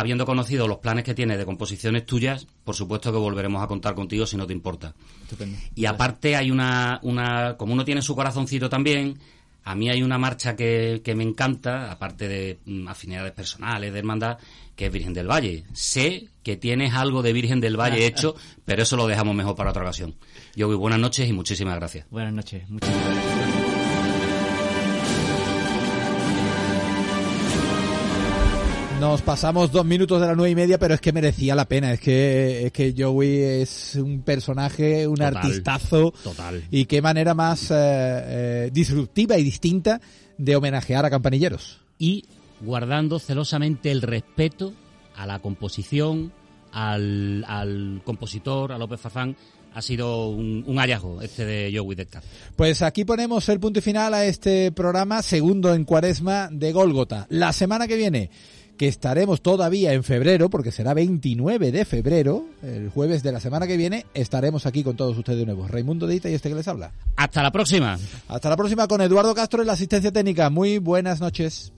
Habiendo 0.00 0.24
conocido 0.24 0.66
los 0.66 0.78
planes 0.78 1.04
que 1.04 1.14
tienes 1.14 1.36
de 1.36 1.44
composiciones 1.44 2.06
tuyas, 2.06 2.46
por 2.64 2.74
supuesto 2.74 3.12
que 3.12 3.18
volveremos 3.18 3.62
a 3.62 3.66
contar 3.66 3.94
contigo 3.94 4.26
si 4.26 4.36
no 4.36 4.46
te 4.46 4.52
importa. 4.54 4.94
Estupendo. 5.22 5.58
Y 5.74 5.84
aparte 5.84 6.36
hay 6.36 6.50
una, 6.50 6.98
una, 7.02 7.56
como 7.58 7.74
uno 7.74 7.84
tiene 7.84 8.00
su 8.00 8.16
corazoncito 8.16 8.70
también, 8.70 9.18
a 9.64 9.74
mí 9.74 9.90
hay 9.90 10.02
una 10.02 10.18
marcha 10.18 10.56
que, 10.56 11.02
que 11.04 11.14
me 11.14 11.22
encanta, 11.22 11.90
aparte 11.90 12.28
de 12.28 12.58
mm, 12.64 12.88
afinidades 12.88 13.32
personales, 13.32 13.92
de 13.92 13.98
hermandad, 13.98 14.38
que 14.74 14.86
es 14.86 14.92
Virgen 14.92 15.12
del 15.12 15.30
Valle. 15.30 15.64
Sé 15.74 16.28
que 16.42 16.56
tienes 16.56 16.94
algo 16.94 17.22
de 17.22 17.32
Virgen 17.32 17.60
del 17.60 17.76
Valle 17.76 18.06
hecho, 18.06 18.34
pero 18.64 18.82
eso 18.82 18.96
lo 18.96 19.06
dejamos 19.06 19.34
mejor 19.34 19.54
para 19.54 19.70
otra 19.70 19.82
ocasión. 19.82 20.14
Yo 20.56 20.66
voy 20.66 20.76
buenas 20.76 20.98
noches 20.98 21.28
y 21.28 21.32
muchísimas 21.32 21.76
gracias. 21.76 22.06
Buenas 22.10 22.32
noches. 22.32 22.68
Muchísimas 22.70 23.04
gracias. 23.04 23.39
Nos 29.00 29.22
pasamos 29.22 29.72
dos 29.72 29.86
minutos 29.86 30.20
de 30.20 30.26
las 30.26 30.36
nueve 30.36 30.50
y 30.50 30.54
media, 30.54 30.78
pero 30.78 30.92
es 30.92 31.00
que 31.00 31.10
merecía 31.10 31.54
la 31.54 31.64
pena. 31.64 31.90
Es 31.94 32.00
que, 32.00 32.66
es 32.66 32.72
que 32.72 32.94
Joey 32.96 33.38
es 33.38 33.94
un 33.96 34.20
personaje, 34.20 35.08
un 35.08 35.16
Total, 35.16 35.36
artistazo. 35.38 36.12
total. 36.22 36.62
Y 36.70 36.84
qué 36.84 37.00
manera 37.00 37.32
más 37.32 37.70
eh, 37.70 37.74
eh, 37.76 38.70
disruptiva 38.72 39.38
y 39.38 39.42
distinta 39.42 40.02
de 40.36 40.54
homenajear 40.54 41.06
a 41.06 41.10
campanilleros. 41.10 41.80
Y 41.98 42.26
guardando 42.60 43.18
celosamente 43.18 43.90
el 43.90 44.02
respeto 44.02 44.74
a 45.16 45.26
la 45.26 45.38
composición, 45.38 46.30
al, 46.70 47.44
al 47.48 48.02
compositor, 48.04 48.70
a 48.70 48.78
López 48.78 49.00
Fazán, 49.00 49.34
ha 49.72 49.80
sido 49.80 50.28
un, 50.28 50.62
un 50.66 50.76
hallazgo 50.76 51.22
este 51.22 51.46
de 51.46 51.72
Joey 51.74 51.96
Descartes. 51.96 52.30
Pues 52.54 52.82
aquí 52.82 53.06
ponemos 53.06 53.48
el 53.48 53.60
punto 53.60 53.78
y 53.78 53.82
final 53.82 54.12
a 54.12 54.26
este 54.26 54.72
programa 54.72 55.22
segundo 55.22 55.72
en 55.74 55.84
cuaresma 55.84 56.48
de 56.52 56.72
Gólgota. 56.72 57.26
La 57.30 57.52
semana 57.52 57.86
que 57.88 57.96
viene, 57.96 58.30
que 58.80 58.88
estaremos 58.88 59.42
todavía 59.42 59.92
en 59.92 60.02
febrero, 60.02 60.48
porque 60.48 60.72
será 60.72 60.94
29 60.94 61.70
de 61.70 61.84
febrero, 61.84 62.46
el 62.62 62.88
jueves 62.88 63.22
de 63.22 63.30
la 63.30 63.38
semana 63.38 63.66
que 63.66 63.76
viene, 63.76 64.06
estaremos 64.14 64.64
aquí 64.64 64.82
con 64.82 64.96
todos 64.96 65.18
ustedes 65.18 65.40
de 65.40 65.44
nuevo. 65.44 65.68
Raimundo 65.68 66.06
Dita 66.06 66.30
y 66.30 66.32
este 66.32 66.48
que 66.48 66.54
les 66.54 66.66
habla. 66.66 66.90
Hasta 67.16 67.42
la 67.42 67.52
próxima. 67.52 67.98
Hasta 68.26 68.48
la 68.48 68.56
próxima 68.56 68.88
con 68.88 69.02
Eduardo 69.02 69.34
Castro 69.34 69.60
en 69.60 69.66
la 69.66 69.74
asistencia 69.74 70.10
técnica. 70.10 70.48
Muy 70.48 70.78
buenas 70.78 71.20
noches. 71.20 71.74